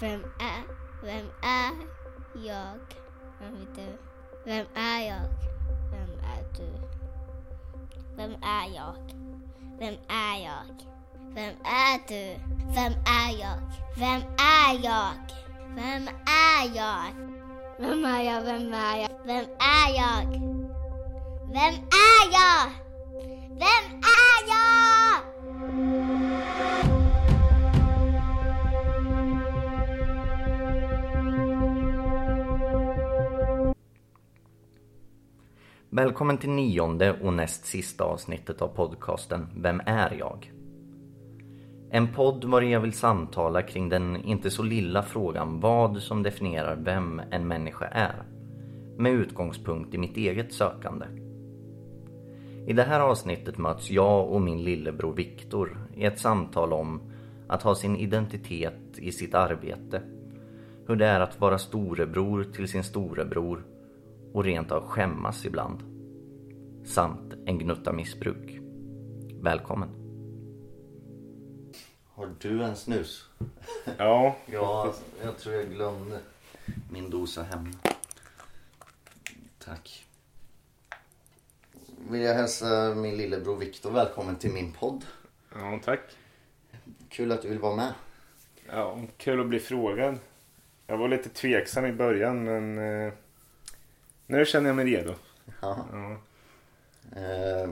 Vem 0.00 0.24
är, 0.40 0.62
vem 1.02 1.26
är 1.42 1.72
jag? 2.34 2.78
Vem 3.40 3.54
är 3.56 3.66
du? 3.76 3.98
Vem 4.44 4.66
är 4.74 5.00
jag? 5.00 5.28
Vem 5.90 6.10
är 6.24 6.44
du? 6.56 6.72
Vem 8.16 8.32
är 8.42 8.74
jag? 8.74 8.94
Vem 9.78 9.94
är 10.08 10.44
jag? 10.44 10.84
Vem 11.34 11.54
är 11.64 12.08
du? 12.08 12.40
Vem 12.74 12.92
är 13.06 13.40
jag? 13.40 13.60
Vem 13.96 14.22
är 14.38 14.84
jag? 14.84 15.12
Vem 15.74 16.08
är 16.26 16.76
jag? 16.76 17.04
Vem 17.78 18.04
är 18.04 18.22
jag? 18.22 18.42
Vem 18.42 18.74
är 18.74 18.94
jag? 18.94 19.08
Vem 19.24 19.46
är 19.58 19.96
jag? 19.96 20.26
Vem 21.52 21.74
är 21.74 22.32
jag? 22.32 22.70
Vem 23.48 24.00
är 24.00 24.23
Välkommen 35.96 36.38
till 36.38 36.50
nionde 36.50 37.12
och 37.22 37.32
näst 37.32 37.66
sista 37.66 38.04
avsnittet 38.04 38.62
av 38.62 38.68
podcasten 38.68 39.46
Vem 39.56 39.80
är 39.86 40.16
jag? 40.18 40.52
En 41.90 42.12
podd 42.14 42.44
var 42.44 42.62
jag 42.62 42.80
vill 42.80 42.92
samtala 42.92 43.62
kring 43.62 43.88
den 43.88 44.16
inte 44.16 44.50
så 44.50 44.62
lilla 44.62 45.02
frågan 45.02 45.60
vad 45.60 46.02
som 46.02 46.22
definierar 46.22 46.76
vem 46.76 47.22
en 47.30 47.48
människa 47.48 47.86
är. 47.86 48.22
Med 48.96 49.12
utgångspunkt 49.12 49.94
i 49.94 49.98
mitt 49.98 50.16
eget 50.16 50.52
sökande. 50.52 51.06
I 52.66 52.72
det 52.72 52.82
här 52.82 53.00
avsnittet 53.00 53.58
möts 53.58 53.90
jag 53.90 54.32
och 54.32 54.42
min 54.42 54.64
lillebror 54.64 55.12
Viktor 55.12 55.78
i 55.94 56.04
ett 56.04 56.18
samtal 56.18 56.72
om 56.72 57.00
att 57.48 57.62
ha 57.62 57.74
sin 57.74 57.96
identitet 57.96 58.98
i 58.98 59.12
sitt 59.12 59.34
arbete. 59.34 60.02
Hur 60.86 60.96
det 60.96 61.06
är 61.06 61.20
att 61.20 61.40
vara 61.40 61.58
storebror 61.58 62.44
till 62.44 62.68
sin 62.68 62.84
storebror 62.84 63.73
och 64.34 64.44
rent 64.44 64.72
av 64.72 64.86
skämmas 64.86 65.46
ibland. 65.46 65.82
Samt 66.86 67.34
en 67.46 67.58
gnutta 67.58 67.92
missbruk. 67.92 68.58
Välkommen. 69.42 69.88
Har 72.04 72.30
du 72.38 72.62
en 72.64 72.76
snus? 72.76 73.28
Ja, 73.98 74.36
Ja, 74.46 74.94
jag 75.22 75.38
tror 75.38 75.54
jag 75.54 75.70
glömde 75.70 76.18
min 76.90 77.10
dosa 77.10 77.42
hemma. 77.42 77.70
Tack. 79.58 80.04
Vill 82.10 82.20
jag 82.20 82.34
hälsa 82.34 82.94
min 82.94 83.16
lillebror 83.16 83.56
Viktor 83.56 83.90
välkommen 83.90 84.36
till 84.36 84.52
min 84.52 84.72
podd. 84.72 85.04
ja 85.54 85.80
tack. 85.84 86.00
Kul 87.08 87.32
att 87.32 87.42
du 87.42 87.48
vill 87.48 87.58
vara 87.58 87.76
med. 87.76 87.92
Ja, 88.68 88.98
kul 89.16 89.40
att 89.40 89.46
bli 89.48 89.60
frågad. 89.60 90.18
Jag 90.86 90.98
var 90.98 91.08
lite 91.08 91.28
tveksam 91.28 91.84
i 91.86 91.92
början 91.92 92.44
men 92.44 92.78
eh, 92.78 93.12
nu 94.26 94.44
känner 94.44 94.68
jag 94.68 94.76
mig 94.76 94.84
redo. 94.84 95.14
Ja. 95.60 95.86
Ja. 95.92 96.20
Eh, 97.20 97.70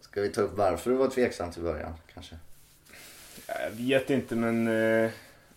ska 0.00 0.20
vi 0.20 0.28
ta 0.28 0.40
upp 0.40 0.56
varför 0.56 0.90
du 0.90 0.96
var 0.96 1.08
tveksam 1.08 1.50
till 1.50 1.62
början 1.62 1.94
kanske? 2.14 2.36
Jag 3.46 3.70
vet 3.70 4.10
inte 4.10 4.36
men 4.36 4.68
eh, 4.68 5.10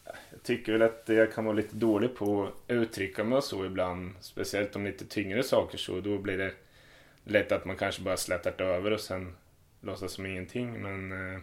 jag 0.04 0.44
tycker 0.44 0.72
väl 0.72 0.82
att 0.82 1.04
jag 1.06 1.34
kan 1.34 1.46
vara 1.46 1.56
lite 1.56 1.76
dålig 1.76 2.16
på 2.16 2.44
att 2.44 2.54
uttrycka 2.68 3.24
mig 3.24 3.38
och 3.38 3.44
så 3.44 3.66
ibland. 3.66 4.14
Speciellt 4.20 4.76
om 4.76 4.86
lite 4.86 5.06
tyngre 5.06 5.44
saker 5.44 5.78
så. 5.78 6.00
Då 6.00 6.18
blir 6.18 6.38
det 6.38 6.54
lätt 7.24 7.52
att 7.52 7.66
man 7.66 7.76
kanske 7.76 8.02
bara 8.02 8.18
slätar 8.18 8.62
över 8.62 8.92
och 8.92 9.02
sen 9.02 9.36
låtsas 9.82 10.12
som 10.12 10.26
ingenting. 10.26 10.82
Men 10.82 11.12
eh, 11.12 11.40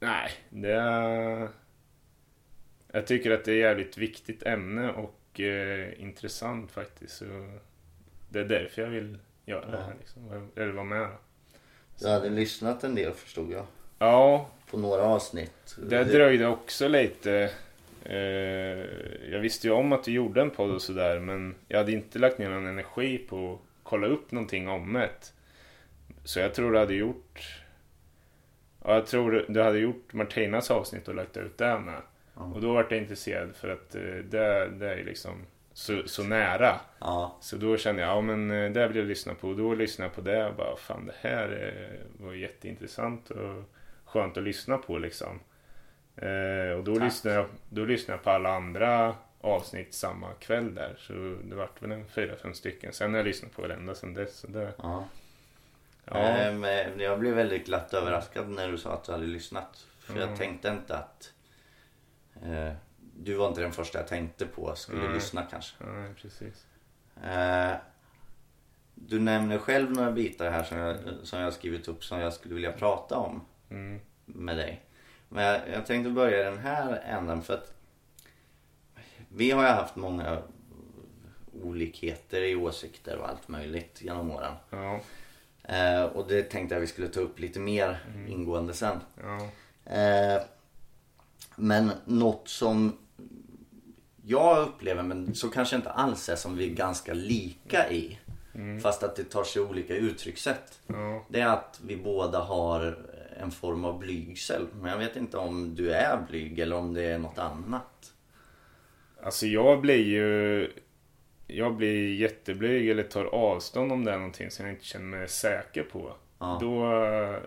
nej, 0.00 0.30
det 0.50 0.72
är... 0.72 1.48
Jag 2.92 3.06
tycker 3.06 3.30
att 3.30 3.44
det 3.44 3.52
är 3.52 3.56
ett 3.56 3.60
jävligt 3.60 3.98
viktigt 3.98 4.42
ämne 4.42 4.92
och 4.92 5.20
eh, 5.40 6.02
intressant 6.02 6.72
faktiskt. 6.72 7.16
Så 7.16 7.24
det 8.28 8.40
är 8.40 8.44
därför 8.44 8.82
jag 8.82 8.88
vill 8.88 9.18
göra 9.46 9.70
det 9.70 9.76
här. 9.76 9.94
Liksom. 9.98 10.50
Eller 10.56 10.72
vara 10.72 10.84
med. 10.84 11.08
Du 11.98 12.08
hade 12.08 12.30
lyssnat 12.30 12.84
en 12.84 12.94
del 12.94 13.12
förstod 13.12 13.52
jag. 13.52 13.66
Ja, 13.98 14.48
På 14.70 14.78
några 14.78 15.02
avsnitt. 15.02 15.76
Det 15.88 16.04
dröjde 16.04 16.46
också 16.46 16.88
lite. 16.88 17.50
Eh, 18.04 18.18
jag 19.32 19.40
visste 19.40 19.66
ju 19.66 19.72
om 19.72 19.92
att 19.92 20.04
du 20.04 20.12
gjorde 20.12 20.40
en 20.40 20.50
podd 20.50 20.70
och 20.70 20.82
sådär 20.82 21.20
men 21.20 21.54
jag 21.68 21.78
hade 21.78 21.92
inte 21.92 22.18
lagt 22.18 22.38
ner 22.38 22.50
någon 22.50 22.66
energi 22.66 23.18
på 23.18 23.52
att 23.52 23.60
kolla 23.82 24.06
upp 24.06 24.32
någonting 24.32 24.68
om 24.68 24.92
det. 24.92 25.10
Så 26.24 26.40
jag 26.40 26.54
tror 26.54 26.72
du 26.72 26.78
hade 26.78 26.94
gjort... 26.94 27.60
Ja, 28.84 28.94
jag 28.94 29.06
tror 29.06 29.44
du 29.48 29.62
hade 29.62 29.78
gjort 29.78 30.12
Martinas 30.12 30.70
avsnitt 30.70 31.08
och 31.08 31.14
lagt 31.14 31.36
ut 31.36 31.58
det 31.58 31.78
med. 31.78 32.00
Och 32.34 32.60
då 32.60 32.72
var 32.74 32.86
jag 32.90 32.98
intresserad 32.98 33.56
för 33.56 33.68
att 33.68 33.94
eh, 33.94 34.02
det, 34.02 34.68
det 34.68 34.92
är 34.94 35.04
liksom 35.04 35.46
så, 35.72 36.02
så 36.06 36.22
nära. 36.24 36.80
Ja, 36.98 37.36
Så 37.40 37.56
då 37.56 37.76
kände 37.76 38.02
jag, 38.02 38.10
ja 38.10 38.20
men 38.20 38.50
eh, 38.50 38.70
det 38.72 38.88
vill 38.88 38.96
jag 38.96 39.06
lyssna 39.06 39.34
på. 39.34 39.48
Och 39.48 39.56
då 39.56 39.74
lyssnade 39.74 40.06
jag 40.08 40.14
på 40.14 40.20
det 40.30 40.46
och 40.48 40.54
bara, 40.54 40.76
fan 40.76 41.06
det 41.06 41.28
här 41.28 41.72
eh, 41.88 42.24
var 42.26 42.32
jätteintressant 42.34 43.30
och 43.30 43.64
skönt 44.04 44.36
att 44.36 44.42
lyssna 44.42 44.78
på 44.78 44.98
liksom. 44.98 45.40
Eh, 46.16 46.78
och 46.78 46.84
då 46.84 46.94
Tack. 46.94 47.04
lyssnade, 47.04 47.36
jag, 47.36 47.46
då 47.68 47.84
lyssnade 47.84 48.16
jag 48.18 48.24
på 48.24 48.30
alla 48.30 48.50
andra 48.54 49.14
avsnitt 49.40 49.94
samma 49.94 50.32
kväll 50.32 50.74
där. 50.74 50.94
Så 50.98 51.12
det 51.44 51.54
vart 51.54 51.82
väl 51.82 51.92
en 51.92 52.08
fyra, 52.08 52.36
fem 52.42 52.54
stycken. 52.54 52.92
Sen 52.92 53.10
har 53.10 53.18
jag 53.18 53.26
lyssnat 53.26 53.52
på 53.52 53.62
varenda 53.62 53.94
sen 53.94 54.14
dess. 54.14 54.36
Så 54.36 54.46
det, 54.46 54.72
ja. 54.78 55.04
ja, 56.04 56.52
men 56.52 57.00
jag 57.00 57.20
blev 57.20 57.34
väldigt 57.34 57.66
glatt 57.66 57.94
överraskad 57.94 58.48
när 58.48 58.68
du 58.68 58.78
sa 58.78 58.92
att 58.92 59.04
du 59.04 59.12
hade 59.12 59.26
lyssnat. 59.26 59.86
För 60.00 60.14
jag 60.14 60.22
Mm. 60.26 60.36
tänkte 60.38 60.68
inte 60.68 60.96
att... 60.96 61.30
Eh, 62.44 62.72
du 63.16 63.34
var 63.34 63.48
inte 63.48 63.60
den 63.60 63.72
första 63.72 63.98
jag 63.98 64.08
tänkte 64.08 64.46
på 64.46 64.74
skulle 64.76 65.02
Nej. 65.04 65.14
lyssna 65.14 65.42
kanske. 65.50 65.74
ja, 65.84 66.04
precis. 66.22 66.66
Eh, 67.24 67.72
du 68.94 69.20
nämner 69.20 69.58
själv 69.58 69.90
några 69.92 70.12
bitar 70.12 70.50
här 70.50 70.64
som 70.64 70.78
jag, 70.78 70.96
som 71.22 71.40
jag 71.40 71.52
skrivit 71.52 71.88
upp 71.88 72.04
som 72.04 72.20
jag 72.20 72.32
skulle 72.32 72.54
vilja 72.54 72.72
prata 72.72 73.16
om 73.18 73.40
Mm. 73.70 74.00
med 74.24 74.56
dig. 74.56 74.80
Men 75.28 75.44
jag, 75.44 75.60
jag 75.72 75.86
tänkte 75.86 76.10
börja 76.10 76.40
i 76.40 76.44
den 76.44 76.58
här 76.58 77.02
änden 77.06 77.42
för 77.42 77.54
att 77.54 77.74
vi 79.28 79.50
har 79.50 79.62
ju 79.62 79.68
haft 79.68 79.96
många 79.96 80.42
olikheter 81.62 82.42
i 82.42 82.54
åsikter 82.56 83.18
och 83.18 83.28
allt 83.28 83.48
möjligt 83.48 84.02
genom 84.02 84.30
åren. 84.30 84.52
Ja, 84.70 85.00
Eh, 85.68 86.02
och 86.04 86.28
det 86.28 86.42
tänkte 86.42 86.74
jag 86.74 86.80
vi 86.80 86.86
skulle 86.86 87.08
ta 87.08 87.20
upp 87.20 87.38
lite 87.38 87.60
mer 87.60 87.98
ingående 88.28 88.74
sen. 88.74 89.00
ja, 89.22 89.48
Eh, 89.92 90.42
men 91.56 91.90
något 92.04 92.48
som 92.48 92.98
jag 94.26 94.68
upplever, 94.68 95.02
men 95.02 95.34
så 95.34 95.48
kanske 95.50 95.76
inte 95.76 95.90
alls 95.90 96.28
är 96.28 96.36
som 96.36 96.56
vi 96.56 96.70
är 96.70 96.74
ganska 96.74 97.14
lika 97.14 97.90
i. 97.90 98.18
Fast 98.82 99.02
att 99.02 99.16
det 99.16 99.24
tar 99.24 99.44
sig 99.44 99.62
olika 99.62 99.94
uttryckssätt. 99.94 100.80
ja. 100.86 101.24
Det 101.28 101.40
är 101.40 101.46
att 101.46 101.80
vi 101.86 101.96
båda 101.96 102.38
har 102.38 102.98
en 103.40 103.50
form 103.50 103.84
av 103.84 103.98
blygsel. 103.98 104.66
Men 104.80 104.90
jag 104.90 104.98
vet 104.98 105.16
inte 105.16 105.36
om 105.36 105.74
du 105.74 105.92
är 105.92 106.26
blyg 106.28 106.58
eller 106.58 106.76
om 106.76 106.94
det 106.94 107.02
är 107.02 107.18
något 107.18 107.38
annat. 107.38 108.12
Alltså 109.22 109.46
jag 109.46 109.80
blir 109.80 110.04
ju... 110.04 110.70
Jag 111.46 111.76
blir 111.76 112.14
jätteblyg 112.14 112.90
eller 112.90 113.02
tar 113.02 113.24
avstånd 113.24 113.92
om 113.92 114.04
det 114.04 114.12
är 114.12 114.16
någonting 114.16 114.50
som 114.50 114.66
jag 114.66 114.74
inte 114.74 114.84
känner 114.84 115.18
mig 115.18 115.28
säker 115.28 115.82
på. 115.82 116.12
Ja. 116.38 116.58
Då, 116.60 116.86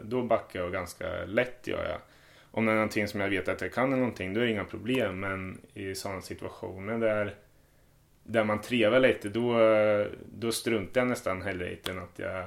då 0.01 0.24
backar 0.24 0.59
jag 0.59 0.72
ganska 0.72 1.25
lätt 1.25 1.68
gör 1.68 1.89
jag. 1.89 2.00
Om 2.57 2.66
det 2.66 2.72
är 2.72 2.75
någonting 2.75 3.07
som 3.07 3.19
jag 3.19 3.29
vet 3.29 3.47
att 3.47 3.62
jag 3.62 3.73
kan 3.73 3.88
eller 3.88 3.97
någonting 3.97 4.34
då 4.34 4.40
är 4.40 4.45
det 4.45 4.51
inga 4.51 4.63
problem. 4.63 5.19
Men 5.19 5.62
i 5.73 5.95
sådana 5.95 6.22
situationer 6.22 6.97
där, 6.97 7.35
där 8.23 8.44
man 8.44 8.62
trevar 8.62 9.00
lite 9.00 9.29
då, 9.29 9.59
då 10.34 10.51
struntar 10.51 11.01
jag 11.01 11.07
nästan 11.07 11.41
hellre 11.41 11.72
i 11.72 11.79
än 11.90 12.00
att 12.00 12.19
jag... 12.19 12.45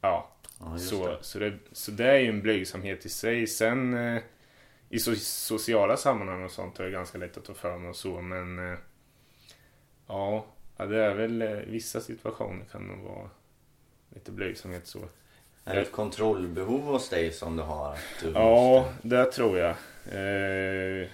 Ja, 0.00 0.38
Ja, 0.60 0.78
så, 0.78 1.08
det. 1.08 1.18
så, 1.20 1.38
det, 1.38 1.58
så 1.72 1.90
det 1.90 2.04
är 2.04 2.18
ju 2.18 2.28
en 2.28 2.42
blygsamhet 2.42 3.06
i 3.06 3.08
sig. 3.08 3.46
Sen 3.46 3.94
eh, 3.94 4.22
i 4.88 4.98
so 4.98 5.14
sociala 5.16 5.96
sammanhang 5.96 6.44
och 6.44 6.50
sånt 6.50 6.80
är 6.80 6.84
det 6.84 6.90
ganska 6.90 7.18
lätt 7.18 7.36
att 7.36 7.44
ta 7.44 7.54
för 7.54 7.78
mig 7.78 7.88
och 7.90 7.96
så 7.96 8.20
men 8.20 8.58
eh, 8.58 8.78
ja, 10.06 10.46
ja, 10.76 10.86
det 10.86 11.04
är 11.04 11.14
väl 11.14 11.42
eh, 11.42 11.48
vissa 11.48 12.00
situationer 12.00 12.64
kan 12.72 12.88
nog 12.88 12.98
vara 12.98 13.30
lite 14.08 14.32
blygsamhet 14.32 14.86
så. 14.86 15.00
Är 15.68 15.74
det 15.74 15.80
ett 15.82 15.92
kontrollbehov 15.92 16.80
hos 16.82 17.08
dig 17.08 17.32
som 17.32 17.56
du 17.56 17.62
har? 17.62 17.92
Att 17.92 17.98
du 18.22 18.30
Ja, 18.30 18.80
måste- 18.92 19.08
det 19.08 19.24
tror 19.32 19.58
jag. 19.58 19.70
Eh, 20.12 21.08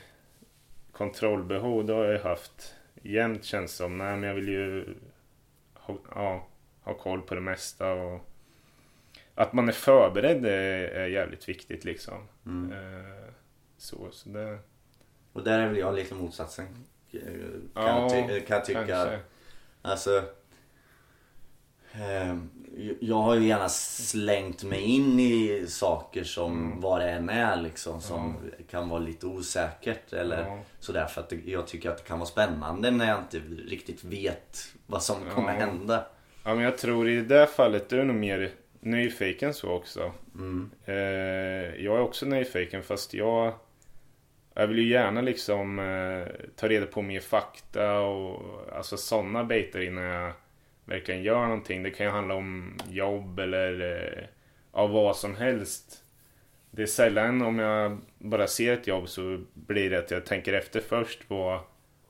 kontrollbehov, 0.93 1.85
det 1.85 1.93
har 1.93 2.05
jag 2.05 2.21
haft 2.23 2.75
jämt 3.03 3.45
känns 3.45 3.73
som. 3.77 3.99
Nej, 3.99 4.17
men 4.17 4.23
jag 4.29 4.35
vill 4.35 4.49
ju 4.49 4.95
ha, 5.75 5.97
ja, 6.15 6.47
ha 6.83 6.95
koll 6.95 7.21
på 7.23 7.35
det 7.35 7.41
mesta 7.41 7.93
och 7.93 8.21
att 9.35 9.53
man 9.53 9.69
är 9.69 9.73
förberedd 9.73 10.47
är, 10.47 10.89
är 10.89 11.07
jävligt 11.07 11.49
viktigt 11.49 11.85
liksom. 11.85 12.29
Mm. 12.47 12.73
Eh, 12.73 13.25
så, 13.77 14.09
så 14.13 14.29
det... 14.29 14.59
Och 15.33 15.43
där 15.45 15.59
är 15.61 15.67
väl 15.69 15.77
jag 15.79 15.95
lite 15.95 16.15
motsatsen. 16.15 16.67
eh, 17.13 17.21
Kan, 17.21 17.31
Ja, 17.75 18.01
jag, 18.17 18.29
ty- 18.29 18.41
kan 18.41 18.57
jag 18.57 18.65
tycka. 18.65 18.87
Kanske. 18.87 19.19
Alltså. 19.83 20.23
Eh, 21.93 22.37
jag 23.01 23.17
har 23.17 23.35
ju 23.35 23.47
gärna 23.47 23.69
slängt 23.69 24.65
mig 24.65 24.81
in 24.83 25.21
i 25.21 25.65
saker 25.69 26.25
som 26.25 26.53
Mm. 26.67 26.81
vad 26.81 27.01
det 27.01 27.11
än 27.11 27.29
är 27.29 27.57
liksom 27.63 28.01
som 28.01 28.37
kan 28.71 28.89
vara 28.89 29.01
lite 29.01 29.27
osäkert 29.27 30.13
eller 30.13 30.41
Ja. 30.47 30.59
sådär 30.81 31.07
för 31.07 31.21
att 31.21 31.33
jag 31.47 31.67
tycker 31.67 31.91
att 31.91 31.99
det 31.99 32.05
kan 32.05 32.19
vara 32.19 32.29
spännande 32.29 32.91
när 32.91 33.09
jag 33.09 33.19
inte 33.19 33.39
riktigt 33.67 34.05
vet 34.05 34.59
vad 34.87 35.03
som 35.03 35.17
kommer 35.35 35.53
Ja. 35.53 35.59
hända. 35.67 36.07
Ja, 36.45 36.55
men 36.55 36.65
jag 36.65 36.79
tror 36.79 37.09
i 37.09 37.21
det 37.21 37.47
fallet 37.47 37.89
du 37.89 38.01
är 38.01 38.05
nog 38.05 38.17
mer 38.17 38.51
nyfiken 38.81 39.55
så 39.55 39.69
också. 39.71 40.13
Mm. 40.35 40.71
Eh, 40.85 40.95
jag 41.85 41.97
är 41.97 42.01
också 42.01 42.27
nyfiken 42.27 42.83
fast 42.83 43.15
jag 43.15 43.53
jag 44.57 44.67
vill 44.67 44.79
ju 44.79 44.89
gärna 44.89 45.21
liksom 45.21 45.79
eh, 45.79 46.27
ta 46.57 46.69
reda 46.69 46.87
på 46.87 47.03
mer 47.03 47.21
fakta 47.21 47.99
och 48.01 48.43
alltså 48.77 48.97
sådana 48.97 49.45
bitar 49.45 49.81
innan 49.81 50.05
jag 50.05 50.33
verkligen 50.85 51.23
gör 51.23 51.43
någonting. 51.47 51.83
Det 51.83 51.91
kan 51.91 52.07
ju 52.07 52.13
handla 52.13 52.35
om 52.35 52.79
jobb 52.89 53.39
eller 53.39 53.81
eh, 54.19 54.25
av 54.71 54.91
vad 54.91 55.17
som 55.17 55.37
helst. 55.37 56.05
Det 56.71 56.83
är 56.83 56.87
sällan 56.87 57.43
om 57.43 57.59
jag 57.59 57.99
bara 58.19 58.47
ser 58.47 58.73
ett 58.73 58.87
jobb 58.87 59.09
så 59.09 59.41
blir 59.55 59.91
det 59.91 59.99
att 59.99 60.11
jag 60.11 60.27
tänker 60.27 60.53
efter 60.53 60.81
först. 60.81 61.31
Vad, 61.31 61.61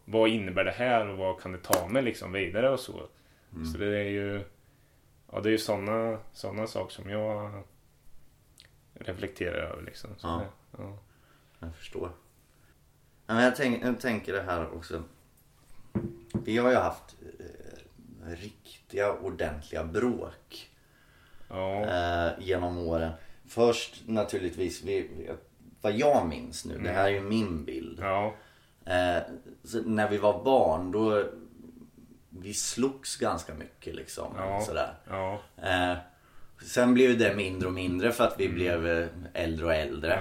vad 0.05 0.29
innebär 0.29 0.65
det 0.65 0.71
här 0.71 1.09
och 1.09 1.19
vad 1.19 1.41
kan 1.41 1.53
det 1.53 1.59
ta 1.59 1.89
mig 1.89 2.03
liksom 2.03 2.33
vidare 2.33 2.71
och 2.71 2.81
så. 2.81 3.09
Så 3.73 3.79
det 3.79 3.99
är 3.99 4.11
ju 4.11 4.41
Ja 5.33 5.41
det 5.41 5.49
är 5.49 5.51
ju 5.51 5.59
sådana 5.59 6.19
såna 6.33 6.67
saker 6.67 6.93
som 6.95 7.11
jag 7.11 7.63
reflekterar 8.95 9.57
över 9.59 9.83
liksom. 9.83 10.11
Så 10.17 10.27
Ja. 10.29 10.43
det, 10.71 10.83
ja. 10.83 10.99
Jag 11.59 11.75
förstår. 11.77 12.11
Ja, 13.27 13.35
Men 13.35 13.45
jag, 13.45 13.57
tänk, 13.57 13.85
jag 13.85 14.01
tänker 14.01 14.33
det 14.33 14.43
här 14.43 14.75
också. 14.75 15.03
Vi 16.45 16.59
har 16.59 16.71
ju 16.71 16.77
haft 16.77 17.17
eh, 17.39 17.45
riktiga 18.27 19.13
ordentliga 19.13 19.85
bråk 19.85 20.71
Ja. 21.49 21.85
eh, 21.85 22.33
genom 22.39 22.79
åren. 22.79 23.13
Först 23.49 24.03
naturligtvis, 24.07 24.83
vi, 24.85 25.31
vad 25.81 25.93
jag 25.93 26.29
minns 26.29 26.65
nu, 26.65 26.79
det 26.79 26.91
här 26.91 27.05
är 27.05 27.09
ju 27.09 27.21
min 27.21 27.65
bild. 27.65 27.99
Ja. 28.03 28.35
Eh, 28.87 29.23
när 29.85 30.09
vi 30.09 30.19
var 30.19 30.45
barn 30.45 30.93
då 30.93 31.25
vi 32.31 32.55
slogs 32.55 33.17
ganska 33.17 33.55
mycket 33.55 33.95
liksom. 33.95 34.35
Ja. 34.39 34.61
Sådär. 34.61 34.95
Eh, 35.57 35.97
sen 36.67 36.95
blev 36.95 37.19
det 37.19 37.35
mindre 37.37 37.69
och 37.69 37.75
mindre 37.75 38.13
för 38.13 38.25
att 38.25 38.41
vi 38.41 38.49
blev 38.49 38.87
eh, 38.87 39.07
äldre 39.33 39.67
och 39.67 39.75
äldre. 39.75 40.19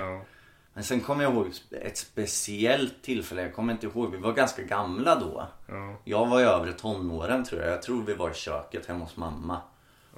Men 0.73 0.83
sen 0.83 1.01
kommer 1.01 1.23
jag 1.23 1.33
ihåg 1.33 1.47
ett 1.71 1.97
speciellt 1.97 3.01
tillfälle, 3.01 3.41
jag 3.41 3.55
kommer 3.55 3.73
inte 3.73 3.85
ihåg, 3.87 4.11
vi 4.11 4.17
var 4.17 4.33
ganska 4.33 4.61
gamla 4.61 5.15
då. 5.19 5.47
Ja. 5.67 5.95
Jag 6.03 6.25
var 6.25 6.39
i 6.39 6.43
övre 6.43 6.73
tonåren 6.73 7.43
tror 7.45 7.61
jag, 7.61 7.71
jag 7.71 7.81
tror 7.81 8.03
vi 8.03 8.13
var 8.13 8.31
i 8.31 8.33
köket 8.33 8.85
hemma 8.85 9.03
hos 9.05 9.17
mamma. 9.17 9.61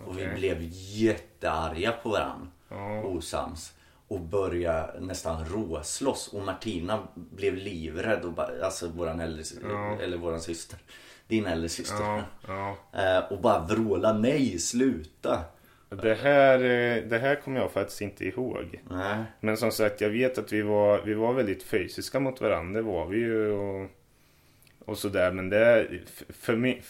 Och 0.05 0.19
vi 0.19 0.27
blev 0.27 0.57
jättearga 0.71 1.91
på 1.91 2.09
varandra. 2.09 2.47
Ja. 2.69 3.01
Osams. 3.03 3.73
Och 4.07 4.19
började 4.19 4.99
nästan 4.99 5.45
råslåss. 5.45 6.27
Och 6.27 6.43
Martina 6.43 6.99
blev 7.13 7.55
livrädd. 7.55 8.23
Och 8.25 8.31
bara, 8.33 8.65
alltså 8.65 8.87
våran 8.87 9.19
äldre, 9.19 9.43
Ja. 9.69 9.97
eller 10.01 10.17
våran 10.17 10.41
syster. 10.41 10.79
Din 11.27 11.45
äldre 11.45 11.69
syster. 11.69 12.23
Eh, 12.91 13.17
och 13.31 13.41
bara 13.41 13.59
vråla 13.59 14.13
nej, 14.13 14.59
sluta. 14.59 15.43
Det 15.89 16.15
här, 16.15 16.55
eh, 16.59 17.03
det 17.03 17.17
här 17.19 17.35
kommer 17.35 17.59
jag 17.59 17.71
faktiskt 17.71 18.01
inte 18.01 18.25
ihåg. 18.25 18.81
Nej. 18.89 19.23
Men 19.39 19.57
som 19.57 19.71
sagt, 19.71 20.01
jag 20.01 20.09
vet 20.09 20.37
att 20.37 20.53
vi 20.53 20.61
var, 20.61 21.01
vi 21.01 21.13
var 21.13 21.33
väldigt 21.33 21.63
fysiska 21.63 22.19
mot 22.19 22.41
varandra. 22.41 22.81
Det 22.81 22.87
var 22.87 23.05
vi 23.05 23.17
ju. 23.17 23.51
Och, 23.51 23.89
och 24.85 24.97
sådär. 24.97 25.31
Men 25.31 25.49
det, 25.49 25.87
för, 26.29 26.55
min, 26.55 26.81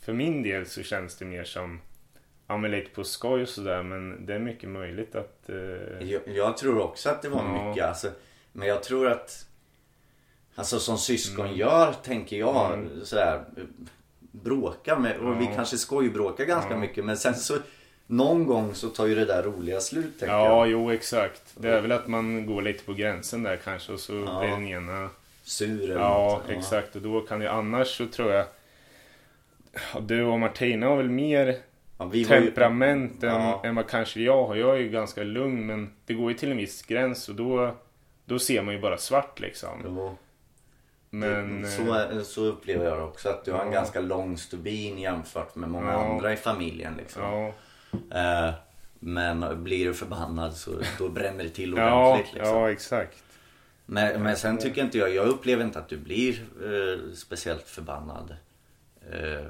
för 0.00 0.12
min 0.12 0.42
del 0.42 0.66
så 0.66 0.82
känns 0.82 1.16
det 1.16 1.24
mer 1.24 1.44
som 1.44 1.80
Ja 2.46 2.56
men 2.56 2.70
lite 2.70 2.90
på 2.90 3.04
skoj 3.04 3.42
och 3.42 3.48
sådär. 3.48 3.82
Men 3.82 4.26
det 4.26 4.34
är 4.34 4.38
mycket 4.38 4.68
möjligt 4.68 5.14
att... 5.14 5.48
Eh, 5.50 5.56
Jag, 6.10 6.20
jag 6.26 6.56
tror 6.56 6.80
också 6.82 7.10
att 7.10 7.22
det 7.22 7.28
var 7.28 7.42
Ja. 7.44 7.68
mycket. 7.68 7.84
Alltså, 7.84 8.10
men 8.52 8.68
jag 8.68 8.82
tror 8.82 9.08
att 9.08 9.46
Alltså 10.56 10.78
som 10.78 10.98
syskon 10.98 11.54
gör, 11.54 11.92
tänker 11.92 12.36
jag. 12.36 12.72
Mm. 12.74 13.04
Sådär, 13.04 13.44
bråka 14.20 14.98
med. 14.98 15.16
Och 15.18 15.40
vi 15.40 15.44
Ja. 15.44 15.50
kanske 15.54 15.76
skojbråkar 15.78 16.44
ganska 16.44 16.70
Ja. 16.70 16.76
mycket. 16.78 17.04
Men 17.04 17.16
sen 17.16 17.34
så 17.34 17.54
någon 18.06 18.46
gång 18.46 18.74
så 18.74 18.88
tar 18.88 19.06
ju 19.06 19.14
det 19.14 19.24
där 19.24 19.42
roliga 19.42 19.80
slut 19.80 20.18
tänker 20.18 20.34
ja, 20.34 20.46
jag. 20.58 20.68
jo 20.68 20.90
exakt. 20.90 21.42
Det 21.54 21.68
är 21.70 21.80
väl 21.80 21.92
att 21.92 22.06
man 22.06 22.46
går 22.46 22.62
lite 22.62 22.84
på 22.84 22.92
gränsen 22.94 23.42
där 23.42 23.56
kanske. 23.64 23.92
Och 23.92 24.00
så 24.00 24.12
Ja. 24.26 24.38
blir 24.40 24.50
den 24.50 24.66
ena... 24.66 25.10
Sur 25.42 25.82
eller 25.90 26.00
Ja, 26.00 26.42
något. 26.48 26.56
exakt. 26.58 26.96
Och 26.96 27.02
då 27.02 27.20
kan 27.20 27.40
det 27.40 27.50
annars 27.52 27.96
så 27.98 28.06
tror 28.06 28.32
jag... 28.32 28.46
Ja, 29.94 30.00
Du 30.00 30.22
och 30.24 30.40
Martina 30.40 30.86
har 30.86 30.96
väl 30.96 31.08
mer 31.10 31.56
Ja, 31.98 32.10
ju- 32.12 32.24
temperament 32.24 33.22
än, 33.22 33.28
Ja. 33.30 33.60
än 33.64 33.74
vad 33.74 33.88
kanske 33.88 34.20
jag 34.20 34.46
har. 34.46 34.54
Jag 34.56 34.70
är 34.76 34.80
ju 34.80 34.88
ganska 34.88 35.22
lugn 35.22 35.66
men 35.66 35.92
det 36.06 36.14
går 36.14 36.30
ju 36.32 36.36
till 36.38 36.50
en 36.50 36.56
viss 36.56 36.82
gräns 36.82 37.28
och 37.28 37.34
då, 37.34 37.74
då 38.24 38.38
ser 38.38 38.62
man 38.62 38.74
ju 38.74 38.80
bara 38.80 38.98
svart 38.98 39.40
liksom. 39.40 39.82
Jo. 39.84 40.16
Men... 41.10 41.70
så, 41.70 41.82
eh, 41.82 41.96
är- 41.96 42.22
så 42.22 42.44
upplever 42.44 42.84
jag 42.84 42.98
det 42.98 43.02
också. 43.04 43.28
Att 43.28 43.44
du 43.44 43.52
har 43.52 43.64
en 43.64 43.72
ganska 43.72 44.00
lång 44.00 44.38
stubin 44.38 44.98
jämfört 44.98 45.54
med 45.54 45.70
många 45.70 45.92
andra 45.92 46.32
i 46.32 46.36
familjen. 46.36 46.94
Liksom. 46.98 47.22
Ja, 48.10 48.48
Eh, 48.48 48.54
men 48.98 49.64
blir 49.64 49.84
du 49.86 49.94
förbannad 49.94 50.54
så 50.56 50.70
då 50.98 51.08
bränner 51.08 51.44
det 51.44 51.50
till 51.50 51.74
ja, 51.76 52.08
ordentligt. 52.10 52.34
liksom. 52.34 52.54
ja, 52.58 52.70
exakt. 52.70 53.24
Men, 53.86 54.22
men 54.22 54.36
sen 54.36 54.58
tycker 54.58 54.82
inte 54.84 54.98
jag, 54.98 55.14
jag 55.14 55.26
upplever 55.26 55.64
inte 55.64 55.78
att 55.78 55.88
du 55.88 55.96
blir 55.96 56.32
eh, 56.62 57.12
speciellt 57.14 57.68
förbannad. 57.68 58.36
Eh, 59.12 59.46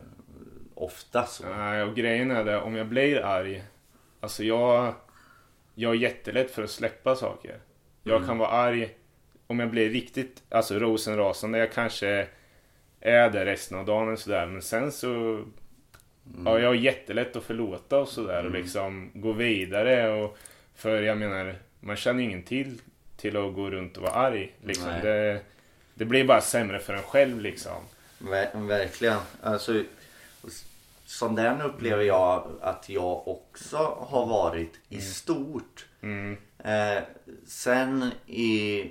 ofta 0.74 1.26
så. 1.26 1.44
Nej, 1.56 1.82
och 1.82 1.94
grejen 1.96 2.30
är 2.30 2.44
det, 2.44 2.60
om 2.60 2.74
jag 2.74 2.86
blir 2.86 3.24
arg. 3.24 3.64
Alltså 4.20 4.44
jag, 4.44 4.94
jag 5.74 5.90
är 5.94 5.98
jättelätt 5.98 6.50
för 6.50 6.62
att 6.64 6.70
släppa 6.70 7.16
saker. 7.16 7.58
Jag 8.02 8.16
Mm. 8.16 8.28
kan 8.28 8.38
vara 8.38 8.48
arg 8.50 8.96
om 9.46 9.60
jag 9.60 9.70
blir 9.70 9.90
riktigt, 9.90 10.42
alltså 10.48 10.78
rosenrasande. 10.78 11.58
Jag 11.58 11.72
kanske 11.72 12.28
är 13.00 13.30
där 13.30 13.44
resten 13.44 13.78
av 13.78 13.84
dagen 13.86 14.12
och 14.12 14.18
sådär. 14.18 14.46
Men 14.46 14.62
sen 14.62 14.92
så, 14.92 15.44
ja 16.44 16.58
jag 16.58 16.74
är 16.74 16.78
jättelätt 16.78 17.36
att 17.36 17.44
förlåta 17.44 17.98
och 17.98 18.08
sådär. 18.08 18.44
Och 18.44 18.50
liksom 18.50 19.10
gå 19.14 19.32
vidare. 19.32 20.22
Och, 20.22 20.38
för 20.74 21.02
jag 21.02 21.18
menar, 21.18 21.54
man 21.80 21.96
känner 21.96 22.22
ju 22.22 22.28
ingen 22.28 22.42
till 22.42 22.80
till 23.16 23.36
att 23.36 23.54
gå 23.54 23.70
runt 23.70 23.96
och 23.96 24.02
vara 24.02 24.12
arg. 24.12 24.52
Liksom. 24.62 24.92
Det, 25.02 25.40
det 25.94 26.04
blir 26.04 26.24
bara 26.24 26.40
sämre 26.40 26.78
för 26.78 26.94
en 26.94 27.02
själv 27.02 27.40
liksom. 27.40 27.82
Ver, 28.18 28.50
verkligen. 28.54 29.18
Alltså, 29.42 29.82
som 31.06 31.34
den 31.34 31.60
upplever 31.60 32.02
jag 32.02 32.46
att 32.60 32.88
jag 32.88 33.28
också 33.28 33.76
har 34.00 34.26
varit 34.26 34.80
i 34.88 35.00
stort. 35.00 35.86
Mm. 36.02 36.36
Eh, 36.58 37.02
sen 37.46 38.10
i 38.26 38.84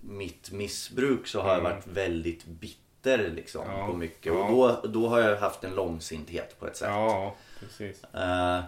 mitt 0.00 0.52
missbruk 0.52 1.26
så 1.26 1.40
har 1.40 1.54
jag 1.54 1.60
varit 1.60 1.86
väldigt 1.86 2.44
bitter 2.44 2.87
liksom 3.16 3.64
Ja, 3.66 3.86
på 3.86 3.92
mycket. 3.92 4.26
ja. 4.34 4.44
Och 4.48 4.50
då, 4.82 4.88
då 4.88 5.08
har 5.08 5.20
jag 5.20 5.36
haft 5.36 5.64
en 5.64 5.74
långsinthet 5.74 6.60
på 6.60 6.66
ett 6.66 6.76
sätt. 6.76 6.88
Ja, 6.90 7.34
precis. 7.60 8.04
Eh, 8.14 8.60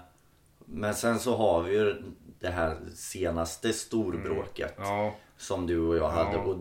men 0.64 0.94
sen 0.94 1.18
så 1.18 1.37
har 1.37 1.62
vi 1.62 1.73
ju 1.75 2.02
det 2.40 2.49
här 2.49 2.76
senaste 2.94 3.73
storbråket 3.73 4.75
Ja. 4.78 5.14
som 5.37 5.66
du 5.66 5.78
och 5.78 5.97
jag 5.97 6.09
hade. 6.11 6.37
Och, 6.38 6.56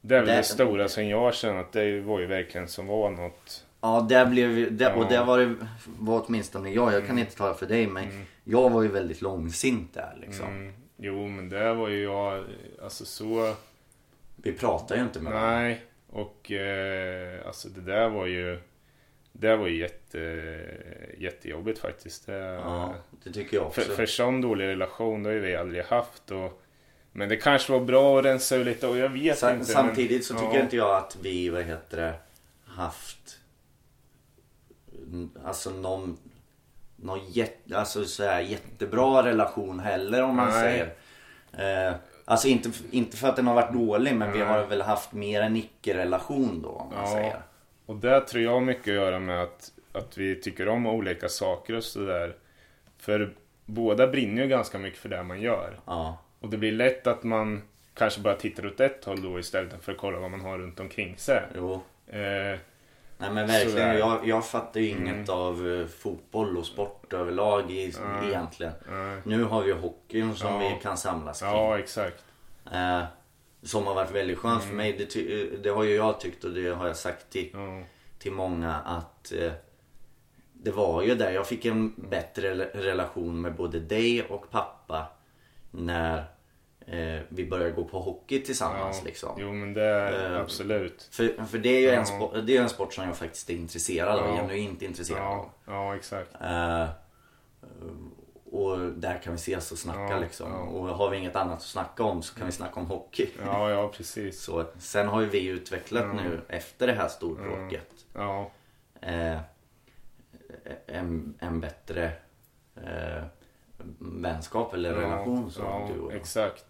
Det 0.00 0.14
är 0.14 0.18
väl 0.20 0.28
Det- 0.28 0.36
det 0.36 0.42
stora 0.42 0.88
som 0.88 1.06
jag 1.08 1.34
känner 1.34 1.60
att 1.60 1.72
det 1.72 2.00
var 2.00 2.20
ju 2.20 2.26
verkligen 2.26 2.68
som 2.68 2.86
var 2.86 3.10
något. 3.10 3.64
ja, 3.80 4.06
där 4.08 4.26
blev 4.26 4.76
där, 4.76 4.94
och 4.94 5.06
där 5.08 5.24
var 5.24 5.38
det 5.38 5.54
var 5.86 6.22
åtminstone 6.26 6.70
jag, 6.70 6.92
jag 6.92 7.06
kan 7.06 7.18
inte 7.18 7.36
tala 7.36 7.54
för 7.54 7.66
dig 7.66 7.86
men 7.86 8.24
jag 8.44 8.70
var 8.70 8.82
ju 8.82 8.88
väldigt 8.88 9.20
långsint 9.22 9.94
där 9.94 10.16
liksom. 10.20 10.46
Mm, 10.46 10.74
jo 10.96 11.28
men 11.28 11.48
det 11.48 11.74
var 11.74 11.88
ju 11.88 12.02
jag, 12.02 12.44
alltså 12.82 13.04
så, 13.04 13.54
Vi 14.36 14.52
pratar 14.52 14.96
ju 14.96 15.02
inte 15.02 15.20
med 15.20 15.32
varandra. 15.32 15.58
nej. 15.58 15.82
Och 16.20 16.52
eh, 16.52 17.46
alltså 17.46 17.68
det 17.68 17.80
där 17.80 18.08
var 18.08 18.26
ju, 18.26 18.58
det 19.32 19.56
var 19.56 19.66
ju 19.66 19.78
jätte, 19.78 20.18
jättejobbigt 21.18 21.78
faktiskt. 21.78 22.26
Det, 22.26 22.32
Ja, 22.34 22.94
det 23.24 23.32
tycker 23.32 23.56
jag 23.56 23.66
också. 23.66 23.80
för, 23.80 23.94
för 23.94 24.06
sån 24.06 24.40
dålig 24.40 24.66
relation 24.66 25.22
det 25.22 25.28
har 25.28 25.34
ju 25.34 25.40
vi 25.40 25.56
aldrig 25.56 25.84
haft. 25.84 26.30
Och, 26.30 26.62
men 27.12 27.28
det 27.28 27.36
kanske 27.36 27.72
var 27.72 27.80
bra 27.80 28.18
att 28.18 28.24
rensa 28.24 28.56
ur 28.56 28.64
lite 28.64 28.86
och 28.86 28.96
jag 28.98 29.08
vet 29.08 29.38
Sam, 29.38 29.54
inte. 29.54 29.66
samtidigt 29.72 30.24
så 30.24 30.34
men, 30.34 30.42
tycker 30.42 30.56
ja, 30.56 30.62
inte 30.62 30.76
jag 30.76 30.96
att 30.96 31.16
vi, 31.22 31.48
vad 31.48 31.62
heter 31.62 31.96
det, 31.96 32.14
haft 32.64 33.38
alltså 35.44 35.70
någon, 35.70 36.18
någon 36.96 37.30
jätte, 37.30 37.78
alltså 37.78 38.04
så 38.04 38.24
här, 38.24 38.40
jättebra 38.40 39.22
relation 39.22 39.80
heller 39.80 40.22
om 40.22 40.36
man 40.36 40.48
Nej. 40.50 40.62
säger. 41.52 41.88
Eh, 41.88 41.94
alltså 42.28 42.48
inte, 42.48 42.70
inte 42.90 43.16
för 43.16 43.28
att 43.28 43.36
den 43.36 43.46
har 43.46 43.54
varit 43.54 43.72
dålig 43.72 44.14
men 44.14 44.32
vi 44.32 44.38
Nej. 44.38 44.48
har 44.48 44.64
väl 44.66 44.82
haft 44.82 45.12
mer 45.12 45.42
en 45.42 45.56
icke-relation 45.56 46.62
då 46.62 46.68
om 46.68 46.88
man 46.94 47.04
Ja. 47.04 47.12
säger. 47.12 47.36
Och 47.86 47.96
det 47.96 48.20
tror 48.20 48.42
jag 48.44 48.50
har 48.52 48.60
mycket 48.60 48.88
att 48.88 48.94
göra 48.94 49.18
med 49.18 49.42
att, 49.42 49.72
att 49.92 50.18
vi 50.18 50.40
tycker 50.40 50.68
om 50.68 50.86
olika 50.86 51.28
saker 51.28 51.74
och 51.74 51.84
sådär. 51.84 52.34
För 52.98 53.34
båda 53.64 54.06
brinner 54.06 54.42
ju 54.42 54.48
ganska 54.48 54.78
mycket 54.78 54.98
för 54.98 55.08
det 55.08 55.22
man 55.22 55.40
gör. 55.40 55.76
Ja, 55.86 56.18
Och 56.40 56.48
det 56.48 56.56
blir 56.56 56.72
lätt 56.72 57.06
att 57.06 57.22
man 57.22 57.62
kanske 57.94 58.20
bara 58.20 58.34
tittar 58.34 58.66
åt 58.66 58.80
ett 58.80 59.04
håll 59.04 59.22
då 59.22 59.38
istället 59.38 59.84
för 59.84 59.92
att 59.92 59.98
kolla 59.98 60.18
vad 60.18 60.30
man 60.30 60.40
har 60.40 60.58
runt 60.58 60.80
omkring 60.80 61.16
sig. 61.16 61.42
jo. 61.56 61.80
Eh, 62.06 62.58
Nej 63.20 63.30
men 63.30 63.46
verkligen, 63.46 63.98
jag, 63.98 64.28
jag 64.28 64.46
fattar 64.46 64.80
ju 64.80 64.88
inget 64.88 65.28
av 65.28 65.68
eh, 65.70 65.86
fotboll 65.86 66.56
och 66.56 66.66
sport 66.66 67.12
överlag 67.12 67.70
i, 67.70 67.92
egentligen. 68.24 68.72
Nej. 68.90 69.20
Nu 69.24 69.44
har 69.44 69.62
vi 69.62 69.68
ju 69.68 69.74
hockeyn 69.74 70.34
som 70.34 70.52
Ja. 70.52 70.58
vi 70.58 70.82
kan 70.82 70.96
samlas 70.96 71.40
kring. 71.40 71.50
Ja, 71.50 71.78
exakt. 71.78 72.24
Eh, 72.72 73.02
som 73.62 73.86
har 73.86 73.94
varit 73.94 74.10
väldigt 74.10 74.38
skönt 74.38 74.62
för 74.64 74.74
mig. 74.74 74.92
Det, 74.98 75.06
ty- 75.06 75.56
det 75.56 75.68
har 75.70 75.84
ju 75.84 75.94
jag 75.94 76.20
tyckt 76.20 76.44
och 76.44 76.50
det 76.50 76.68
har 76.74 76.86
jag 76.86 76.96
sagt 76.96 77.30
till, 77.30 77.56
till 78.18 78.32
många 78.32 78.74
att 78.74 79.32
eh, 79.32 79.52
det 80.52 80.70
var 80.70 81.02
ju 81.02 81.14
där 81.14 81.30
jag 81.30 81.46
fick 81.46 81.64
en 81.64 81.94
bättre 81.96 82.50
rela- 82.54 82.70
relation 82.82 83.40
med 83.40 83.54
både 83.56 83.80
dig 83.80 84.22
och 84.22 84.50
pappa 84.50 85.06
när 85.70 86.24
eh, 86.90 87.20
vi 87.28 87.46
började 87.46 87.70
gå 87.72 87.84
på 87.84 88.00
hockey 88.00 88.42
tillsammans 88.42 88.96
Ja. 89.00 89.04
liksom. 89.04 89.30
Jo, 89.38 89.52
men 89.52 89.74
det 89.74 89.82
är 89.84 90.34
Eh, 90.34 90.40
absolut. 90.40 91.08
För, 91.10 91.44
för 91.46 91.58
det 91.58 91.68
är 91.68 91.80
ju 91.80 91.88
en, 91.90 91.94
Ja. 91.98 92.04
sport, 92.04 92.34
det 92.46 92.56
är 92.56 92.62
en 92.62 92.68
sport 92.68 92.94
som 92.94 93.04
jag 93.04 93.16
faktiskt 93.16 93.50
är 93.50 93.54
intresserad 93.54 94.18
av, 94.18 94.26
Ja. 94.28 94.36
genuint 94.36 94.82
intresserad 94.82 95.22
av. 95.22 95.50
Ja, 95.66 95.72
ja, 95.72 95.96
exakt. 95.96 96.30
Eh, 96.40 96.88
och 98.52 98.78
där 98.78 99.18
kan 99.22 99.32
vi 99.32 99.36
ses 99.36 99.72
och 99.72 99.78
snacka 99.78 100.00
Ja, 100.12 100.18
liksom. 100.18 100.50
ja. 100.52 100.58
Och 100.58 100.84
har 100.88 101.10
vi 101.10 101.16
inget 101.16 101.36
annat 101.36 101.56
att 101.56 101.62
snacka 101.62 102.02
om 102.02 102.22
så 102.22 102.34
kan 102.34 102.46
vi 102.46 102.52
snacka 102.52 102.80
om 102.80 102.86
hockey. 102.86 103.28
Ja, 103.46 103.70
ja, 103.70 103.88
precis. 103.88 104.42
Så, 104.42 104.64
sen 104.78 105.08
har 105.08 105.20
ju 105.20 105.26
vi 105.28 105.46
utvecklat 105.46 106.04
Ja. 106.04 106.12
nu 106.12 106.40
efter 106.48 106.86
det 106.86 106.92
här 106.92 107.08
storbråket 107.08 107.88
Ja, 108.14 108.50
eh, 109.00 109.38
en, 110.86 111.34
en 111.38 111.60
bättre 111.60 112.12
eh, 112.76 113.22
vänskap 113.98 114.74
eller 114.74 114.92
relation 114.94 115.50
som 115.50 115.64
ja, 115.64 115.88
du 115.94 116.00
och 116.00 116.12
jag. 116.12 116.20
exakt. 116.20 116.64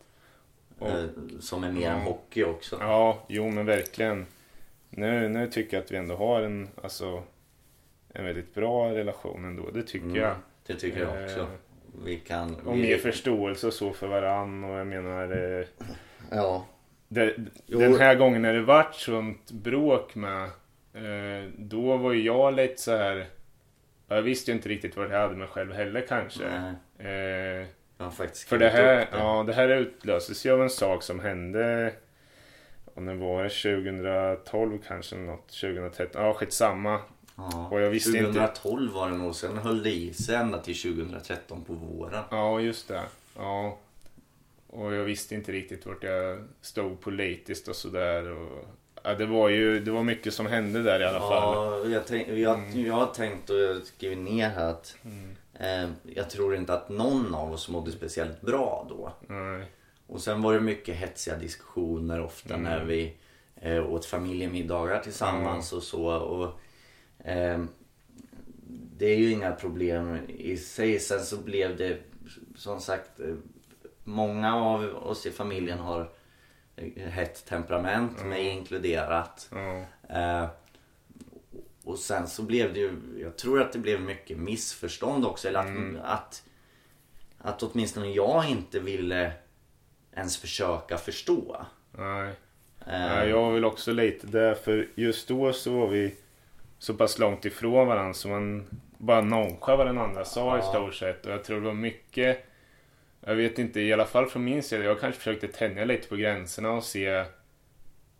Och, 0.78 0.88
Eh, 0.88 1.04
som 1.40 1.64
är 1.64 1.72
mer 1.72 1.90
än 1.90 2.00
hockey 2.00 2.44
också. 2.44 2.76
ja, 2.80 3.24
jo 3.28 3.50
men 3.50 3.66
verkligen. 3.66 4.26
Nu, 4.90 5.28
nu 5.28 5.46
tycker 5.46 5.76
jag 5.76 5.84
att 5.84 5.92
vi 5.92 5.96
ändå 5.96 6.16
har 6.16 6.42
en, 6.42 6.68
alltså, 6.82 7.22
en 8.14 8.24
väldigt 8.24 8.54
bra 8.54 8.94
relation 8.94 9.44
ändå. 9.44 9.70
Det 9.70 9.82
tycker 9.82 10.06
Mm, 10.06 10.16
jag. 10.16 10.34
Det 10.66 10.74
tycker 10.74 11.00
jag 11.00 11.24
också. 11.24 11.40
Eh, 11.40 11.46
Vi 12.04 12.16
kan... 12.16 12.54
Och 12.54 12.76
vi, 12.76 12.82
mer 12.82 12.96
förståelse 12.98 13.66
och 13.66 13.72
så 13.72 13.92
för 13.92 14.06
varann 14.06 14.64
och 14.64 14.78
jag 14.78 14.86
menar 14.86 15.58
eh, 15.58 15.66
Ja. 16.30 16.64
det. 17.08 17.34
Den 17.66 17.94
här 17.94 18.14
gången 18.14 18.42
när 18.42 18.54
det 18.54 18.62
vart 18.62 18.94
sånt 18.94 19.50
bråk 19.50 20.14
med 20.14 20.50
Då 21.56 21.96
var 21.96 22.12
ju 22.12 22.22
jag 22.22 22.54
lite 22.54 22.82
så 22.82 22.96
här. 22.96 23.26
Jag 24.08 24.22
visste 24.22 24.50
ju 24.50 24.56
inte 24.56 24.68
riktigt 24.68 24.96
vad 24.96 25.10
jag 25.10 25.20
hade 25.20 25.36
mig 25.36 25.48
själv 25.48 25.72
heller 25.72 26.04
kanske. 26.08 26.44
Nej, 26.98 27.66
Har 27.98 28.10
faktiskt 28.10 28.48
för 28.48 28.58
det 28.58 28.68
här, 28.68 28.96
det. 28.96 29.08
ja, 29.12 29.44
det 29.46 29.52
här 29.52 29.68
utlöses 29.68 30.46
ju 30.46 30.52
av 30.52 30.62
en 30.62 30.70
sak 30.70 31.02
som 31.02 31.20
hände 31.20 31.92
Om 32.94 33.06
det 33.06 33.14
var 33.14 33.42
det 33.42 33.48
2012 33.50 34.78
kanske 34.88 35.16
något 35.16 35.48
2013, 35.48 36.22
ja 36.22 36.34
skitsamma. 36.34 37.00
Ja. 37.36 37.68
Och 37.70 37.80
jag 37.80 37.90
visste 37.90 38.18
inte- 38.18 38.32
2012 38.32 38.92
var 38.92 39.10
det 39.10 39.16
nog, 39.16 39.34
sen 39.34 39.58
höll 39.58 39.82
det 39.82 39.90
i 39.90 40.12
sig 40.14 40.34
ända 40.34 40.58
till 40.58 40.76
2013 40.82 41.64
på 41.64 41.72
våren. 41.72 42.24
Ja 42.30 42.60
just 42.60 42.88
det. 42.88 43.02
Ja. 43.36 43.78
Och 44.70 44.94
jag 44.94 45.04
visste 45.04 45.34
inte 45.34 45.52
riktigt 45.52 45.86
vart 45.86 46.04
jag 46.04 46.44
stod 46.60 47.00
politiskt 47.00 47.68
och 47.68 47.76
sådär. 47.76 48.30
Och, 48.30 48.64
ja, 49.02 49.14
det 49.14 49.26
var 49.26 49.48
ju 49.48 49.80
det 49.80 49.90
var 49.90 50.02
mycket 50.02 50.34
som 50.34 50.46
hände 50.46 50.82
där 50.82 51.00
i 51.00 51.04
alla 51.04 51.20
fall. 51.20 51.54
Ja, 51.54 51.88
jag, 51.88 52.06
tänk, 52.06 52.28
jag, 52.28 52.70
jag 52.74 52.94
har 52.94 53.06
tänkt 53.06 53.50
och 53.50 53.86
skrivit 53.86 54.18
ner 54.18 54.48
här 54.50 54.70
att 54.70 54.96
eh, 55.58 55.90
jag 56.14 56.30
tror 56.30 56.54
inte 56.56 56.74
att 56.74 56.88
någon 56.88 57.34
av 57.34 57.52
oss 57.52 57.68
mådde 57.68 57.92
speciellt 57.92 58.40
bra 58.40 58.86
då. 58.88 59.12
Nej. 59.34 59.66
Och 60.06 60.20
sen 60.20 60.42
var 60.42 60.54
det 60.54 60.60
mycket 60.60 60.96
hetsiga 60.96 61.36
diskussioner 61.36 62.20
ofta 62.20 62.54
Mm. 62.54 62.62
när 62.64 62.84
vi 62.84 63.16
eh, 63.56 63.90
åt 63.92 64.04
familjemiddagar 64.04 65.00
tillsammans 65.00 65.72
och 65.72 65.82
så. 65.82 66.06
Och, 66.06 66.60
eh, 67.28 67.64
det 68.96 69.06
är 69.06 69.16
ju 69.16 69.30
inga 69.30 69.52
problem 69.52 70.18
i 70.28 70.56
sig. 70.56 71.00
Sen 71.00 71.20
så 71.24 71.36
blev 71.36 71.76
det 71.76 71.98
som 72.56 72.80
sagt 72.80 73.20
eh, 73.20 73.34
Många 74.04 74.56
av 74.56 74.84
oss 74.84 75.26
i 75.26 75.30
familjen 75.30 75.78
har 75.78 76.10
eh, 76.76 77.08
hett 77.08 77.44
temperament, 77.46 78.24
mig 78.24 78.48
inkluderat. 78.48 79.50
Ja. 79.52 80.48
Och 81.88 81.98
sen 81.98 82.28
så 82.28 82.42
blev 82.42 82.72
det 82.74 82.80
ju, 82.80 82.92
jag 83.20 83.36
tror 83.36 83.60
att 83.60 83.72
det 83.72 83.78
blev 83.78 84.00
mycket 84.00 84.38
missförstånd 84.38 85.26
också. 85.26 85.48
Eller 85.48 85.60
att, 85.60 85.66
Mm. 85.66 85.98
att, 86.04 86.42
att 87.38 87.62
åtminstone 87.62 88.10
jag 88.10 88.50
inte 88.50 88.80
ville 88.80 89.32
ens 90.16 90.36
försöka 90.38 90.98
förstå. 90.98 91.66
Nej. 91.92 92.28
Eh, 92.86 93.06
Ja, 93.06 93.24
jag 93.24 93.52
väl 93.52 93.64
också 93.64 93.92
lite 93.92 94.26
där 94.26 94.54
för 94.54 94.88
just 94.94 95.28
då 95.28 95.52
så 95.52 95.70
var 95.78 95.88
vi 95.88 96.14
så 96.78 96.94
pass 96.94 97.18
långt 97.18 97.44
ifrån 97.44 97.86
varandra 97.88 98.14
så 98.14 98.28
man 98.28 98.66
bara 98.98 99.20
nonchade 99.20 99.76
vad 99.76 99.86
den 99.86 99.98
andra 99.98 100.24
sa 100.24 100.56
i 100.56 100.60
Ja. 100.60 100.70
stort 100.70 100.94
sett. 100.94 101.26
Och 101.26 101.32
jag 101.32 101.44
tror 101.44 101.60
det 101.60 101.66
var 101.66 101.74
mycket, 101.74 102.46
jag 103.20 103.34
vet 103.34 103.58
inte, 103.58 103.80
i 103.80 103.92
alla 103.92 104.06
fall 104.06 104.26
från 104.26 104.44
min 104.44 104.62
sida, 104.62 104.84
jag 104.84 105.00
kanske 105.00 105.18
försökte 105.18 105.48
tänja 105.48 105.84
lite 105.84 106.08
på 106.08 106.16
gränserna 106.16 106.70
och 106.72 106.84
se 106.84 107.24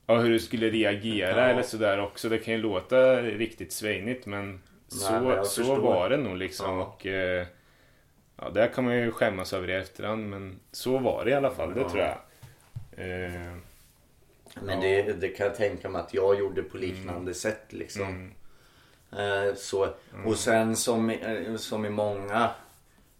ja, 0.09 0.15
hur 0.19 0.31
du 0.31 0.39
skulle 0.39 0.71
reagera 0.71 1.31
Ja. 1.41 1.43
eller 1.49 1.63
sådär 1.63 2.01
också. 2.01 2.29
Det 2.29 2.39
kan 2.39 2.55
ju 2.55 2.61
låta 2.61 3.23
riktigt 3.23 3.73
svänigt 3.73 4.27
men 4.27 4.61
så, 4.89 5.13
men 5.21 5.45
så 5.45 5.75
var 5.75 6.11
det 6.11 6.17
nog 6.17 6.37
liksom. 6.37 6.79
Ja. 6.79 6.83
Och, 6.85 7.07
eh, 7.07 7.47
ja, 8.37 8.51
där 8.51 8.69
kan 8.69 8.85
man 8.85 8.97
ju 8.97 9.11
skämmas 9.13 9.53
över 9.53 9.71
i 9.71 9.75
efterhand 9.75 10.29
men 10.31 10.61
så 10.73 10.99
var 10.99 11.25
det 11.25 11.31
i 11.31 11.35
alla 11.35 11.51
fall, 11.51 11.75
det 11.75 11.81
Ja. 11.81 11.89
tror 11.91 12.03
jag. 12.03 12.17
Eh, 12.97 13.53
Men 14.63 14.81
det, 14.81 15.03
det 15.13 15.29
kan 15.29 15.47
jag 15.47 15.57
tänka 15.57 15.89
mig 15.89 16.01
att 16.01 16.15
jag 16.15 16.39
gjorde 16.39 16.63
på 16.63 16.77
liknande 16.79 17.35
sätt 17.35 17.65
liksom. 17.69 18.03
mm, 18.09 18.33
Eh, 19.13 19.55
så, 19.55 19.89
Och 20.27 20.37
sen 20.37 20.77
som, 20.77 21.11
eh, 21.11 21.57
som 21.57 21.87
i 21.87 21.91
många, 21.91 22.51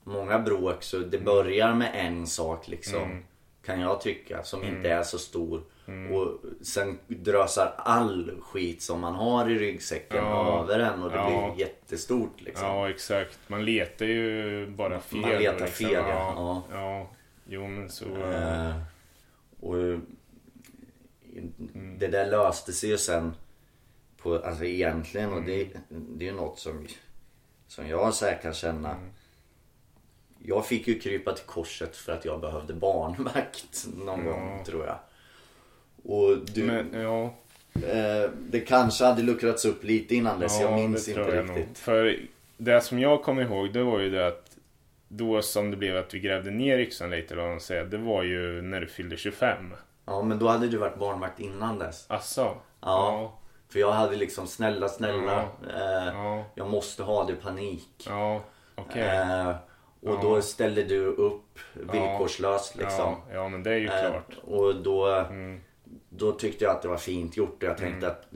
många 0.05 0.39
bråk 0.39 0.83
så 0.83 0.99
det 0.99 1.19
börjar 1.19 1.75
med 1.75 1.91
en 1.95 2.27
sak 2.27 2.69
liksom. 2.69 3.03
Mm. 3.03 3.25
Kan 3.65 3.81
jag 3.81 4.01
tycka 4.01 4.43
som 4.43 4.65
inte 4.65 4.91
är 4.91 5.03
så 5.03 5.19
stor. 5.19 5.63
Mm. 5.89 6.13
Och 6.15 6.39
sen 6.63 6.99
drösar 7.07 7.75
all 7.77 8.33
skit 8.43 8.83
som 8.83 9.01
man 9.01 9.15
har 9.15 9.51
i 9.51 9.59
ryggsäcken 9.59 10.17
Ja. 10.17 10.63
över 10.63 10.79
en 10.79 11.03
och 11.03 11.11
det 11.11 11.17
Ja. 11.17 11.53
blir 11.55 11.67
jättestort 11.67 12.41
liksom. 12.41 12.67
Ja, 12.67 12.91
exakt. 12.91 13.39
Man 13.47 13.65
letar 13.65 14.07
ju 14.07 14.67
bara 14.67 15.01
fel. 15.01 15.21
Man 15.21 15.31
letar 15.31 15.53
liksom. 15.67 15.87
fel, 15.87 15.93
ja. 15.93 16.33
ja. 16.37 16.63
ja. 16.73 17.11
Jo, 17.47 17.67
men 17.69 17.91
så... 17.91 18.05
Eh, 18.17 18.75
och 19.61 19.75
Mm. 21.75 21.99
det 21.99 22.07
där 22.09 22.31
löste 22.31 22.73
sig 22.73 22.91
ju 22.91 22.99
sen 22.99 23.35
på, 24.17 24.35
alltså 24.39 24.65
egentligen 24.65 25.33
och 25.33 25.43
det, 25.43 25.69
det 25.89 26.29
är 26.29 26.33
något 26.33 26.59
som, 26.59 26.87
som 27.67 27.89
jag 27.89 28.13
här 28.21 28.39
kan 28.43 28.55
känna. 28.55 28.91
Mm. 28.91 29.11
Jag 30.39 30.67
fick 30.67 30.89
ju 30.89 31.01
krypa 31.01 31.33
till 31.33 31.47
korset 31.47 31.97
för 31.97 32.13
att 32.13 32.25
jag 32.25 32.41
behövde 32.41 32.75
barnvakt 32.75 33.87
någon 33.97 34.25
gång 34.25 34.65
tror 34.65 34.87
jag. 34.87 34.99
Och 36.09 36.39
du, 36.39 36.63
Men, 36.65 37.03
ja, 37.03 37.23
eh, 37.75 38.31
det 38.51 38.61
kanske 38.61 39.05
hade 39.05 39.23
luckrats 39.23 39.65
upp 39.65 39.85
lite 39.85 40.15
innan 40.15 40.41
dess, 40.41 40.61
jag 40.61 40.73
minns 40.73 41.09
inte 41.09 41.21
jag 41.21 41.47
nog. 41.47 41.57
riktigt. 41.59 41.79
För 41.79 42.17
det 42.57 42.81
som 42.81 42.99
jag 42.99 43.23
kommer 43.23 43.43
ihåg, 43.43 43.73
det 43.73 43.83
var 43.83 43.99
ju 44.01 44.11
det 44.11 44.27
att 44.27 44.45
då 45.09 45.43
som 45.43 45.71
det 45.71 45.77
blev 45.77 45.97
att 45.97 46.15
vi 46.15 46.19
grävde 46.21 46.51
ner 46.51 46.79
yxan 46.79 47.11
lite, 47.11 47.35
eller 47.35 47.43
vad 47.43 47.51
man 47.53 47.61
säger, 47.61 47.85
det 47.85 47.99
var 47.99 48.23
ju 48.23 48.63
när 48.63 48.81
du 48.81 48.87
fyllde 48.87 49.17
25. 49.17 49.75
Ja 50.05 50.23
men 50.23 50.39
då 50.39 50.49
hade 50.49 50.69
du 50.69 50.77
varit 50.77 50.99
barnvakt 50.99 51.41
innan 51.41 51.79
dess. 51.79 52.05
Asså? 52.09 52.55
Ja. 52.81 53.33
För 53.69 53.79
jag 53.81 53.93
hade 53.93 54.17
liksom 54.17 54.47
snälla 54.47 54.89
snälla, 54.89 55.41
eh, 55.75 56.07
Ja, 56.15 56.45
jag 56.55 56.69
måste 56.71 57.03
ha 57.03 57.25
det 57.25 57.35
panik. 57.35 58.07
ja, 58.09 58.41
okej. 58.75 59.03
Eh, 59.03 59.49
och 60.01 60.15
Ja. 60.15 60.19
då 60.23 60.43
ställde 60.43 60.83
du 60.85 61.07
upp 61.07 61.59
villkorslöst 61.75 62.77
liksom. 62.77 63.15
Ja, 63.29 63.35
ja, 63.35 63.49
men 63.49 63.63
det 63.63 63.71
är 63.71 63.77
ju 63.79 63.87
Eh, 63.87 64.01
klart. 64.11 64.37
och 64.45 64.75
då, 64.77 65.07
Mm. 65.07 65.61
Då 66.09 66.33
tyckte 66.33 66.65
jag 66.65 66.75
att 66.77 66.83
det 66.83 66.89
var 66.89 66.97
fint 66.97 67.37
gjort 67.37 67.63
och 67.63 67.69
jag 67.69 67.79
tänkte 67.79 68.07
att 68.07 68.27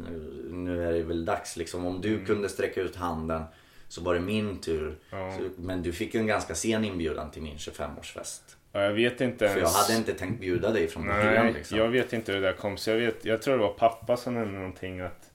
nu, 0.50 0.88
är 0.88 0.92
det 0.92 1.02
väl 1.02 1.24
dags 1.24 1.56
liksom. 1.56 1.86
Om 1.86 2.00
du 2.00 2.24
kunde 2.24 2.48
sträcka 2.48 2.80
ut 2.80 2.96
handen 2.96 3.42
så 3.88 4.02
var 4.02 4.14
det 4.14 4.20
min 4.20 4.58
tur. 4.60 4.98
Mm. 5.12 5.24
Ja. 5.24 5.32
Så, 5.38 5.42
men 5.62 5.82
du 5.82 5.92
fick 5.92 6.14
ju 6.14 6.20
en 6.20 6.26
ganska 6.26 6.54
sen 6.54 6.84
inbjudan 6.84 7.30
till 7.30 7.42
min 7.42 7.56
25-årsfest. 7.56 8.40
Ja, 8.72 8.82
jag 8.82 8.92
vet 8.92 9.20
inte 9.20 9.38
För 9.38 9.54
jag 9.54 9.56
ens. 9.56 9.76
hade 9.76 9.98
inte 9.98 10.12
tänkt 10.12 10.40
bjuda 10.40 10.70
dig 10.70 10.88
från 10.88 11.06
början 11.06 11.52
liksom. 11.52 11.78
jag 11.78 11.88
vet 11.88 12.12
inte 12.12 12.32
hur 12.32 12.40
det 12.40 12.46
där 12.46 12.56
kom 12.56 12.76
sig. 12.76 12.94
Jag, 12.94 13.00
vet, 13.12 13.24
jag 13.24 13.42
tror 13.42 13.54
det 13.56 13.62
var 13.62 13.72
pappa 13.72 14.16
som 14.16 14.34
nämnde 14.34 14.58
någonting 14.58 15.00
att 15.00 15.28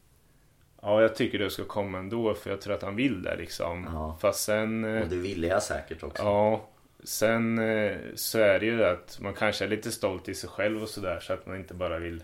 Ja, 0.81 1.01
jag 1.01 1.15
tycker 1.15 1.39
du 1.39 1.49
ska 1.49 1.63
komma 1.63 1.97
ändå 1.97 2.33
för 2.33 2.49
jag 2.49 2.61
tror 2.61 2.73
att 2.73 2.81
han 2.81 2.95
vill 2.95 3.21
det 3.23 3.35
liksom. 3.35 3.87
Ja. 3.93 4.17
Fast 4.21 4.43
sen... 4.43 4.85
eh, 4.95 5.01
Och 5.01 5.07
det 5.09 5.15
ville 5.15 5.47
jag 5.47 5.63
säkert 5.63 6.03
också. 6.03 6.23
Ja, 6.23 6.69
sen 7.03 7.59
eh, 7.59 7.97
så 8.15 8.39
är 8.39 8.59
det 8.59 8.65
ju 8.65 8.83
att 8.85 9.17
man 9.21 9.33
kanske 9.33 9.65
är 9.65 9.69
lite 9.69 9.91
stolt 9.91 10.29
i 10.29 10.35
sig 10.35 10.49
själv 10.49 10.81
och 10.83 10.89
sådär 10.89 11.19
så 11.19 11.33
att 11.33 11.45
man 11.45 11.55
inte 11.57 11.73
bara 11.73 11.99
vill 11.99 12.23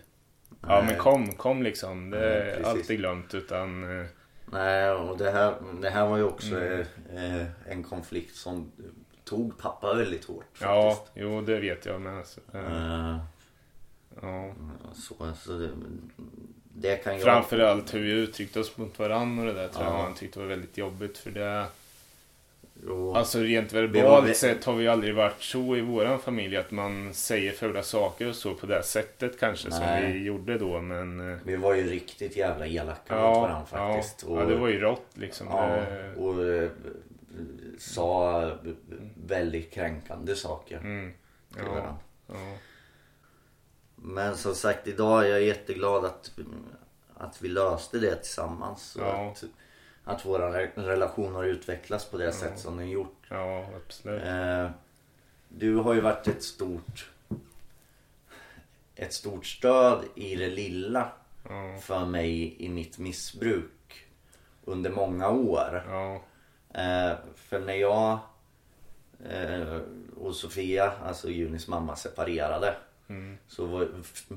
Ja 0.60 0.68
Nej. 0.78 0.84
men 0.86 0.98
kom, 0.98 1.32
kom 1.32 1.62
liksom. 1.62 2.10
Det 2.10 2.18
Nej, 2.20 2.28
är 2.28 2.50
precis. 2.50 2.66
alltid 2.66 2.98
glömt 2.98 3.34
utan 3.34 3.98
eh, 4.00 4.06
Nej, 4.52 4.90
och 4.90 5.18
det 5.18 5.30
här, 5.30 5.54
det 5.82 5.90
här 5.90 6.06
var 6.08 6.16
ju 6.16 6.22
också 6.24 6.54
Mm. 6.60 6.86
eh, 7.40 7.46
en 7.68 7.82
konflikt 7.82 8.36
som 8.36 8.72
tog 9.24 9.58
pappa 9.58 9.94
väldigt 9.94 10.24
hårt 10.24 10.44
Ja, 10.60 10.90
faktiskt. 10.94 11.12
jo 11.16 11.40
det 11.40 11.60
vet 11.60 11.86
jag 11.86 12.00
med. 12.00 12.26
Så, 12.26 12.40
eh, 12.54 13.10
Eh, 13.10 13.16
ja, 14.22 14.54
så, 14.94 15.32
så 15.36 15.52
det, 15.58 15.70
det 16.74 16.96
kan 16.96 17.12
jag... 17.12 17.22
Framförallt 17.22 17.94
hur 17.94 18.00
vi 18.00 18.10
uttryckte 18.12 18.60
oss 18.60 18.76
mot 18.76 18.98
varandra 18.98 19.42
och 19.48 19.54
det 19.54 19.60
där 19.60 19.68
tror 19.68 19.84
Ja. 19.84 19.92
jag 19.96 20.02
man 20.04 20.14
tyckte 20.14 20.38
var 20.38 20.46
väldigt 20.46 20.78
jobbigt 20.78 21.18
för 21.18 21.30
det 21.30 21.64
Jo, 22.86 23.14
Alltså 23.14 23.38
rent 23.38 23.72
verbalt 23.72 24.28
ve- 24.28 24.34
sett 24.34 24.64
har 24.64 24.74
vi 24.74 24.88
aldrig 24.88 25.14
varit 25.14 25.42
så 25.42 25.76
i 25.76 25.80
våran 25.80 26.18
familj 26.18 26.56
att 26.56 26.70
man 26.70 27.14
säger 27.14 27.52
fula 27.52 27.82
saker 27.82 28.28
och 28.28 28.34
så 28.34 28.54
på 28.54 28.66
det 28.66 28.82
sättet 28.82 29.40
kanske 29.40 29.70
som 29.70 29.80
Nej. 29.84 30.12
vi 30.12 30.24
gjorde 30.24 30.58
då 30.58 30.80
men 30.80 31.32
eh, 31.32 31.38
vi 31.44 31.56
var 31.56 31.74
ju 31.74 31.82
riktigt 31.90 32.36
jävla 32.36 32.66
elaka 32.66 33.14
mot 33.14 33.22
Ja, 33.22 33.40
varandra 33.40 33.66
faktiskt. 33.66 34.24
ja, 34.28 34.40
ja, 34.40 34.46
det 34.46 34.56
var 34.56 34.68
ju 34.68 34.78
rått 34.80 35.06
liksom. 35.14 35.46
Ja, 35.50 35.66
Det- 35.66 36.14
och 36.16 36.44
eh, 36.44 36.70
sa 37.78 38.50
väldigt 39.26 39.72
kränkande 39.72 40.34
saker 40.34 40.76
Mm, 40.78 41.12
till 41.54 41.62
ja, 41.66 41.70
varandra. 41.72 41.96
ja, 42.26 42.56
Men 43.96 44.36
som 44.36 44.54
sagt 44.54 44.86
idag 44.88 45.24
är 45.24 45.28
jag 45.30 45.42
jätteglad 45.42 46.04
att, 46.04 46.30
att 47.16 47.42
vi 47.42 47.48
löste 47.48 47.98
det 47.98 48.14
tillsammans. 48.16 48.96
Och 48.96 49.02
Ja. 49.02 49.30
att, 49.30 49.44
att 50.04 50.24
vår 50.26 50.38
relation 50.82 51.34
har 51.34 51.44
utvecklats 51.44 52.04
på 52.10 52.16
det 52.16 52.32
sätt 52.32 52.58
som 52.58 52.76
den 52.76 52.90
gjort. 52.90 53.26
ja, 53.30 53.66
absolut. 53.86 54.22
Eh, 54.24 54.70
du 55.48 55.76
har 55.76 55.94
ju 55.94 56.00
varit 56.00 56.28
ett 56.28 56.42
stort 56.42 57.10
ett 58.94 59.12
stort 59.12 59.46
stöd 59.46 60.04
i 60.14 60.36
det 60.36 60.48
lilla 60.48 61.08
Ja, 61.48 61.76
för 61.80 62.04
mig 62.06 62.56
i 62.64 62.68
mitt 62.68 62.98
missbruk 62.98 64.06
under 64.64 64.90
många 64.90 65.28
år. 65.30 65.82
ja, 65.88 66.20
Eh, 66.80 67.12
för 67.36 67.60
när 67.60 67.74
jag 67.74 68.18
eh, 69.30 69.78
och 70.16 70.34
Sofia, 70.34 70.92
alltså 71.04 71.30
Junis 71.30 71.68
mamma, 71.68 71.96
separerade 71.96 72.74
mm, 73.08 73.38
så 73.48 73.66
var, 73.66 73.88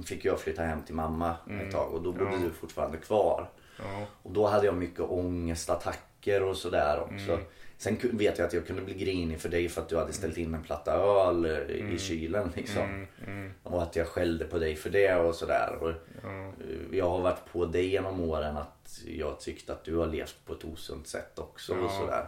fick 0.06 0.26
jag 0.26 0.40
flytta 0.40 0.64
hem 0.64 0.82
till 0.84 0.96
mamma 0.96 1.36
ett 1.62 1.72
tag 1.72 1.94
och 1.94 2.02
då 2.02 2.12
bodde 2.12 2.32
Ja. 2.32 2.38
du 2.38 2.52
fortfarande 2.52 2.98
kvar. 2.98 3.50
Ja, 3.80 4.06
Och 4.24 4.32
då 4.32 4.48
hade 4.48 4.66
jag 4.66 4.76
mycket 4.76 5.00
ångestattacker 5.00 6.44
och 6.44 6.58
sådär 6.58 7.00
också. 7.00 7.32
Mm. 7.32 7.46
Sen 7.78 7.98
vet 8.02 8.38
jag 8.38 8.48
att 8.48 8.54
jag 8.54 8.68
kunde 8.68 8.82
bli 8.82 8.94
grinig 8.94 9.40
för 9.40 9.50
dig 9.50 9.70
för 9.70 9.82
att 9.82 9.90
du 9.90 9.98
hade 9.98 10.14
ställt 10.14 10.38
in 10.38 10.54
en 10.54 10.64
platta 10.64 10.94
öl 10.94 11.46
eh, 11.46 11.94
i 11.94 12.00
kylen 12.00 12.52
liksom. 12.56 12.84
mm, 12.84 13.08
mm, 13.28 13.54
Och 13.64 13.84
att 13.84 13.96
jag 13.96 14.08
skällde 14.08 14.46
på 14.46 14.60
dig 14.60 14.76
för 14.76 14.90
det 14.90 15.16
och 15.16 15.36
sådär. 15.36 15.78
Och 15.82 15.90
eh, 15.90 16.52
jag 16.92 17.10
har 17.10 17.20
varit 17.22 17.52
på 17.52 17.66
dig 17.66 17.88
genom 17.88 18.22
åren 18.22 18.58
att 18.58 19.02
jag 19.06 19.40
tyckt 19.40 19.70
att 19.70 19.84
du 19.84 19.96
har 19.96 20.08
levt 20.08 20.36
på 20.46 20.54
ett 20.54 20.64
osunt 20.64 21.08
sätt 21.08 21.40
också 21.40 21.74
och 21.74 21.92
sådär. 21.92 22.26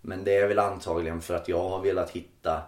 Men 0.00 0.24
det 0.24 0.36
är 0.36 0.48
väl 0.48 0.58
antagligen 0.58 1.20
för 1.20 1.34
att 1.34 1.48
jag 1.48 1.68
har 1.68 1.80
velat 1.80 2.10
hitta 2.10 2.62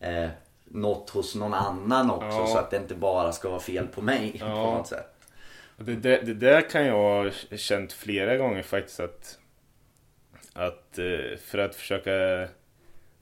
eh, 0.00 0.28
något 0.64 1.10
hos 1.10 1.34
någon 1.34 1.54
annan 1.54 2.10
också 2.10 2.46
så 2.46 2.58
att 2.58 2.70
det 2.70 2.76
inte 2.76 2.94
bara 2.94 3.32
ska 3.32 3.48
vara 3.48 3.60
fel 3.60 3.86
på 3.86 4.02
mig 4.02 4.38
på 4.38 4.46
något 4.46 4.86
sätt. 4.86 5.13
Det, 5.76 5.94
det, 5.94 6.16
det 6.26 6.34
där 6.34 6.70
kan 6.70 6.86
jag 6.86 6.94
ha 7.24 7.30
känt 7.56 7.92
flera 7.92 8.36
gånger 8.36 8.62
faktiskt 8.62 9.00
att, 9.00 9.38
att 10.52 10.98
eh, 10.98 11.36
för 11.38 11.58
att 11.58 11.74
försöka 11.76 12.48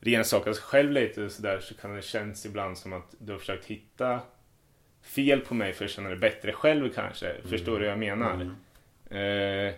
rensaka 0.01 0.55
sig 0.55 0.63
själv 0.63 0.93
lite 0.93 1.23
och 1.23 1.33
sådär 1.33 1.61
så 1.61 1.75
kan 1.75 1.95
det 1.97 2.03
kännas 2.03 2.47
ibland 2.47 2.79
som 2.79 2.93
att 2.93 3.15
du 3.19 3.33
har 3.33 3.39
försökt 3.39 3.65
hitta 3.67 4.21
fel 5.03 5.41
på 5.41 5.55
mig 5.55 5.73
för 5.73 5.85
att 5.85 5.91
känna 5.91 6.09
dig 6.09 6.19
bättre 6.19 6.53
själv 6.53 6.93
kanske. 6.95 7.35
Förstår 7.49 7.73
du 7.79 7.85
vad 7.85 7.93
jag 7.93 7.99
menar? 7.99 8.37
Eh, 9.69 9.75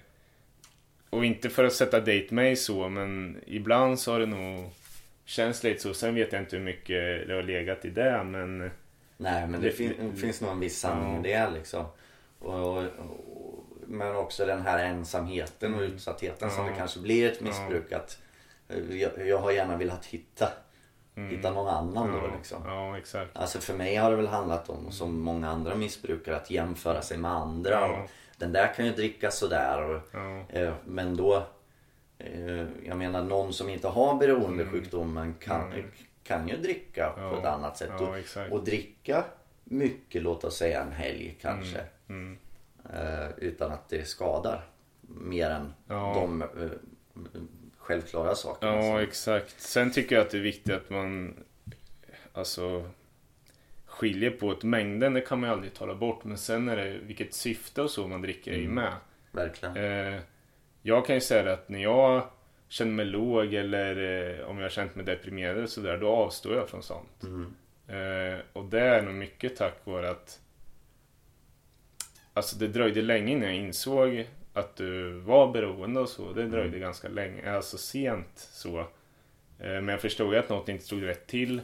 och 1.11 1.25
inte 1.25 1.51
för 1.51 1.65
att 1.65 1.73
sätta 1.73 2.01
dit 2.01 2.31
mig 2.31 2.57
så 2.57 2.89
men 2.89 3.41
ibland 3.47 3.99
så 4.01 4.13
har 4.13 4.21
det 4.21 4.27
nog 4.27 4.71
känts 5.25 5.63
lite 5.63 5.81
så. 5.81 5.95
Sen 5.95 6.15
vet 6.15 6.33
jag 6.33 6.43
inte 6.43 6.57
hur 6.57 6.65
mycket 6.65 7.27
det 7.29 7.35
har 7.35 7.43
legat 7.43 7.85
i 7.85 7.91
det 7.91 8.25
men 8.25 8.59
Nej 9.17 9.47
men 9.47 9.53
det, 9.53 9.59
Det- 9.67 9.73
fin- 9.73 10.17
finns 10.17 10.41
nog 10.41 10.51
en 10.51 10.61
viss 10.61 10.79
sanning 10.79 11.21
i 11.27 11.29
det 11.29 11.51
liksom. 11.51 11.87
Och, 12.45 12.79
och, 12.79 13.65
men 13.87 14.17
också 14.17 14.47
den 14.47 14.63
här 14.63 14.85
ensamheten 14.85 15.75
och 15.75 15.81
utsattheten 15.81 16.51
som 16.51 16.61
Mm. 16.61 16.73
Det 16.73 16.79
kanske 16.79 17.01
blir 17.01 17.33
ett 17.33 17.41
missbruk. 17.41 17.93
Att 17.93 18.19
eh, 18.69 18.97
jag, 19.01 19.27
jag 19.29 19.39
har 19.39 19.51
gärna 19.53 19.77
velat 19.77 20.05
hitta, 20.07 20.49
hitta 21.31 21.51
någon 21.51 21.69
annan 21.69 22.13
då 22.13 22.19
Mm. 22.19 22.31
ja, 22.31 22.37
liksom. 22.37 22.63
ja 22.67 22.99
exakt. 22.99 23.37
Alltså 23.37 23.59
för 23.59 23.75
mig 23.75 23.97
har 23.97 24.11
det 24.11 24.17
väl 24.17 24.27
handlat 24.27 24.69
om, 24.71 24.91
som 24.93 25.21
många 25.21 25.51
andra 25.51 25.75
missbrukare, 25.75 26.37
att 26.37 26.51
jämföra 26.51 27.03
sig 27.03 27.19
med 27.19 27.31
andra. 27.31 27.71
Ja. 27.71 27.87
Och 28.03 28.11
den 28.39 28.53
där 28.53 28.75
kan 28.75 28.87
ju 28.87 28.93
dricka 28.93 29.31
sådär. 29.31 29.83
Och, 29.83 30.01
Ja. 30.13 30.45
eh, 30.49 30.75
men 30.85 31.17
då, 31.17 31.47
eh, 32.19 32.67
jag 32.87 32.97
menar 32.97 33.23
någon 33.25 33.53
som 33.53 33.69
inte 33.69 33.89
har 33.89 34.15
beroendesjukdomen 34.15 35.35
kan, 35.41 35.73
kan 36.25 36.49
ju 36.49 36.57
dricka 36.57 37.13
på 37.31 37.37
ett 37.39 37.45
annat 37.47 37.77
sätt. 37.79 37.91
Och, 38.01 38.53
och 38.53 38.65
dricka 38.65 39.25
mycket, 39.65 40.23
låt 40.23 40.45
oss 40.45 40.57
säga 40.57 40.83
en 40.83 40.93
helg 40.93 41.39
kanske. 41.43 41.79
Mm. 41.79 41.91
Eh, 42.09 43.29
utan 43.39 43.73
att 43.73 43.89
det 43.89 44.05
skadar. 44.09 44.65
Mer 45.01 45.51
än 45.51 45.73
Ja. 45.89 46.13
de 46.15 46.43
eh, 46.43 46.49
självklara 47.79 48.35
sakerna. 48.35 48.73
Ja, 48.77 49.03
exakt. 49.03 49.61
Sen 49.61 49.93
tycker 49.93 50.17
jag 50.17 50.25
att 50.25 50.31
det 50.31 50.39
är 50.39 50.43
viktigt 50.43 50.75
att 50.75 50.91
man 50.91 51.35
alltså 52.33 52.91
skiljer 53.87 54.31
på 54.31 54.53
ett 54.53 54.63
mängden, 54.63 55.15
det 55.15 55.21
kan 55.21 55.41
man 55.41 55.49
ju 55.51 55.55
aldrig 55.55 55.75
tala 55.75 55.95
bort. 55.95 56.25
Men 56.25 56.39
sen 56.39 56.69
är 56.69 56.77
det 56.77 56.99
vilket 57.03 57.35
syfte 57.35 57.83
och 57.83 57.91
så 57.91 58.07
man 58.09 58.23
dricker 58.23 58.53
är 58.53 58.59
ju 58.59 58.69
med. 58.69 58.93
Verkligen. 59.33 59.77
Eh, 59.77 60.21
jag 60.83 61.07
kan 61.07 61.15
ju 61.15 61.21
säga 61.21 61.53
att 61.53 61.69
när 61.69 61.83
jag 61.83 62.23
känner 62.69 62.93
mig 62.93 63.05
låg 63.05 63.55
eller 63.55 63.97
eh, 64.41 64.47
om 64.47 64.57
jag 64.57 64.65
har 64.65 64.71
känt 64.71 64.95
mig 64.95 65.05
deprimerad 65.05 65.63
och 65.63 65.71
sådär, 65.71 65.99
då 65.99 66.09
avstår 66.09 66.57
jag 66.57 66.69
från 66.69 66.83
sånt. 66.83 67.23
Mm. 67.23 67.55
Eh, 67.89 68.39
och 68.53 68.65
det 68.65 68.81
är 68.81 69.03
nog 69.03 69.15
mycket 69.15 69.57
tack 69.57 69.75
vare 69.85 70.11
att 70.11 70.41
Alltså 72.35 72.57
det 72.57 72.69
dröjde 72.69 73.03
länge 73.03 73.33
innan 73.33 73.49
jag 73.49 73.57
insåg 73.57 74.27
att 74.53 74.77
du 74.77 75.13
var 75.13 75.53
beroende 75.53 76.01
och 76.01 76.09
så. 76.09 76.33
Det 76.33 76.47
dröjde 76.47 76.79
ganska 76.79 77.09
länge, 77.09 77.53
alltså 77.53 77.79
sent 77.79 78.49
så. 78.53 78.79
Eh, 78.79 78.87
men 79.59 79.89
jag 79.89 80.01
förstod 80.01 80.33
ju 80.33 80.39
att 80.39 80.49
något 80.49 80.69
inte 80.69 80.85
stod 80.85 81.03
rätt 81.03 81.27
till. 81.27 81.61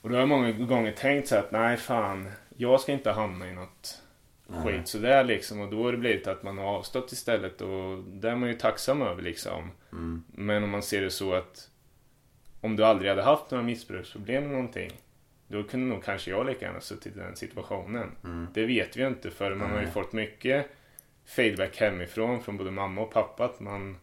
Och 0.00 0.08
då 0.08 0.14
har 0.14 0.20
jag 0.20 0.28
många 0.28 0.52
gånger 0.52 0.92
tänkt 0.92 1.28
så 1.28 1.36
att 1.36 1.52
nej 1.52 1.76
fan, 1.76 2.30
jag 2.56 2.80
ska 2.80 2.92
inte 2.92 3.10
hamna 3.10 3.48
i 3.48 3.52
något 3.52 4.02
Nej. 4.46 4.62
skit 4.62 4.88
sådär 4.88 5.24
liksom. 5.24 5.60
Och 5.60 5.70
då 5.70 5.84
har 5.84 5.92
det 5.92 5.98
blivit 5.98 6.26
att 6.26 6.42
man 6.42 6.58
har 6.58 6.64
avstått 6.64 7.12
istället 7.12 7.60
och 7.60 7.98
det 7.98 8.30
är 8.30 8.36
man 8.36 8.48
ju 8.48 8.54
tacksam 8.54 9.02
över 9.02 9.22
liksom. 9.22 9.70
Mm. 9.92 10.24
Men 10.34 10.64
om 10.64 10.70
man 10.70 10.82
ser 10.82 11.00
det 11.00 11.10
så 11.10 11.34
att 11.34 11.70
om 12.60 12.76
du 12.76 12.84
aldrig 12.84 13.10
hade 13.10 13.22
haft 13.22 13.50
några 13.50 13.64
missbruksproblem 13.64 14.44
eller 14.44 14.52
någonting 14.52 14.92
då 15.52 15.62
kunde 15.62 15.86
nog 15.94 16.04
kanske 16.04 16.30
jag 16.30 16.46
lika 16.46 16.66
gärna 16.66 16.80
suttit 16.80 17.16
i 17.16 17.18
den 17.18 17.36
situationen. 17.36 18.10
Mm. 18.24 18.46
Det 18.54 18.66
vet 18.66 18.96
vi 18.96 19.00
ju 19.00 19.06
inte 19.08 19.30
för 19.30 19.54
man 19.54 19.70
har 19.70 19.80
ju 19.80 19.86
fått 19.86 20.12
mycket 20.12 20.66
feedback 21.24 21.76
hemifrån 21.80 22.42
från 22.42 22.56
både 22.56 22.70
mamma 22.70 23.00
och 23.00 23.12
pappa 23.12 23.44
att 23.44 23.60
man 23.60 23.96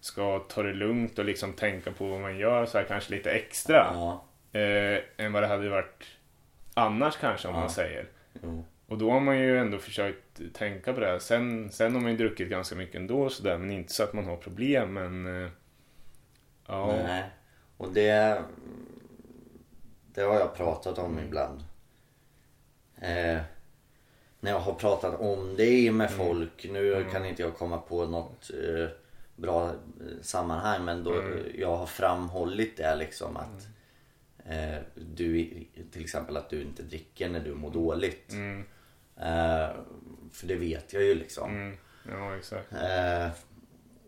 ska 0.00 0.38
ta 0.38 0.62
det 0.62 0.72
lugnt 0.74 1.18
och 1.18 1.24
liksom 1.24 1.52
tänka 1.52 1.92
på 1.92 2.06
vad 2.08 2.20
man 2.20 2.38
gör 2.38 2.66
så 2.66 2.78
här 2.78 2.84
kanske 2.84 3.14
lite 3.14 3.30
extra 3.30 3.90
Ja. 3.94 4.24
eh, 4.60 4.98
än 5.16 5.32
vad 5.32 5.42
det 5.42 5.46
hade 5.46 5.68
varit 5.68 6.04
annars 6.74 7.16
kanske 7.16 7.48
om 7.48 7.54
Ja. 7.54 7.60
man 7.60 7.70
säger. 7.70 8.06
Jo. 8.42 8.64
Och 8.86 8.98
då 8.98 9.10
har 9.10 9.20
man 9.20 9.38
ju 9.38 9.58
ändå 9.58 9.78
försökt 9.78 10.40
tänka 10.54 10.92
på 10.92 11.00
det. 11.00 11.06
här. 11.06 11.18
Sen, 11.18 11.70
sen 11.72 11.94
har 11.94 12.00
man 12.00 12.10
ju 12.10 12.16
druckit 12.16 12.48
ganska 12.48 12.74
mycket 12.76 12.94
ändå 12.96 13.22
och 13.22 13.32
sådär 13.32 13.58
men 13.58 13.70
inte 13.70 13.92
så 13.92 14.02
att 14.02 14.12
man 14.12 14.24
har 14.24 14.36
problem 14.36 14.92
men 14.94 15.42
eh, 15.44 15.50
ja. 16.66 16.96
Nej. 17.06 17.24
Och 17.76 17.92
det, 17.92 18.42
det 20.16 20.22
har 20.22 20.34
jag 20.34 20.54
pratat 20.54 20.98
om 20.98 21.18
ibland. 21.18 21.60
Eh, 22.96 23.40
när 24.40 24.50
jag 24.50 24.60
har 24.60 24.74
pratat 24.74 25.20
om 25.20 25.56
det 25.56 25.92
med 25.92 26.10
folk. 26.10 26.66
Nu 26.70 27.06
kan 27.12 27.24
inte 27.24 27.42
jag 27.42 27.56
komma 27.56 27.78
på 27.78 28.06
något 28.06 28.50
eh, 28.50 28.88
bra 29.36 29.68
eh, 29.68 29.74
sammanhang 30.22 30.84
men 30.84 31.04
då 31.04 31.22
jag 31.54 31.76
har 31.76 31.86
framhållit 31.86 32.76
det 32.76 32.96
liksom 32.96 33.36
att 33.36 33.68
eh, 34.44 34.78
du 34.94 35.50
till 35.92 36.02
exempel 36.02 36.36
att 36.36 36.50
du 36.50 36.62
inte 36.62 36.82
dricker 36.82 37.28
när 37.28 37.40
du 37.40 37.54
mår 37.54 37.70
dåligt. 37.70 38.32
Mm, 38.32 38.64
Eh, 39.20 39.70
för 40.32 40.46
det 40.46 40.54
vet 40.54 40.92
jag 40.92 41.02
ju 41.02 41.14
liksom. 41.14 41.50
mm, 41.50 41.76
ja 42.08 42.36
exakt. 42.36 42.72
Eh, 42.72 43.28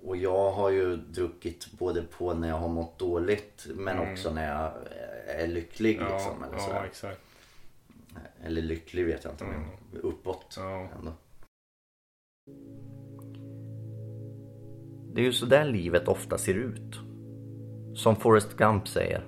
och 0.05 0.17
jag 0.17 0.51
har 0.51 0.71
ju 0.71 0.97
druckit 0.97 1.73
både 1.73 2.03
på 2.03 2.35
när 2.35 2.49
jag 2.49 2.57
har 2.57 2.69
mått 2.69 2.99
dåligt 2.99 3.67
men 3.75 3.99
också 3.99 4.31
när 4.31 4.55
jag 4.55 4.73
är 5.29 5.47
lycklig 5.47 5.97
Mm. 5.97 6.09
Ja, 6.09 6.15
liksom. 6.15 6.43
Eller, 6.43 6.55
ja 6.55 6.61
sådär. 6.61 6.85
exakt. 6.85 7.21
eller 8.45 8.63
lycklig 8.63 9.07
vet 9.07 9.25
jag 9.25 9.33
inte 9.33 9.45
men 9.45 9.65
uppåt. 10.03 10.55
Ja. 10.57 10.89
Ändå. 10.99 11.13
Det 15.15 15.21
är 15.21 15.25
ju 15.25 15.33
så 15.33 15.47
där 15.47 15.65
livet 15.65 16.09
ofta 16.09 16.39
ser 16.39 16.55
ut. 16.55 17.01
Som 17.95 18.17
Forrest 18.17 18.57
Gump 18.57 18.89
säger. 18.89 19.27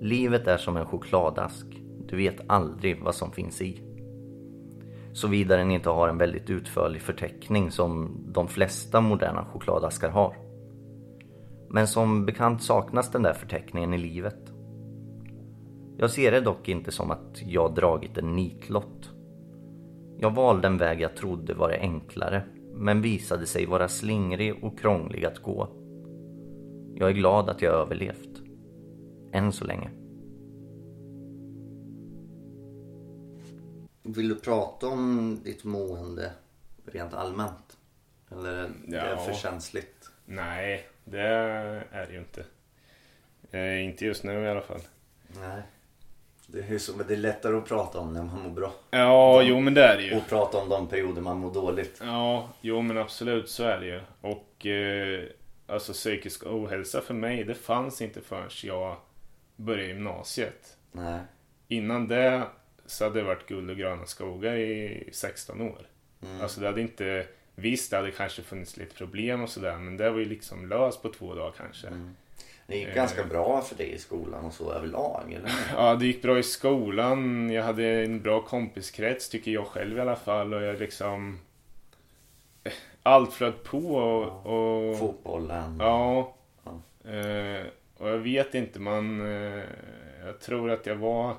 Livet 0.00 0.46
är 0.46 0.56
som 0.56 0.76
en 0.76 0.86
chokladask. 0.86 1.66
Du 2.06 2.16
vet 2.16 2.36
aldrig 2.46 3.02
vad 3.02 3.14
som 3.14 3.32
finns 3.32 3.62
i. 3.62 3.82
Såvida 5.12 5.56
den 5.56 5.70
inte 5.70 5.90
har 5.90 6.08
en 6.08 6.18
väldigt 6.18 6.50
utförlig 6.50 7.02
förteckning 7.02 7.70
som 7.70 8.20
de 8.32 8.48
flesta 8.48 9.00
moderna 9.00 9.44
chokladaskar 9.44 10.08
har. 10.08 10.36
Men 11.70 11.88
som 11.88 12.26
bekant 12.26 12.62
saknas 12.62 13.10
den 13.10 13.22
där 13.22 13.32
förteckningen 13.32 13.94
i 13.94 13.98
livet. 13.98 14.47
Jag 16.00 16.10
ser 16.10 16.32
det 16.32 16.40
dock 16.40 16.68
inte 16.68 16.92
som 16.92 17.10
att 17.10 17.42
jag 17.46 17.74
dragit 17.74 18.18
en 18.18 18.36
nitlott. 18.36 19.10
Jag 20.18 20.34
valde 20.34 20.68
en 20.68 20.78
väg 20.78 21.00
jag 21.00 21.16
trodde 21.16 21.54
var 21.54 21.70
enklare 21.70 22.42
men 22.74 23.02
visade 23.02 23.46
sig 23.46 23.66
vara 23.66 23.88
slingrig 23.88 24.64
och 24.64 24.78
krånglig 24.78 25.24
att 25.24 25.38
gå. 25.38 25.68
Jag 26.94 27.08
är 27.08 27.14
glad 27.14 27.50
att 27.50 27.62
jag 27.62 27.74
överlevt. 27.74 28.42
Än 29.32 29.52
så 29.52 29.64
länge. 29.64 29.90
Vill 34.02 34.28
du 34.28 34.34
prata 34.34 34.86
om 34.86 35.38
ditt 35.44 35.64
mående 35.64 36.32
rent 36.86 37.14
allmänt? 37.14 37.78
Eller 38.30 38.52
är 38.52 38.68
det 38.86 38.96
Ja. 38.96 39.16
för 39.16 39.32
känsligt? 39.32 40.10
Nej, 40.26 40.86
det 41.04 41.20
är 41.90 42.06
det 42.06 42.12
ju 42.12 42.18
inte. 42.18 42.44
Eh, 43.50 43.84
inte 43.84 44.04
just 44.04 44.24
nu 44.24 44.44
i 44.44 44.48
alla 44.48 44.60
fall. 44.60 44.80
Nej. 45.40 45.62
Det 46.50 46.74
är, 46.74 46.78
så, 46.78 46.96
men 46.96 47.06
det 47.06 47.14
är 47.14 47.18
lättare 47.18 47.56
att 47.56 47.68
prata 47.68 47.98
om 47.98 48.12
när 48.12 48.22
man 48.22 48.42
mår 48.42 48.50
bra. 48.50 48.72
Ja, 48.90 49.42
jo 49.42 49.60
men 49.60 49.74
det 49.74 49.84
är 49.84 49.96
det 49.96 50.02
ju. 50.02 50.16
Och 50.16 50.28
prata 50.28 50.58
om 50.58 50.68
de 50.68 50.88
perioder 50.88 51.22
man 51.22 51.38
mår 51.38 51.54
dåligt. 51.54 52.00
Ja, 52.04 52.48
jo 52.60 52.82
men 52.82 52.98
absolut 52.98 53.48
så 53.48 53.64
är 53.64 53.80
det 53.80 53.86
ju. 53.86 54.00
Och 54.20 54.66
eh, 54.66 55.24
alltså 55.66 55.92
psykisk 55.92 56.46
ohälsa 56.46 57.00
för 57.00 57.14
mig, 57.14 57.44
det 57.44 57.54
fanns 57.54 58.02
inte 58.02 58.20
förrän 58.20 58.48
jag 58.62 58.96
började 59.56 59.88
gymnasiet. 59.88 60.76
Nej. 60.92 61.20
Innan 61.68 62.08
det 62.08 62.42
så 62.86 63.04
hade 63.04 63.20
det 63.20 63.24
varit 63.26 63.46
guld 63.46 63.70
och 63.70 63.76
gröna 63.76 64.06
skogar 64.06 64.56
i 64.56 65.08
16 65.12 65.60
år. 65.60 65.86
Mm. 66.22 66.40
Alltså 66.40 66.60
det 66.60 66.66
hade 66.66 66.80
inte, 66.80 67.26
visst 67.54 67.90
det 67.90 67.96
hade 67.96 68.10
kanske 68.10 68.42
funnits 68.42 68.76
lite 68.76 68.94
problem 68.94 69.42
och 69.42 69.50
sådär 69.50 69.76
men 69.76 69.96
det 69.96 70.10
var 70.10 70.18
ju 70.18 70.24
liksom 70.24 70.68
löst 70.68 71.02
på 71.02 71.08
två 71.08 71.34
dagar 71.34 71.54
kanske. 71.56 71.86
Mm. 71.86 72.14
Det 72.68 72.76
gick 72.76 72.88
Eh. 72.88 72.94
ganska 72.94 73.24
bra 73.24 73.60
för 73.62 73.74
dig 73.76 73.92
i 73.92 73.98
skolan 73.98 74.44
och 74.44 74.52
så 74.52 74.72
överlag, 74.72 75.32
eller? 75.32 75.50
Ja, 75.76 75.94
det 75.94 76.06
gick 76.06 76.22
bra 76.22 76.38
i 76.38 76.42
skolan. 76.42 77.50
Jag 77.50 77.62
hade 77.62 77.84
en 77.86 78.22
bra 78.22 78.40
kompiskrets, 78.42 79.28
tycker 79.28 79.50
jag 79.50 79.66
själv 79.66 79.96
i 79.98 80.00
alla 80.00 80.16
fall. 80.16 80.54
Och 80.54 80.62
jag 80.62 80.78
liksom... 80.78 81.38
Allt 83.02 83.32
flöt 83.32 83.64
på 83.64 83.78
och... 83.96 84.46
och 84.90 84.98
Fotbollen. 84.98 85.76
ja. 85.80 86.34
Ja. 86.64 87.10
Eh, 87.10 87.66
och 87.96 88.08
jag 88.08 88.18
vet 88.18 88.54
inte, 88.54 88.80
man... 88.80 89.20
Eh, 89.32 89.62
jag 90.24 90.40
tror 90.40 90.70
att 90.70 90.86
jag 90.86 90.96
var... 90.96 91.34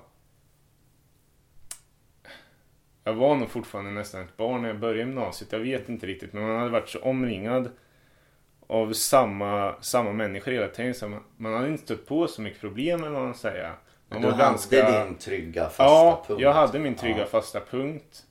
Jag 3.04 3.14
var 3.14 3.36
nog 3.36 3.50
fortfarande 3.50 3.92
nästan 3.92 4.22
ett 4.22 4.38
barn 4.38 4.62
när 4.62 4.70
jag 4.70 4.80
började 4.80 5.00
gymnasiet. 5.00 5.52
Jag 5.52 5.60
vet 5.60 5.90
inte 5.90 6.08
riktigt, 6.08 6.34
men 6.34 6.44
man 6.48 6.58
hade 6.58 6.70
varit 6.70 6.90
så 6.90 7.00
omringad 7.00 7.70
av 8.70 8.94
samma, 8.94 9.76
samma 9.82 10.12
människor 10.12 10.52
hela 10.52 10.68
tiden. 10.68 10.94
Så 10.94 11.08
man, 11.08 11.24
man 11.38 11.54
hade 11.54 11.68
inte 11.68 11.84
stött 11.84 12.06
på 12.06 12.28
så 12.28 12.42
mycket 12.42 12.62
problem 12.62 13.00
eller 13.04 13.12
vad 13.12 13.24
man 13.24 13.36
säger. 13.36 13.74
Man 14.10 14.22
du 14.22 14.28
var 14.28 14.34
hade 14.38 15.06
din 15.06 15.16
trygga 15.16 15.64
fasta 15.64 15.84
ja, 15.84 16.24
punkt. 16.28 16.42
jag 16.42 16.54
hade 16.54 16.80
min 16.80 16.96
trygga 16.96 17.18
Ja. 17.20 17.26
fasta 17.26 17.60
punkt. 17.60 18.24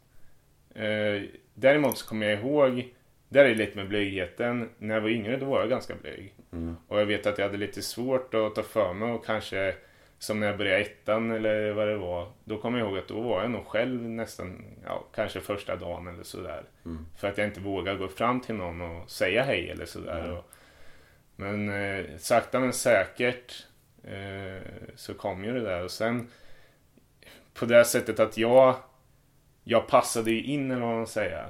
Eh, 0.75 1.23
däremot 1.55 1.99
så 1.99 2.09
kommer 2.09 2.27
jag 2.27 2.41
ihåg, 2.41 2.95
där 3.29 3.45
är 3.45 3.49
det 3.49 3.55
lite 3.55 3.77
med 3.77 3.89
blygheten. 3.89 4.69
När 4.79 4.95
jag 4.95 5.03
var 5.03 5.09
yngre 5.09 5.37
då 5.37 5.47
var 5.47 5.61
jag 5.61 5.69
ganska 5.71 5.95
blyg. 6.03 6.35
Mm. 6.53 6.77
Och 6.89 7.01
jag 7.01 7.07
vet 7.07 7.27
att 7.27 7.39
jag 7.39 7.47
hade 7.47 7.59
lite 7.59 7.83
svårt 7.83 8.35
att 8.35 8.55
ta 8.55 8.63
för 8.63 8.93
mig 8.93 9.13
och 9.13 9.27
kanske 9.27 9.75
som 10.19 10.41
när 10.41 10.47
jag 10.47 10.59
började 10.59 10.81
ettan 10.81 11.31
eller 11.31 11.73
vad 11.73 11.89
det 11.89 11.97
var. 11.97 12.29
Då 12.45 12.59
kommer 12.59 12.79
jag 12.79 12.89
ihåg 12.89 12.99
att 12.99 13.09
då 13.09 13.21
var 13.21 13.43
jag 13.43 13.51
nog 13.51 13.67
själv 13.67 14.03
nästan, 14.09 14.65
ja, 14.85 15.05
kanske 15.15 15.41
första 15.41 15.77
dagen 15.77 16.07
eller 16.07 16.23
sådär. 16.23 16.63
Mm. 16.85 17.07
För 17.17 17.29
att 17.29 17.39
jag 17.39 17.47
inte 17.47 17.61
vågade 17.61 17.99
gå 17.99 18.09
fram 18.09 18.41
till 18.41 18.55
någon 18.55 18.81
och 18.81 19.11
säga 19.11 19.43
hej 19.43 19.71
eller 19.71 19.87
sådär. 19.87 20.21
Mm. 20.25 20.37
Och, 20.37 20.51
men 21.37 21.69
eh, 21.69 22.05
sakta 22.19 22.61
men 22.61 22.73
säkert 22.73 23.67
eh, 24.05 24.63
så 24.97 25.15
kom 25.15 25.45
ju 25.45 25.53
det 25.53 25.61
där 25.61 25.85
och 25.85 25.91
sen 25.91 26.29
på 27.55 27.65
det 27.65 27.85
sättet 27.85 28.21
att 28.21 28.39
jag 28.39 28.75
jag 29.65 29.87
passade 29.87 30.31
ju 30.31 30.43
in 30.45 30.71
eller 30.71 30.81
vad 30.87 30.95
man 30.97 31.07
säger. 31.07 31.47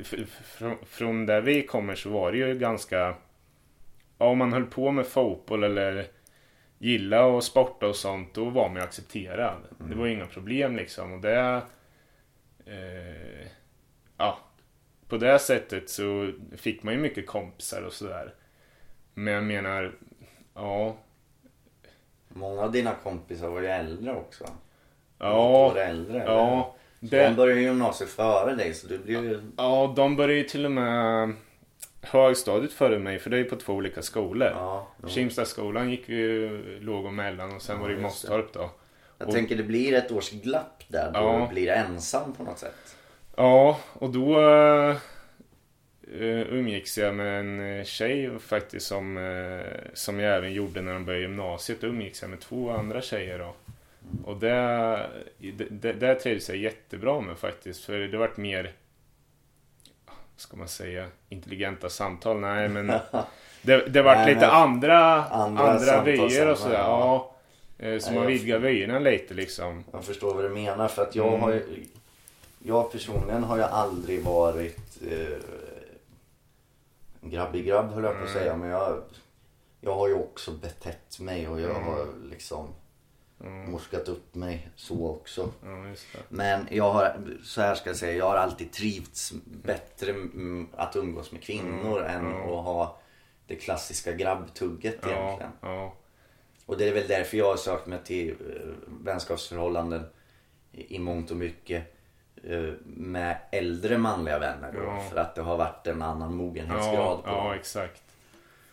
F- 0.00 0.14
f- 0.18 0.40
Från, 0.44 0.76
från 0.86 1.26
där 1.26 1.40
vi 1.40 1.62
kommer 1.62 1.94
så 1.94 2.10
var 2.10 2.32
det 2.32 2.38
ju 2.38 2.58
ganska 2.58 3.14
ja, 4.18 4.26
om 4.26 4.38
man 4.38 4.52
höll 4.52 4.64
på 4.66 4.90
med 4.90 5.06
fotboll 5.06 5.64
eller 5.64 6.06
gilla 6.78 7.24
och 7.24 7.44
sporta 7.44 7.86
och 7.86 7.96
sånt 7.96 8.34
då 8.34 8.44
var 8.44 8.68
man 8.68 8.76
ju 8.76 8.82
accepterad. 8.82 9.62
Det 9.78 9.94
var 9.94 10.06
ju 10.06 10.12
inga 10.12 10.26
problem 10.26 10.76
liksom 10.76 11.12
och 11.12 11.20
det 11.20 11.62
eh, 12.66 13.48
ja 14.16 14.38
på 15.08 15.16
det 15.16 15.38
sättet 15.38 15.90
så 15.90 16.32
fick 16.56 16.82
man 16.82 16.94
ju 16.94 17.00
mycket 17.00 17.26
kompisar 17.26 17.82
och 17.82 17.92
sådär. 17.92 18.34
Men 19.14 19.34
jag 19.34 19.44
menar 19.44 19.92
ja 20.54 20.96
Många 22.28 22.62
av 22.62 22.72
dina 22.72 22.94
kompisar 23.02 23.48
var 23.48 23.60
ju 23.60 23.66
äldre 23.66 24.14
också. 24.14 24.44
Ja 25.18 25.66
år 25.66 25.78
äldre. 25.78 26.24
ja 26.26 26.74
det, 27.00 27.28
De 27.28 27.34
började 27.34 27.60
ju 27.60 27.66
gymnasiet 27.66 28.10
före 28.10 28.54
dig 28.54 28.74
så 28.74 28.86
du 28.86 28.98
blev 28.98 29.24
ju... 29.24 29.40
Ja, 29.56 29.92
de 29.96 30.16
började 30.16 30.34
ju 30.34 30.44
till 30.44 30.64
och 30.64 30.70
med 30.70 31.32
högstadiet 32.06 32.72
före 32.72 32.98
mig, 32.98 33.18
för 33.18 33.30
det 33.30 33.36
är 33.36 33.38
ju 33.38 33.44
på 33.44 33.56
två 33.56 33.72
olika 33.72 34.02
skolor. 34.02 34.48
Ja, 34.54 34.88
jo. 35.02 35.08
Kimstadskolan 35.08 35.90
gick 35.90 36.08
ju 36.08 36.60
låg 36.80 37.04
och 37.04 37.12
mellan 37.12 37.54
och 37.56 37.62
sen 37.62 37.76
Ja, 37.76 37.82
var 37.82 37.88
det 37.88 37.94
ju. 37.94 38.00
Mosstorp 38.00 38.52
då. 38.52 38.70
Jag 39.18 39.28
och- 39.28 39.34
tänker 39.34 39.56
det 39.56 39.62
blir 39.62 39.94
ett 39.94 40.12
års 40.12 40.30
glapp 40.30 40.82
där 40.88 41.12
då 41.12 41.18
Ja. 41.20 41.48
blir 41.52 41.68
ensam 41.68 42.32
på 42.32 42.42
något 42.42 42.58
sätt. 42.58 42.96
Ja, 43.36 43.80
och 43.92 44.10
då 44.10 44.40
uh, 44.40 44.96
umgicks 46.52 46.98
jag 46.98 47.14
med 47.14 47.40
en 47.40 47.78
eh, 47.78 47.84
tjej 47.84 48.38
faktiskt 48.38 48.86
som, 48.86 49.16
eh, 49.16 49.66
som 49.94 50.20
jag 50.20 50.36
även 50.36 50.52
gjorde 50.52 50.82
när 50.82 50.92
de 50.92 51.04
började 51.04 51.22
gymnasiet. 51.22 51.80
Då 51.80 51.86
umgicks 51.86 52.22
jag 52.22 52.30
med 52.30 52.40
två 52.40 52.70
andra 52.70 53.02
tjejer 53.02 53.38
då. 53.38 53.54
Och 54.24 54.36
det, 54.36 54.50
det, 55.38 55.64
det, 55.70 55.92
det 55.92 56.14
trivdes 56.14 56.48
jag 56.48 56.58
jättebra 56.58 57.20
med 57.20 57.38
faktiskt. 57.38 57.84
För 57.84 57.98
det 57.98 58.18
vart 58.18 58.36
mer, 58.36 58.72
ska 60.36 60.56
man 60.56 60.68
säga, 60.68 61.06
intelligenta 61.28 61.88
samtal. 61.88 62.40
Nej 62.40 62.68
men 62.68 62.86
det, 63.62 63.86
det 63.86 64.02
vart 64.02 64.26
lite 64.28 64.50
andra, 64.50 65.24
andra 65.24 65.70
andra, 65.72 66.02
vyer 66.02 66.50
och 66.50 66.58
sådär. 66.58 66.74
ja. 66.78 67.32
Ja. 67.78 67.86
Eh, 67.86 67.98
Så 67.98 68.10
Nej, 68.10 68.18
man 68.18 68.26
vidgar 68.26 68.58
vyerna 68.58 68.98
lite 68.98 69.34
liksom. 69.34 69.84
Jag 69.92 70.04
förstår 70.04 70.34
vad 70.34 70.44
du 70.44 70.48
menar 70.48 70.88
för 70.88 71.02
att 71.02 71.14
jag 71.16 71.28
Mm. 71.28 71.40
har 71.40 71.50
ju... 71.52 71.84
Jag 72.64 72.92
personligen 72.92 73.44
har 73.44 73.56
ju 73.56 73.62
aldrig 73.62 74.22
varit 74.22 74.98
eh, 75.10 75.38
grabbig 77.20 77.66
grabb 77.66 77.90
höll 77.90 78.04
jag 78.04 78.12
på 78.18 78.24
att 78.24 78.30
Mm. 78.30 78.40
säga 78.42 78.56
men 78.56 78.68
jag, 78.68 79.02
jag 79.80 79.94
har 79.94 80.08
ju 80.08 80.14
också 80.14 80.50
betett 80.50 81.20
mig 81.20 81.48
och 81.48 81.60
jag 81.60 81.70
Mm. 81.70 81.82
har 81.82 82.06
liksom 82.30 82.68
Mm. 83.40 83.70
morskat 83.70 84.08
upp 84.08 84.34
mig 84.34 84.68
så 84.76 85.10
också. 85.10 85.52
Det. 85.62 85.96
Men 86.28 86.66
jag 86.70 86.90
har, 86.92 87.16
så 87.44 87.60
här 87.60 87.74
ska 87.74 87.90
jag 87.90 87.96
säga, 87.96 88.16
jag 88.16 88.24
har 88.24 88.36
alltid 88.36 88.72
trivts 88.72 89.32
bättre 89.44 90.10
mm, 90.10 90.68
att 90.76 90.96
umgås 90.96 91.32
med 91.32 91.42
kvinnor 91.42 92.00
Mm, 92.04 92.26
än 92.26 92.26
att 92.42 92.64
ha 92.64 92.98
det 93.46 93.56
klassiska 93.56 94.12
grabbtugget 94.12 94.96
Ja, 95.02 95.08
egentligen. 95.08 95.52
ja. 95.60 95.94
Och 96.66 96.78
det 96.78 96.88
är 96.88 96.94
väl 96.94 97.08
därför 97.08 97.36
jag 97.36 97.46
har 97.50 97.56
sökt 97.56 97.86
mig 97.86 97.98
till 98.04 98.30
eh, 98.30 98.36
vänskapsförhållanden 99.04 100.04
i, 100.72 100.96
i 100.96 100.98
mångt 100.98 101.30
och 101.30 101.36
mycket 101.36 101.94
eh, 102.44 102.72
med 102.84 103.36
äldre 103.52 103.98
manliga 103.98 104.38
vänner 104.38 104.72
då. 104.72 104.78
Ja. 104.82 105.00
För 105.10 105.16
att 105.16 105.34
det 105.34 105.42
har 105.42 105.56
varit 105.56 105.86
en 105.86 106.02
annan 106.02 106.34
mogenhetsgrad 106.34 106.96
Ja, 106.96 107.22
på 107.24 107.28
ja 107.30 107.54
exakt. 107.54 108.02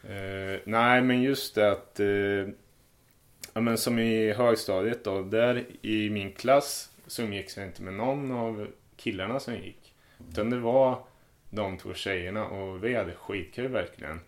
Eh, 0.04 0.60
nej, 0.66 1.02
men 1.02 1.22
just 1.22 1.56
det 1.56 1.72
att... 1.72 2.00
Eh, 2.00 2.54
ja, 3.54 3.62
men 3.62 3.78
som 3.78 4.00
i 4.00 4.34
högstadiet 4.34 5.04
då. 5.04 5.22
Där 5.22 5.66
i 5.82 6.10
min 6.10 6.32
klass 6.32 6.92
så 7.08 7.22
umgicks 7.22 7.58
jag 7.58 7.66
inte 7.66 7.82
med 7.82 7.94
någon 7.94 8.32
av 8.32 8.68
killarna 8.96 9.40
som 9.40 9.56
gick. 9.56 9.94
Utan 10.30 10.50
det 10.50 10.60
var 10.60 11.04
de 11.50 11.78
två 11.78 11.94
tjejerna 11.94 12.46
och 12.48 12.84
vi 12.84 12.96
hade 12.96 13.14
skitkul 13.14 13.68
verkligen. 13.68 14.20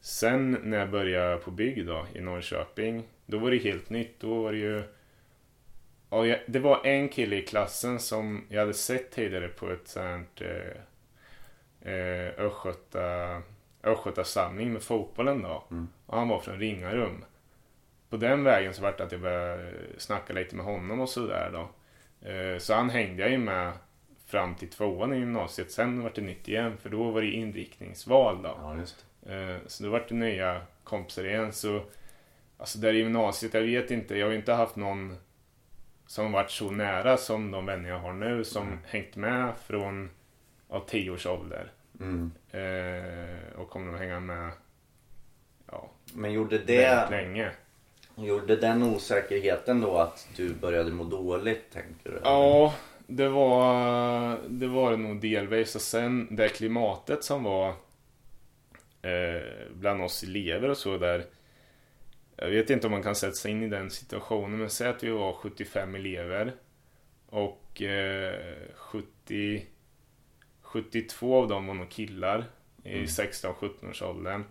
Sen 0.00 0.58
när 0.62 0.78
jag 0.78 0.90
började 0.90 1.36
på 1.36 1.50
bygg 1.50 1.86
då 1.86 2.06
i 2.14 2.20
Norrköping. 2.20 3.04
Då 3.26 3.38
var 3.38 3.50
det 3.50 3.56
helt 3.56 3.90
nytt. 3.90 4.20
Då 4.20 4.42
var 4.42 4.52
det 4.52 4.58
ju... 4.58 4.82
Ja, 6.10 6.26
jag, 6.26 6.40
det 6.46 6.58
var 6.58 6.86
en 6.86 7.08
kille 7.08 7.36
i 7.36 7.42
klassen 7.42 7.98
som 7.98 8.44
jag 8.48 8.60
hade 8.60 8.74
sett 8.74 9.10
tidigare 9.10 9.48
på 9.48 9.70
ett 9.70 9.88
sånt 9.88 10.40
eh, 10.40 11.92
eh, 11.92 12.32
Östgöta, 12.38 13.42
Östgötasamling 13.82 14.72
med 14.72 14.82
fotbollen 14.82 15.42
då. 15.42 15.64
Mm. 15.70 15.88
Och 16.06 16.18
han 16.18 16.28
var 16.28 16.40
från 16.40 16.58
Ringarum. 16.58 17.24
På 18.16 18.20
den 18.20 18.44
vägen 18.44 18.74
så 18.74 18.82
vart 18.82 18.98
det 18.98 19.04
att 19.04 19.12
jag 19.12 19.20
började 19.20 19.72
snacka 19.98 20.32
lite 20.32 20.56
med 20.56 20.64
honom 20.66 21.00
och 21.00 21.08
sådär 21.08 21.50
då. 21.52 21.68
Eh, 22.28 22.58
så 22.58 22.74
han 22.74 22.90
hängde 22.90 23.22
jag 23.22 23.30
ju 23.30 23.38
med 23.38 23.72
fram 24.26 24.54
till 24.54 24.68
tvåan 24.70 25.14
i 25.14 25.18
gymnasiet. 25.18 25.70
Sen 25.72 26.02
var 26.02 26.12
det 26.14 26.20
nytt 26.20 26.48
igen 26.48 26.76
för 26.82 26.88
då 26.90 27.10
var 27.10 27.20
det 27.20 27.30
inriktningsval 27.30 28.42
då. 28.42 28.58
Ja. 28.62 29.32
Eh, 29.32 29.56
Så 29.66 29.84
då 29.84 29.90
vart 29.90 30.08
det 30.08 30.14
nya 30.14 30.60
kompisar 30.84 31.24
igen. 31.24 31.52
Så, 31.52 31.82
alltså 32.58 32.78
där 32.78 32.92
i 32.92 32.98
gymnasiet, 32.98 33.54
jag 33.54 33.62
vet 33.62 33.90
inte. 33.90 34.18
Jag 34.18 34.26
har 34.26 34.30
ju 34.30 34.38
inte 34.38 34.52
haft 34.52 34.76
någon 34.76 35.16
som 36.06 36.32
varit 36.32 36.50
så 36.50 36.70
nära 36.70 37.16
som 37.16 37.50
de 37.50 37.66
vänner 37.66 37.88
jag 37.88 37.98
har 37.98 38.12
nu. 38.12 38.44
Som 38.44 38.66
Mm. 38.66 38.78
hängt 38.86 39.16
med 39.16 39.52
från 39.66 40.10
ja, 40.70 40.84
10 40.88 41.10
års 41.10 41.26
ålder. 41.26 41.72
Mm. 42.00 42.32
Eh, 42.50 43.58
och 43.60 43.70
kommer 43.70 43.94
att 43.94 44.00
hänga 44.00 44.20
med 44.20 44.50
ja, 45.70 45.90
Men 46.14 46.32
gjorde 46.32 46.58
det, 46.58 47.10
länge. 47.10 47.50
Gjorde 48.24 48.56
den 48.56 48.82
osäkerheten 48.82 49.80
då 49.80 49.96
att 49.96 50.28
du 50.36 50.54
började 50.54 50.90
må 50.90 51.04
dåligt 51.04 51.70
tänker 51.72 52.10
du? 52.10 52.20
Ja, 52.24 52.74
det 53.06 53.28
var 53.28 54.38
det 54.48 54.66
var 54.66 54.90
det 54.90 54.96
nog 54.96 55.20
delvis. 55.20 55.74
Och 55.74 55.80
sen 55.80 56.36
det 56.36 56.48
klimatet 56.48 57.24
som 57.24 57.44
var 57.44 57.68
eh, 59.02 59.42
bland 59.74 60.02
oss 60.02 60.22
elever 60.22 60.68
och 60.68 60.76
så 60.78 60.98
där. 60.98 61.24
Jag 62.36 62.50
vet 62.50 62.70
inte 62.70 62.86
om 62.86 62.90
man 62.90 63.02
kan 63.02 63.14
sätta 63.14 63.32
sig 63.34 63.50
in 63.50 63.62
i 63.62 63.68
den 63.68 63.90
situationen, 63.90 64.58
men 64.58 64.70
säg 64.70 64.88
att 64.88 65.02
vi 65.02 65.10
var 65.10 65.32
75 65.32 65.94
elever. 65.94 66.52
Och 67.26 67.82
eh, 67.82 68.34
70, 68.74 69.66
72 70.62 71.36
av 71.36 71.48
dem 71.48 71.66
var 71.66 71.74
nog 71.74 71.90
killar 71.90 72.44
i 72.84 72.92
Mm. 72.92 73.04
16-17 73.04 73.90
års 73.90 74.02
åldern. 74.02 74.44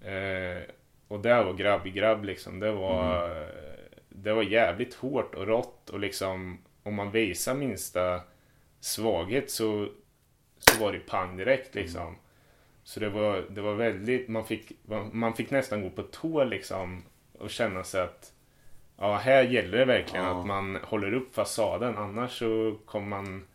Eh, 0.00 0.62
och 1.10 1.20
det 1.20 1.42
var 1.44 1.52
grabb 1.52 1.86
i 1.86 1.90
grabb 1.90 2.24
liksom. 2.24 2.60
Det 2.60 2.72
var, 2.72 3.30
det 4.08 4.32
var 4.32 4.42
jävligt 4.42 4.94
hårt 4.94 5.34
och 5.34 5.46
rått 5.46 5.90
och 5.90 6.00
liksom 6.00 6.58
om 6.82 6.94
man 6.94 7.10
visar 7.10 7.54
minsta 7.54 8.20
svaghet 8.80 9.50
så, 9.50 9.88
så 10.58 10.84
var 10.84 10.92
det 10.92 10.98
pang 10.98 11.36
direkt 11.36 11.74
liksom. 11.74 12.16
Så 12.82 13.00
det 13.00 13.08
var, 13.08 13.44
det 13.50 13.60
var 13.60 13.74
väldigt, 13.74 14.28
man 14.28 14.44
fick, 14.44 14.72
man 15.12 15.34
fick 15.34 15.50
nästan 15.50 15.82
gå 15.82 15.90
på 15.90 16.02
tå 16.02 16.44
liksom 16.44 17.02
och 17.38 17.50
känna 17.50 17.84
sig 17.84 18.00
att 18.02 18.32
ja, 18.98 19.16
här 19.16 19.42
gäller 19.42 19.78
det 19.78 19.84
verkligen 19.84 20.24
Ja. 20.24 20.40
att 20.40 20.46
man 20.46 20.78
håller 20.82 21.14
upp 21.14 21.34
fasaden 21.34 21.96
annars 21.96 22.38
så 22.38 22.78
kommer 22.86 23.06
man 23.06 23.46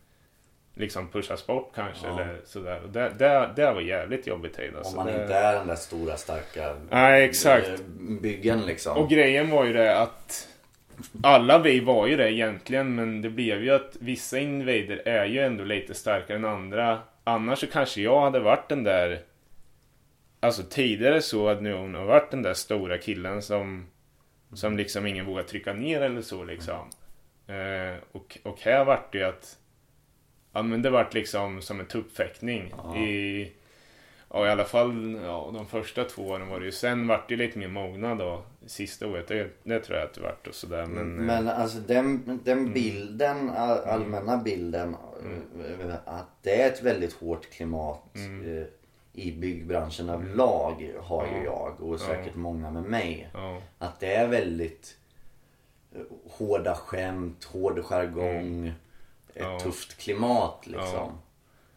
liksom 0.75 1.07
pushas 1.07 1.47
bort 1.47 1.71
kanske 1.75 2.07
Ja. 2.07 2.13
eller 2.21 2.37
sådär. 2.45 2.81
Och 2.83 2.89
det, 2.89 3.11
det, 3.17 3.49
det 3.55 3.71
var 3.73 3.81
jävligt 3.81 4.27
jobbigt 4.27 4.59
Om 4.59 4.77
alltså. 4.77 4.95
man 4.95 5.05
det... 5.07 5.21
inte 5.21 5.33
är 5.35 5.53
den 5.53 5.67
där 5.67 5.75
stora 5.75 6.17
starka 6.17 6.75
Nej, 6.89 7.23
exakt. 7.23 7.67
eh, 7.69 7.75
byggen 8.21 8.65
liksom. 8.65 8.97
Och 8.97 9.09
grejen 9.09 9.49
var 9.49 9.65
ju 9.65 9.73
det 9.73 9.97
att 9.99 10.47
alla 11.23 11.57
vi 11.59 11.79
var 11.79 12.07
ju 12.07 12.17
det 12.17 12.31
egentligen 12.33 12.95
men 12.95 13.21
det 13.21 13.29
blev 13.29 13.63
ju 13.63 13.71
att 13.71 13.95
vissa 13.99 14.39
individer 14.39 15.01
är 15.05 15.25
ju 15.25 15.39
ändå 15.39 15.63
lite 15.63 15.93
starkare 15.93 16.37
än 16.37 16.45
andra. 16.45 16.99
Annars 17.23 17.59
så 17.59 17.67
kanske 17.67 18.01
jag 18.01 18.21
hade 18.21 18.39
varit 18.39 18.69
den 18.69 18.83
där 18.83 19.21
Alltså 20.39 20.63
tidigare 20.63 21.21
så 21.21 21.47
hade 21.47 21.61
nog 21.61 21.79
hon 21.79 22.05
varit 22.07 22.31
den 22.31 22.41
där 22.41 22.53
stora 22.53 22.97
killen 22.97 23.41
som 23.41 23.85
Som 24.53 24.77
liksom 24.77 25.05
ingen 25.07 25.25
vågar 25.25 25.43
trycka 25.43 25.73
ner 25.73 26.01
eller 26.01 26.21
så 26.21 26.43
liksom. 26.43 26.89
Eh, 27.47 27.95
och, 28.11 28.37
och 28.43 28.61
här 28.61 28.85
vart 28.85 29.11
det 29.11 29.17
ju 29.17 29.23
att 29.23 29.57
Ja 30.55 30.61
men 30.61 30.81
det 30.81 30.89
vart 30.89 31.13
liksom 31.13 31.61
som 31.61 31.79
en 31.79 31.85
tuppfäktning 31.85 32.73
i 32.97 33.51
Ja 34.33 34.47
i 34.47 34.49
alla 34.49 34.63
fall 34.65 35.19
ja, 35.23 35.51
de 35.53 35.67
första 35.67 36.03
två 36.03 36.21
åren 36.27 36.47
var 36.47 36.59
det 36.59 36.65
ju. 36.65 36.71
Sen 36.71 37.07
vart 37.07 37.29
det 37.29 37.35
lite 37.35 37.59
mer 37.59 37.67
mognad 37.67 38.17
då. 38.17 38.43
Sista 38.65 39.07
året, 39.07 39.27
det, 39.27 39.49
det 39.63 39.79
tror 39.79 39.97
jag 39.97 40.05
att 40.07 40.13
det 40.13 40.21
vart 40.21 40.47
och 40.47 40.55
sådär. 40.55 40.85
Men, 40.85 41.19
eh, 41.19 41.25
Men 41.25 41.47
alltså 41.47 41.77
den, 41.79 42.05
Mm. 42.05 42.39
den 42.43 42.73
bilden, 42.73 43.49
all, 43.49 43.77
allmänna 43.79 44.37
bilden 44.37 44.95
eh, 45.79 45.95
att 46.05 46.27
det 46.41 46.61
är 46.61 46.67
ett 46.67 46.83
väldigt 46.83 47.13
hårt 47.13 47.49
klimat 47.51 48.15
Mm. 48.15 48.57
eh, 48.57 48.63
i 49.13 49.31
byggbranschen 49.31 50.09
överlag 50.09 50.91
har 51.01 51.27
ju 51.27 51.43
jag 51.43 51.81
och 51.81 51.99
säkert 51.99 52.35
många 52.35 52.71
med 52.71 52.83
mig. 52.83 53.29
Att 53.77 53.99
det 53.99 54.13
är 54.15 54.27
väldigt 54.27 54.97
eh, 55.95 56.01
hårda 56.29 56.75
skämt, 56.75 57.43
hård 57.43 57.83
jargong, 57.85 58.73
ett 59.35 59.41
Mm. 59.41 59.53
Ja. 59.53 59.59
tufft 59.59 59.97
klimat 59.97 60.67
liksom. 60.67 61.11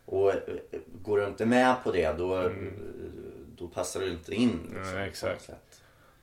Och 0.04 0.30
eh, 0.30 0.38
går 1.02 1.18
du 1.18 1.26
inte 1.26 1.46
med 1.46 1.76
på 1.84 1.92
det 1.92 2.12
då, 2.18 2.42
eh, 2.42 2.50
då 3.56 3.68
passar 3.68 4.00
du 4.00 4.10
inte 4.10 4.34
in. 4.34 4.60
Liksom, 4.74 4.94
Mm. 4.96 5.08
exakt. 5.08 5.50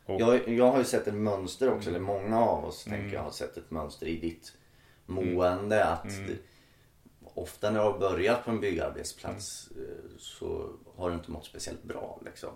Och- 0.06 0.22
Jag, 0.22 0.48
jag 0.50 0.72
har 0.72 0.78
ju 0.78 0.84
sett 0.84 1.08
ett 1.08 1.14
mönster 1.14 1.70
också, 1.74 1.90
Mm. 1.90 1.96
eller 2.06 2.14
många 2.14 2.42
av 2.42 2.66
oss 2.66 2.84
tänker 2.84 3.16
jag 3.16 3.24
har 3.24 3.32
sett 3.32 3.58
ett 3.58 3.72
mönster 3.72 4.06
i 4.08 4.16
ditt 4.16 4.54
mående. 5.06 5.86
Att 5.86 6.06
Mm. 6.10 6.28
det, 6.28 6.34
ofta 7.34 7.72
när 7.72 7.80
du 7.80 7.86
har 7.86 8.00
börjat 8.00 8.46
på 8.46 8.52
en 8.52 8.60
byggarbetsplats 8.60 9.70
Mm. 9.76 9.84
eh, 9.88 10.18
så 10.18 10.70
har 10.98 11.10
du 11.10 11.16
inte 11.16 11.32
mått 11.32 11.46
speciellt 11.46 11.84
bra 11.84 12.20
liksom. 12.26 12.50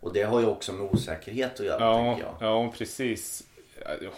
Och 0.00 0.12
det 0.12 0.22
har 0.22 0.40
ju 0.40 0.46
också 0.46 0.72
med 0.72 0.90
osäkerhet 0.92 1.60
att 1.60 1.66
göra 1.66 1.84
ja, 1.84 1.94
tänker 1.94 2.22
jag. 2.24 2.36
ja, 2.66 2.72
precis. 2.78 3.46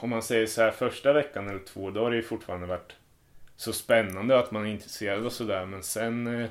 Om 0.01 0.11
man 0.11 0.23
säger 0.23 0.47
så 0.47 0.63
här 0.63 0.71
första 0.71 1.13
veckan 1.13 1.49
eller 1.49 1.59
två, 1.65 1.91
då 1.91 2.01
har 2.03 2.11
det 2.11 2.17
ju 2.17 2.23
fortfarande 2.23 2.67
varit 2.67 2.93
så 3.57 3.73
spännande 3.73 4.39
att 4.39 4.51
man 4.51 4.67
är 4.67 4.71
intresserad 4.71 5.27
och 5.27 5.33
sådär. 5.33 5.67
Men 5.67 5.83
sen 5.83 6.41
eh, 6.41 6.49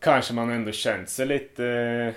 kanske 0.00 0.34
man 0.34 0.50
ändå 0.50 0.72
känt 0.72 1.08
sig 1.08 1.26
lite, 1.26 1.66
eh, 1.66 2.14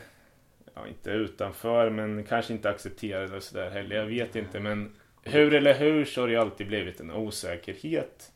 ja 0.75 0.87
inte 0.87 1.09
utanför, 1.11 1.89
men 1.89 2.23
kanske 2.23 2.53
inte 2.53 2.69
accepterad 2.69 3.33
och 3.33 3.43
sådär 3.43 3.69
heller. 3.69 3.95
Jag 3.95 4.05
vet 4.05 4.35
inte, 4.35 4.59
men 4.59 4.95
hur 5.23 5.53
eller 5.53 5.73
hur 5.73 6.05
så 6.05 6.21
har 6.21 6.27
det 6.27 6.35
alltid 6.35 6.67
blivit 6.67 6.99
en 6.99 7.11
osäkerhet. 7.11 8.31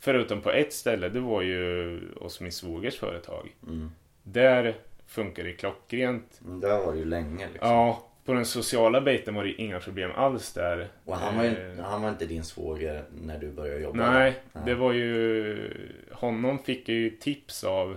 Förutom 0.00 0.40
på 0.40 0.50
ett 0.50 0.72
ställe, 0.72 1.08
det 1.08 1.20
var 1.20 1.42
ju 1.42 2.00
hos 2.16 2.40
min 2.40 2.52
svågers 2.52 2.98
företag. 2.98 3.56
Mm. 3.66 3.90
Där 4.22 4.74
funkar 5.06 5.44
det 5.44 5.52
klockrent. 5.52 6.40
Men 6.40 6.60
det 6.60 6.68
var 6.68 6.92
det 6.92 6.98
ju 6.98 7.04
länge 7.04 7.48
liksom. 7.52 7.68
Ja, 7.68 8.07
på 8.28 8.34
den 8.34 8.44
sociala 8.46 9.00
biten 9.00 9.34
var 9.34 9.44
det 9.44 9.52
inga 9.52 9.80
problem 9.80 10.10
alls 10.14 10.52
där. 10.52 10.88
Och 11.04 11.16
han 11.16 11.36
var, 11.36 11.44
ju, 11.44 11.78
Eh, 11.78 11.84
han 11.84 12.02
var 12.02 12.08
inte 12.08 12.26
din 12.26 12.44
svåger 12.44 13.04
när 13.22 13.38
du 13.38 13.50
började 13.50 13.80
jobba? 13.80 14.10
Nej, 14.12 14.34
Nej. 14.52 14.62
det 14.66 14.74
var 14.74 14.92
ju... 14.92 15.70
Honom 16.12 16.58
fick 16.58 16.88
jag 16.88 16.96
ju 16.96 17.10
tips 17.10 17.64
av... 17.64 17.96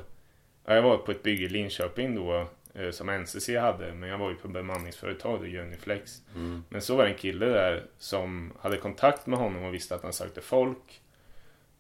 Ja, 0.65 0.75
jag 0.75 0.81
var 0.81 0.97
på 0.97 1.11
ett 1.11 1.23
bygge 1.23 1.43
i 1.45 1.49
Linköping 1.49 2.15
då 2.15 2.47
eh, 2.73 2.91
som 2.91 3.09
NCC 3.09 3.49
hade, 3.49 3.93
men 3.93 4.09
jag 4.09 4.17
var 4.17 4.29
ju 4.29 4.35
på 4.35 4.47
bemanningsföretag 4.47 5.39
då, 5.39 5.59
Uniflex. 5.59 6.21
Mm. 6.35 6.63
Men 6.69 6.81
så 6.81 6.95
var 6.95 7.03
det 7.03 7.09
en 7.09 7.17
kille 7.17 7.45
där 7.45 7.83
som 7.97 8.53
hade 8.59 8.77
kontakt 8.77 9.27
med 9.27 9.39
honom 9.39 9.63
och 9.63 9.73
visste 9.73 9.95
att 9.95 10.03
han 10.03 10.13
sökte 10.13 10.41
folk. 10.41 11.01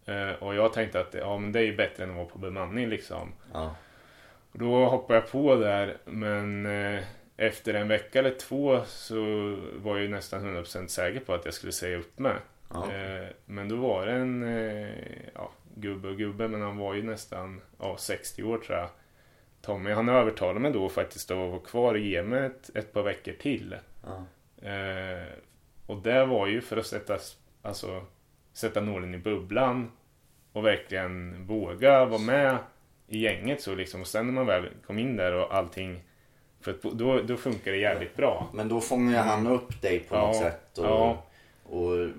Eh, 0.05 0.29
Och 0.43 0.55
jag 0.55 0.73
tänkte 0.73 0.99
att 0.99 1.13
ja, 1.13 1.37
men 1.37 1.51
det 1.51 1.59
är 1.59 1.63
ju 1.63 1.75
bättre 1.75 2.03
än 2.03 2.09
att 2.09 2.15
vara 2.15 2.25
på 2.25 2.39
bemanning 2.39 2.89
liksom. 2.89 3.31
Ja. 3.53 3.75
Då 4.53 4.85
hoppade 4.85 5.19
jag 5.19 5.31
på 5.31 5.55
där, 5.55 5.97
men 6.05 6.65
efter 7.41 7.73
en 7.73 7.87
vecka 7.87 8.19
eller 8.19 8.31
två 8.31 8.81
så 8.85 9.15
var 9.75 9.95
jag 9.95 10.01
ju 10.01 10.07
nästan 10.07 10.57
100% 10.57 10.87
säker 10.87 11.19
på 11.19 11.33
att 11.33 11.45
jag 11.45 11.53
skulle 11.53 11.71
säga 11.71 11.97
upp 11.97 12.19
mig. 12.19 12.35
Eh, 12.73 13.27
men 13.45 13.69
då 13.69 13.75
var 13.75 14.05
det 14.05 14.11
en 14.11 14.43
eh, 14.43 14.89
ja, 15.33 15.51
gubbe 15.75 16.07
och 16.07 16.17
gubbe, 16.17 16.47
men 16.47 16.61
han 16.61 16.77
var 16.77 16.93
ju 16.93 17.03
nästan 17.03 17.61
ja, 17.79 17.97
60 17.97 18.43
år 18.43 18.57
tror 18.57 18.77
jag. 18.77 18.89
Tommy, 19.61 19.91
han 19.91 20.09
övertalade 20.09 20.59
mig 20.59 20.71
då 20.71 20.89
faktiskt 20.89 21.31
att 21.31 21.37
vara 21.37 21.59
kvar 21.59 21.93
och 21.93 21.99
ge 21.99 22.23
mig 22.23 22.45
ett, 22.45 22.75
ett 22.75 22.93
par 22.93 23.03
veckor 23.03 23.33
till. 23.33 23.75
Eh, 24.61 25.27
och 25.85 25.97
det 25.97 26.25
var 26.25 26.47
ju 26.47 26.61
för 26.61 26.77
att 26.77 26.87
sätta, 26.87 27.17
alltså, 27.61 28.05
sätta 28.53 28.81
nålen 28.81 29.15
i 29.15 29.17
bubblan 29.17 29.91
och 30.53 30.65
verkligen 30.65 31.45
våga 31.45 32.05
vara 32.05 32.21
med 32.21 32.57
i 33.07 33.19
gänget 33.19 33.61
så 33.61 33.75
liksom. 33.75 34.01
Och 34.01 34.07
sen 34.07 34.25
när 34.25 34.33
man 34.33 34.45
väl 34.45 34.69
kom 34.87 34.99
in 34.99 35.15
där 35.15 35.33
och 35.33 35.55
allting, 35.55 36.03
för 36.61 36.71
att 36.71 36.81
då, 36.81 37.21
då 37.21 37.37
funkar 37.37 37.71
det 37.71 37.77
jävligt 37.77 38.15
bra. 38.15 38.47
Men 38.53 38.69
då 38.69 38.81
fångar 38.81 39.11
ju 39.11 39.17
han 39.17 39.47
upp 39.47 39.81
dig 39.81 39.99
på 39.99 40.15
Ja, 40.15 40.27
något 40.27 40.35
sätt 40.35 40.77
och, 40.77 40.85
ja. 40.85 41.23
och 41.63 42.09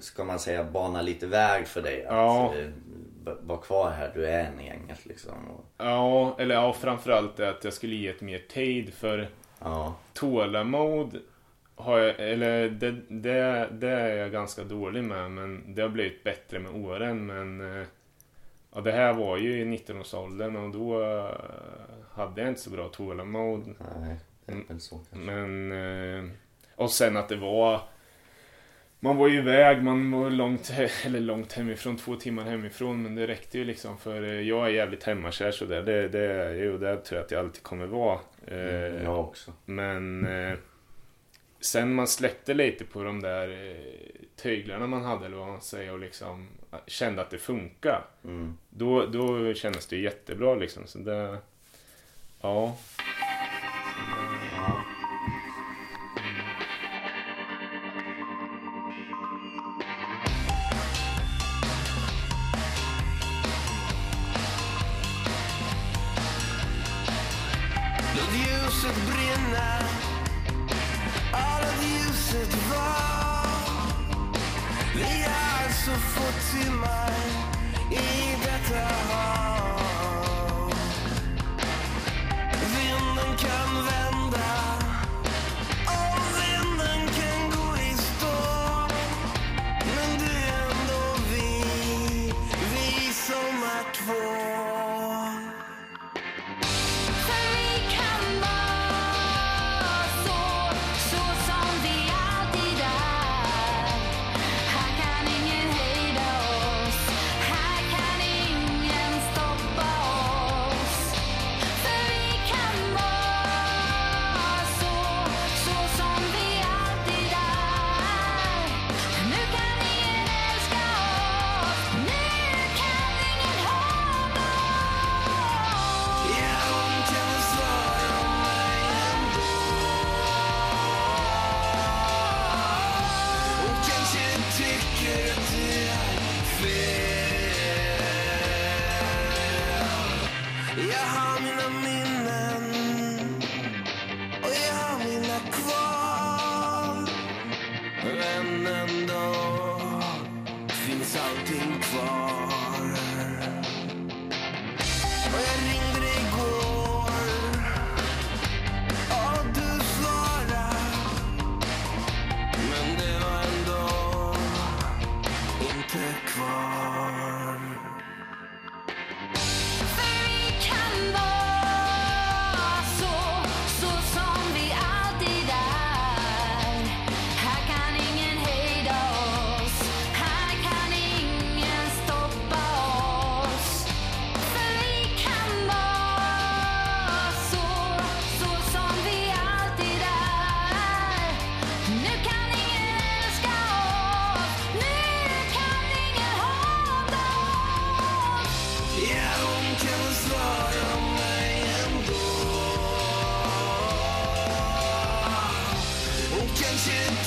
ska 0.00 0.24
man 0.24 0.38
säga 0.38 0.64
bana 0.64 1.02
lite 1.02 1.26
väg 1.26 1.66
för 1.66 1.82
dig 1.82 2.04
att 2.04 2.12
Ja. 2.14 2.54
eh, 2.54 3.32
vara 3.40 3.58
kvar 3.58 3.90
här. 3.90 4.10
Du 4.14 4.26
är 4.26 4.44
en 4.44 4.60
i 4.60 4.66
gänget 4.66 5.06
liksom. 5.06 5.32
Ja, 5.78 6.36
eller 6.38 6.54
ja, 6.54 6.72
framförallt 6.72 7.40
att 7.40 7.64
jag 7.64 7.72
skulle 7.72 7.94
ge 7.94 8.08
ett 8.08 8.20
mer 8.20 8.38
tid 8.38 8.94
för 8.94 9.28
ja, 9.60 9.94
tålamod 10.12 11.18
har 11.76 11.98
jag, 11.98 12.14
eller 12.18 12.68
det, 12.68 12.94
det, 13.08 13.68
det 13.72 13.90
är 13.90 14.16
jag 14.16 14.32
ganska 14.32 14.64
dålig 14.64 15.04
med 15.04 15.30
men 15.30 15.74
det 15.74 15.82
har 15.82 15.88
blivit 15.88 16.24
bättre 16.24 16.58
med 16.58 16.74
åren 16.84 17.26
men 17.26 17.76
eh, 17.80 17.86
ja, 18.74 18.80
det 18.80 18.92
här 18.92 19.12
var 19.12 19.36
ju 19.36 19.60
i 19.60 19.64
19-årsåldern 19.64 20.56
och 20.56 20.70
då 20.70 21.02
hade 22.14 22.40
jag 22.40 22.48
inte 22.50 22.60
så 22.60 22.70
bra 22.70 22.88
tålamod 22.88 23.74
nej. 24.00 24.16
Det 24.46 24.52
Mm. 24.52 24.64
är 24.64 24.68
väl 24.68 24.80
så 24.80 24.98
kanske. 24.98 25.16
men 25.30 25.72
eh, 26.24 26.30
och 26.76 26.90
sen 26.90 27.16
att 27.16 27.28
det 27.28 27.36
var 27.36 27.80
man 29.00 29.16
var 29.16 29.28
ju 29.28 29.38
iväg, 29.38 29.82
man 29.82 30.10
var 30.10 30.30
långt, 30.30 30.72
eller 31.04 31.20
långt 31.20 31.52
hemifrån, 31.52 31.96
två 31.96 32.16
timmar 32.16 32.44
hemifrån 32.44 33.02
men 33.02 33.14
det 33.14 33.26
räckte 33.26 33.58
ju 33.58 33.64
liksom 33.64 33.98
för 33.98 34.22
eh, 34.22 34.40
jag 34.40 34.64
är 34.66 34.70
jävligt 34.70 35.02
hemmakär 35.04 35.50
sådär. 35.50 35.82
Det, 35.82 36.08
det 36.08 36.70
och 36.70 36.80
det 36.80 36.96
tror 36.96 37.18
jag 37.18 37.24
att 37.24 37.30
jag 37.30 37.38
alltid 37.40 37.62
kommer 37.62 37.86
vara. 37.86 38.18
Eh, 38.46 39.02
Jag 39.04 39.20
också. 39.20 39.52
Men 39.64 40.26
sen 41.60 41.94
man 41.94 42.06
släppte 42.08 42.54
lite 42.54 42.84
på 42.84 43.02
de 43.02 43.20
där 43.20 43.76
tyglarna 44.36 44.86
man 44.86 45.02
hade 45.04 45.26
eller 45.26 45.36
vad 45.36 45.48
man 45.48 45.60
säger 45.60 45.92
och 45.92 45.98
liksom 45.98 46.48
kände 46.86 47.22
att 47.22 47.30
det 47.30 47.38
funkar. 47.38 48.04
Mm. 48.24 48.58
Då, 48.70 49.06
då 49.06 49.54
kändes 49.54 49.86
det 49.86 49.96
jättebra 49.96 50.54
liksom. 50.54 50.86
Så 50.86 50.98
det, 50.98 51.38
ja. 52.44 52.76
Ja. 54.56 54.93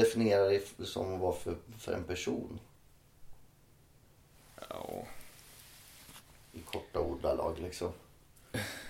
definiera 0.00 0.44
dig 0.44 0.62
som 0.84 1.14
att 1.14 1.20
vara 1.20 1.36
för, 1.36 1.54
för 1.78 1.92
en 1.92 2.04
person? 2.04 2.58
Ja, 4.70 5.02
I 6.52 6.58
korta 6.60 7.00
ordalag 7.00 7.58
liksom. 7.58 7.92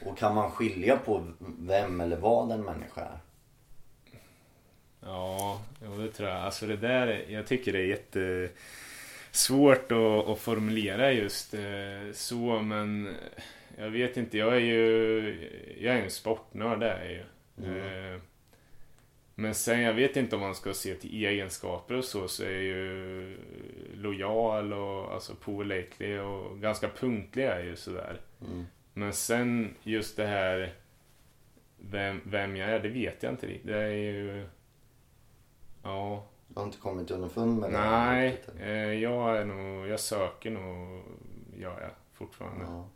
Och 0.07 0.19
kan 0.19 0.35
man 0.35 0.51
skilja 0.51 0.97
på 0.97 1.27
vem 1.59 2.01
eller 2.01 2.17
vad 2.17 2.53
en 2.53 2.63
människa 2.63 3.01
är? 3.01 3.19
ja 5.01 5.61
jo, 5.85 5.97
det 5.99 6.11
tror 6.13 6.29
jag. 6.29 6.39
Alltså 6.39 6.67
det 6.67 6.77
där, 6.77 7.07
är- 7.07 7.31
jag 7.31 7.47
tycker 7.47 7.73
det 7.73 7.79
är 7.79 7.87
jättesvårt 9.33 9.93
att, 9.93 10.29
att 10.29 10.39
formulera 10.39 11.13
just 11.13 11.55
eh, 11.55 12.13
så 12.13 12.63
men 12.63 13.15
jag 13.79 13.91
vet 13.91 14.17
inte, 14.17 14.39
jag 14.39 14.57
är 14.57 14.61
ju 14.61 15.77
jag 15.81 15.95
är 15.97 16.03
en 16.03 16.11
sportnörd 16.11 16.81
det 16.81 16.91
är 16.91 17.05
jag 17.05 17.15
ju. 17.67 18.13
Eh, 18.15 18.21
Men 19.39 19.55
sen 19.55 19.81
jag 19.81 19.95
vet 19.95 20.17
inte 20.17 20.37
om 20.37 20.43
man 20.43 20.55
ska 20.55 20.75
se 20.75 20.95
till 20.95 21.25
egenskaper 21.25 21.95
och 21.95 22.05
så 22.05 22.29
så 22.29 22.45
är 22.45 22.61
ju 22.61 23.37
lojal 23.95 24.73
och 24.73 25.15
alltså 25.15 25.35
pålitlig 25.35 26.21
och 26.21 26.61
ganska 26.61 26.89
punktlig 26.89 27.45
är 27.45 27.63
ju 27.63 27.77
sådär. 27.77 28.21
Mm. 28.41 28.67
Men 28.93 29.13
sen 29.13 29.75
just 29.83 30.17
det 30.17 30.27
här 30.27 30.75
vem, 31.77 32.21
vem 32.25 32.57
jag 32.57 32.71
är, 32.71 32.81
det 32.81 32.89
vet 32.89 33.23
jag 33.23 33.33
inte 33.33 33.47
riktigt. 33.47 33.67
Det 33.67 33.79
är 33.79 33.91
ju... 33.91 34.47
Ja. 35.83 36.27
Du 36.49 36.61
har 36.61 36.67
inte 36.67 36.79
kommit 36.79 37.11
underfund 37.11 37.61
med 37.61 37.73
det? 37.73 37.79
Nej, 37.79 38.43
eh, 38.61 38.93
jag 38.93 39.37
är 39.37 39.45
nog... 39.45 39.89
Jag 39.89 40.01
söker 40.01 40.51
nog, 40.51 41.03
gör 41.57 41.81
jag 41.81 41.91
fortfarande. 42.13 42.65
Ja. 42.65 42.89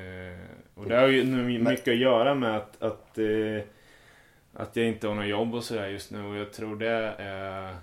Eh, 0.00 0.38
och 0.74 0.86
det 0.88 0.96
har 0.96 1.08
ju 1.08 1.24
mycket 1.58 1.88
att 1.88 1.96
göra 1.96 2.34
med 2.34 2.56
att, 2.56 2.82
att, 2.82 3.18
eh, 3.18 3.62
att 4.54 4.76
jag 4.76 4.86
inte 4.86 5.08
har 5.08 5.14
något 5.14 5.26
jobb 5.26 5.54
och 5.54 5.64
sådär 5.64 5.88
just 5.88 6.10
nu. 6.10 6.26
Och 6.26 6.36
jag 6.36 6.52
tror 6.52 6.76
det 6.76 7.14
är... 7.18 7.76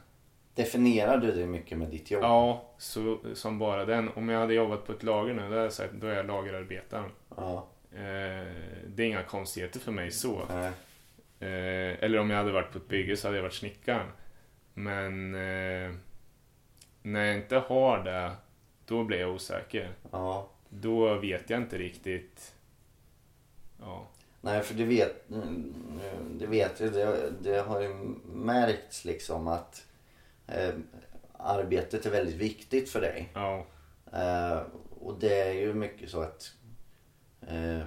Definierar 0.56 1.18
du 1.18 1.32
dig 1.32 1.48
mycket 1.48 1.78
med 1.78 1.90
ditt 1.90 2.12
jobb? 2.12 2.24
Ja, 2.24 2.72
så, 2.78 3.20
som 3.34 3.60
bara 3.60 3.86
den. 3.86 4.10
Om 4.16 4.30
jag 4.30 4.40
hade 4.40 4.54
jobbat 4.54 4.86
på 4.86 4.92
ett 4.92 5.04
lager 5.04 5.34
nu, 5.34 5.50
då 5.50 5.56
jag 5.56 5.74
sagt 5.74 5.94
då 5.94 6.08
är 6.08 6.16
jag 6.16 6.26
lagerarbetaren. 6.26 7.12
Ja. 7.38 7.68
Eh, 7.92 8.48
det 8.88 9.04
är 9.04 9.08
inga 9.08 9.24
konstigheter 9.24 9.80
för 9.80 9.92
mig 9.92 10.12
så. 10.12 10.42
Nej. 10.50 10.72
Eh, 11.40 12.04
eller 12.04 12.20
om 12.20 12.30
jag 12.30 12.38
hade 12.38 12.52
varit 12.52 12.72
på 12.72 12.78
ett 12.78 12.88
bygge 12.88 13.18
så 13.18 13.28
hade 13.28 13.38
jag 13.38 13.44
varit 13.44 13.54
snickaren. 13.54 14.08
Men 14.74 15.36
eh, 15.36 15.92
när 17.02 17.26
jag 17.26 17.36
inte 17.36 17.58
har 17.58 18.04
det, 18.04 18.32
då 18.86 19.04
blir 19.04 19.20
jag 19.20 19.30
osäker. 19.30 19.90
Ja. 20.12 20.50
Då 20.70 21.16
vet 21.16 21.50
jag 21.50 21.62
inte 21.62 21.78
riktigt. 21.78 22.56
Ja. 23.80 24.08
Nej, 24.42 24.62
för 24.62 24.74
det 24.74 24.84
vet, 24.86 25.30
mm, 25.30 25.74
det 26.40 26.46
vet 26.48 26.80
jag. 26.80 26.94
Det, 26.94 27.34
det 27.42 27.60
har 27.60 27.82
ju 27.82 27.90
märkts 28.34 29.06
liksom 29.06 29.48
att 29.48 29.86
eh, 30.48 30.74
arbetet 31.38 32.06
är 32.06 32.10
väldigt 32.12 32.36
viktigt 32.36 32.90
för 32.90 33.02
dig. 33.02 33.30
Ja. 33.34 33.66
Eh, 34.14 34.62
och 35.00 35.20
det 35.20 35.42
är 35.42 35.54
ju 35.54 35.74
mycket 35.74 36.10
så 36.10 36.22
att, 36.22 36.52
eh, 37.48 37.80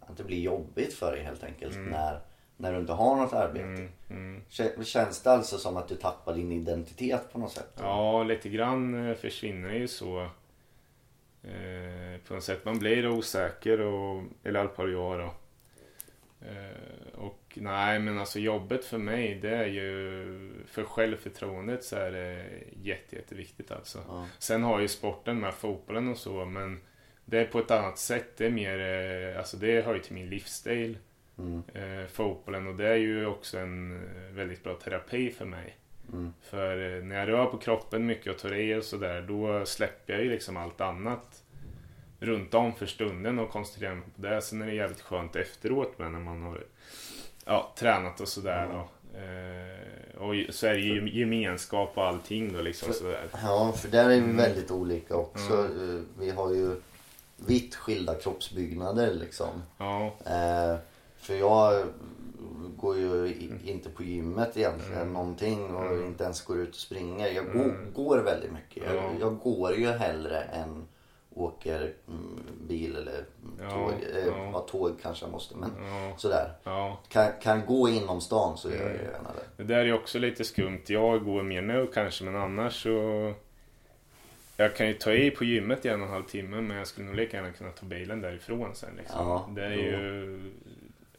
att 0.00 0.16
det 0.16 0.24
blir 0.24 0.40
jobbigt 0.40 0.94
för 0.94 1.12
dig 1.12 1.22
helt 1.22 1.44
enkelt 1.44 1.76
när, 1.90 2.20
när 2.56 2.72
du 2.72 2.78
inte 2.78 2.92
har 2.92 3.16
något 3.16 3.32
arbete. 3.32 3.64
Mm, 3.64 3.88
mm. 4.10 4.42
Kä- 4.50 4.82
Känns 4.84 5.22
det 5.22 5.30
alltså 5.32 5.58
som 5.58 5.76
att 5.76 5.88
du 5.88 5.94
tappar 5.96 6.34
din 6.34 6.52
identitet 6.52 7.32
på 7.32 7.38
något 7.38 7.52
sätt? 7.52 7.72
Ja, 7.80 8.22
lite 8.22 8.48
grann 8.48 9.08
eh, 9.08 9.14
försvinner 9.16 9.70
ju 9.74 9.88
så. 9.88 10.20
Eh, 11.42 12.20
på 12.28 12.34
något 12.34 12.44
sätt. 12.44 12.64
Man 12.64 12.78
blir 12.78 13.08
osäker 13.08 13.80
och, 13.80 14.22
eller 14.44 14.58
i 14.58 14.62
alla 14.62 14.70
fall 14.74 14.92
jag 14.92 15.18
då. 15.18 15.30
Eh, 16.44 17.18
och 17.18 17.40
nej, 17.54 17.98
men 17.98 18.18
alltså 18.18 18.38
jobbet 18.38 18.84
för 18.84 18.98
mig 18.98 19.34
det 19.34 19.56
är 19.56 19.66
ju, 19.66 20.24
för 20.66 20.84
självförtroendet 20.84 21.84
så 21.84 21.96
är 21.96 22.10
det 22.10 22.44
jätte, 22.82 23.16
jätteviktigt 23.16 23.70
alltså. 23.70 23.98
Ja. 24.08 24.26
Sen 24.38 24.62
har 24.62 24.80
ju 24.80 24.88
sporten 24.88 25.40
med 25.40 25.54
fotbollen 25.54 26.08
och 26.08 26.18
så, 26.18 26.44
men 26.44 26.80
det 27.24 27.38
är 27.38 27.44
på 27.46 27.58
ett 27.58 27.70
annat 27.70 27.98
sätt. 27.98 28.36
Det 28.36 28.46
är 28.46 28.50
mer, 28.50 28.78
eh, 29.32 29.38
alltså 29.38 29.56
det 29.56 29.82
hör 29.84 29.94
ju 29.94 30.00
till 30.00 30.14
min 30.14 30.28
livsstil. 30.30 30.98
eh, 31.74 32.06
fotbollen 32.08 32.66
och 32.66 32.74
det 32.74 32.88
är 32.88 32.96
ju 32.96 33.26
också 33.26 33.58
en 33.58 33.96
eh, 33.96 34.34
väldigt 34.34 34.62
bra 34.64 34.74
terapi 34.74 35.30
för 35.30 35.44
mig. 35.44 35.76
För 36.42 36.96
eh, 36.98 37.04
när 37.04 37.16
jag 37.18 37.28
rör 37.28 37.46
på 37.46 37.58
kroppen 37.58 38.06
mycket 38.06 38.32
och 38.32 38.38
tar 38.38 38.54
i 38.54 38.74
och 38.74 38.84
sådär 38.84 39.22
då 39.22 39.66
släpper 39.66 40.12
jag 40.12 40.22
ju 40.22 40.30
liksom 40.30 40.56
allt 40.56 40.80
annat 40.80 41.43
runt 42.24 42.54
om 42.54 42.72
för 42.74 42.86
stunden 42.86 43.38
och 43.38 43.50
koncentrerar 43.50 43.94
mig 43.94 44.04
på 44.16 44.22
det. 44.22 44.42
Sen 44.42 44.62
är 44.62 44.66
det 44.66 44.74
jävligt 44.74 45.00
skönt 45.00 45.36
efteråt 45.36 45.98
med 45.98 46.12
när 46.12 46.18
man 46.20 46.42
har 46.42 46.64
ja, 47.44 47.72
tränat 47.78 48.20
och 48.20 48.28
sådär. 48.28 48.84
Eh, 49.14 50.20
och 50.22 50.34
ju- 50.34 50.52
så 50.52 50.66
är 50.66 50.74
det 50.74 50.80
ju 50.80 51.18
gemenskap 51.18 51.92
och 51.94 52.04
allting 52.06 52.52
då 52.52 52.60
liksom 52.62 52.92
sådär. 52.92 53.26
Ja, 53.42 53.72
för 53.76 53.88
där 53.88 54.04
är 54.04 54.08
vi 54.08 54.16
Mm. 54.18 54.36
väldigt 54.36 54.70
olika 54.70 55.16
också. 55.16 55.52
Eh, 55.52 56.00
Vi 56.18 56.30
har 56.30 56.50
ju 56.54 56.80
vitt 57.36 57.74
skilda 57.74 58.14
kroppsbyggnader 58.14 59.14
liksom. 59.14 59.62
Ja, 59.78 60.04
Eh, 60.26 60.76
för 61.18 61.34
jag 61.34 61.84
går 62.76 62.96
ju 62.96 63.26
Mm. 63.26 63.58
inte 63.64 63.88
på 63.90 64.02
gymmet 64.02 64.56
egentligen 64.56 65.12
någonting 65.12 65.74
och 65.74 65.96
inte 66.06 66.24
ens 66.24 66.44
går 66.44 66.58
ut 66.60 66.68
och 66.68 66.74
springer. 66.74 67.28
Jag 67.28 67.44
går, 67.52 67.64
Mm. 67.64 67.92
går 67.94 68.18
väldigt 68.18 68.52
mycket. 68.52 68.82
Ja. 68.86 68.94
Jag, 68.94 69.10
jag 69.20 69.38
går 69.38 69.74
ju 69.74 69.86
hellre 69.86 70.40
än 70.40 70.84
åker 71.34 71.92
mm, 72.08 72.40
bil 72.68 72.96
eller 72.96 73.24
Ja, 73.60 73.70
tåg. 73.70 73.90
Eh, 73.92 74.26
ja. 74.26 74.50
ja, 74.52 74.60
tåg 74.60 74.92
kanske 75.02 75.24
jag 75.24 75.32
måste 75.32 75.56
men 75.56 75.70
ja, 75.88 76.12
sådär. 76.16 76.52
Kan, 77.08 77.28
kan 77.42 77.66
gå 77.66 77.88
inom 77.88 78.20
stan 78.20 78.56
så 78.58 78.70
gör 78.70 78.76
jag 78.76 78.90
Mm. 78.90 79.04
gärna 79.04 79.30
det. 79.56 79.62
Det 79.62 79.74
där 79.74 79.78
är 79.78 79.84
ju 79.84 79.92
också 79.92 80.18
lite 80.18 80.44
skumt. 80.44 80.82
Jag 80.86 81.24
går 81.24 81.42
mer 81.42 81.62
nu 81.62 81.86
kanske, 81.94 82.24
men 82.24 82.36
annars 82.36 82.82
så... 82.82 83.32
Jag 84.56 84.76
kan 84.76 84.86
ju 84.86 84.92
ta 84.94 85.12
i 85.12 85.30
på 85.30 85.44
gymmet 85.44 85.84
i 85.84 85.88
en 85.88 86.00
och 86.00 86.06
en 86.06 86.12
halv 86.12 86.22
timme, 86.24 86.60
men 86.60 86.76
jag 86.76 86.86
skulle 86.86 87.06
nog 87.06 87.16
lika 87.16 87.36
gärna 87.36 87.50
kunna 87.52 87.70
ta 87.70 87.86
bilen 87.86 88.20
därifrån 88.20 88.70
sen. 88.74 88.90
Liksom. 88.98 89.54
Det 89.54 89.64
är 89.64 89.70
ju... 89.70 90.52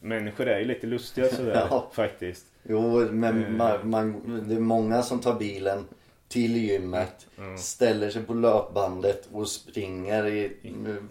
Människor 0.00 0.46
är 0.48 0.58
ju 0.58 0.64
lite 0.64 0.86
lustiga 0.86 1.28
sådär, 1.28 1.82
faktiskt. 1.92 2.46
Jo, 2.62 3.08
men 3.10 3.44
Eh. 3.44 3.50
man, 3.50 3.90
man, 3.90 4.42
det 4.48 4.54
är 4.54 4.60
många 4.60 5.02
som 5.02 5.20
tar 5.20 5.34
bilen 5.38 5.84
till 6.28 6.56
gymmet, 6.56 7.26
ställer 7.58 8.10
sig 8.10 8.22
på 8.22 8.34
löpbandet 8.34 9.28
och 9.32 9.48
springer 9.48 10.26
i 10.26 10.52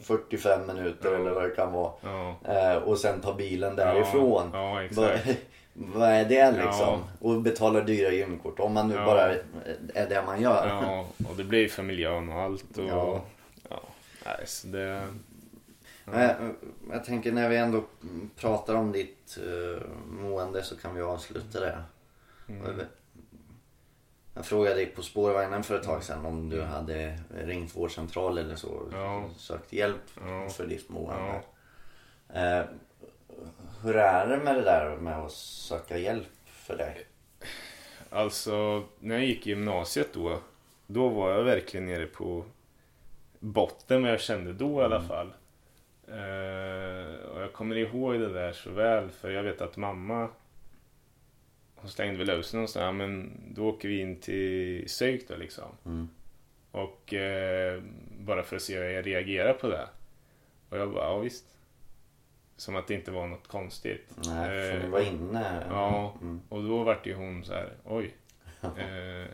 45 0.02 0.68
minuter 0.68 1.12
Ja. 1.12 1.16
eller 1.20 1.32
vad 1.32 1.44
det 1.44 1.50
kan 1.56 1.74
vara. 1.74 1.92
Ja, 2.04 2.36
Eh, 2.46 2.76
och 2.76 2.98
sen 2.98 3.22
tar 3.22 3.34
bilen 3.34 3.76
därifrån. 3.76 4.50
Ja, 4.54 4.84
ja, 4.84 4.90
Vad, 5.74 6.10
är 6.12 6.26
det 6.26 6.52
liksom? 6.52 6.72
Ja. 6.80 7.00
Och 7.20 7.42
betalar 7.42 7.82
dyra 7.82 8.12
gymkort. 8.12 8.60
Om 8.60 8.74
man 8.74 8.88
nu 8.90 8.96
Ja. 8.96 9.06
bara 9.06 9.34
är 9.94 10.10
det 10.10 10.24
man 10.26 10.42
gör. 10.42 10.68
Ja, 10.68 11.08
och 11.30 11.36
det 11.38 11.44
blir 11.44 11.68
för 11.68 11.84
miljön 11.84 12.30
och 12.30 12.40
allt. 12.42 12.78
Och, 12.78 12.84
Ja. 12.90 13.22
ja. 13.70 13.82
Nej, 14.26 14.44
så 14.46 14.68
det... 14.68 15.02
Men 16.08 16.22
Jag, 16.22 16.36
jag 16.92 17.06
tänker 17.06 17.32
när 17.32 17.50
vi 17.50 17.58
ändå 17.58 17.84
pratar 18.36 18.76
om 18.76 18.92
ditt 18.92 19.38
uh, 19.44 19.82
mående 20.08 20.64
så 20.64 20.78
kan 20.78 20.96
vi 20.96 21.02
avsluta 21.02 21.60
det. 21.60 21.78
Mm. 22.50 22.82
Jag 24.36 24.46
frågade 24.46 24.76
dig 24.76 24.86
på 24.86 25.02
spårvagnen 25.02 25.64
för 25.64 25.76
ett 25.76 25.84
tag 25.84 26.04
sedan 26.04 26.26
om 26.26 26.50
du 26.50 26.62
hade 26.62 27.20
ringt 27.38 27.76
vårdcentral 27.76 28.38
eller 28.38 28.56
så. 28.56 28.82
Ja. 28.94 29.30
Sökt 29.38 29.74
hjälp 29.74 30.02
Ja. 30.28 30.50
för 30.50 30.68
ditt 30.68 30.90
mående. 30.90 31.42
Ja. 32.34 32.40
Eh, 32.60 32.66
hur 33.84 33.96
är 33.96 34.28
det 34.28 34.38
med 34.44 34.56
det 34.56 34.62
där 34.62 34.96
med 34.98 35.18
att 35.20 35.32
söka 35.32 35.98
hjälp 35.98 36.28
för 36.46 36.78
dig? 36.78 37.06
Alltså, 38.10 38.84
när 39.00 39.16
jag 39.16 39.26
gick 39.26 39.48
i 39.48 39.50
gymnasiet 39.50 40.14
då, 40.14 40.40
då 40.88 41.10
var 41.10 41.32
jag 41.32 41.44
verkligen 41.44 41.86
nere 41.86 42.06
på 42.06 42.46
botten 43.40 44.02
vad 44.04 44.12
jag 44.12 44.20
kände 44.22 44.54
då 44.54 44.82
i 44.82 44.84
alla 44.84 45.02
fall. 45.02 45.34
Eh, 46.08 47.26
och 47.30 47.42
jag 47.42 47.54
kommer 47.54 47.76
ihåg 47.78 48.14
det 48.20 48.34
där 48.34 48.52
så 48.54 48.70
väl, 48.72 49.10
för 49.10 49.30
jag 49.30 49.44
vet 49.44 49.62
att 49.62 49.78
mamma 49.78 50.30
hon 51.86 51.92
slängde 51.92 52.34
ut 52.34 52.46
sig 52.46 52.58
någonstans, 52.58 52.76
ja, 52.84 52.92
men 52.92 53.32
då 53.56 53.68
åker 53.70 53.88
vi 53.88 54.00
in 54.00 54.20
till 54.20 54.86
psyk 54.88 55.28
då 55.28 55.36
liksom. 55.36 55.64
Mm. 55.86 56.10
Och 56.72 57.14
eh, 57.14 57.82
bara 58.20 58.44
för 58.44 58.56
att 58.56 58.62
se 58.62 58.78
hur 58.78 58.84
jag 58.90 59.08
reagerar 59.08 59.54
på 59.54 59.68
det. 59.68 59.88
Och 60.70 60.78
jag 60.78 60.92
bara, 60.94 61.04
ja 61.04 61.20
visst. 61.20 61.46
Som 62.58 62.76
att 62.76 62.88
det 62.88 62.94
inte 62.94 63.12
var 63.12 63.28
något 63.28 63.48
konstigt. 63.48 64.14
Nej, 64.26 64.48
för 64.48 64.76
Eh, 64.78 64.82
du 64.84 64.88
var 64.90 65.00
inne. 65.00 65.66
Ja, 65.70 66.18
Mm. 66.22 66.42
och 66.50 66.64
då 66.64 66.84
vart 66.84 67.08
ju 67.08 67.14
hon 67.14 67.44
så 67.44 67.54
här, 67.54 67.74
oj. 67.84 68.16
Eh, 68.62 69.28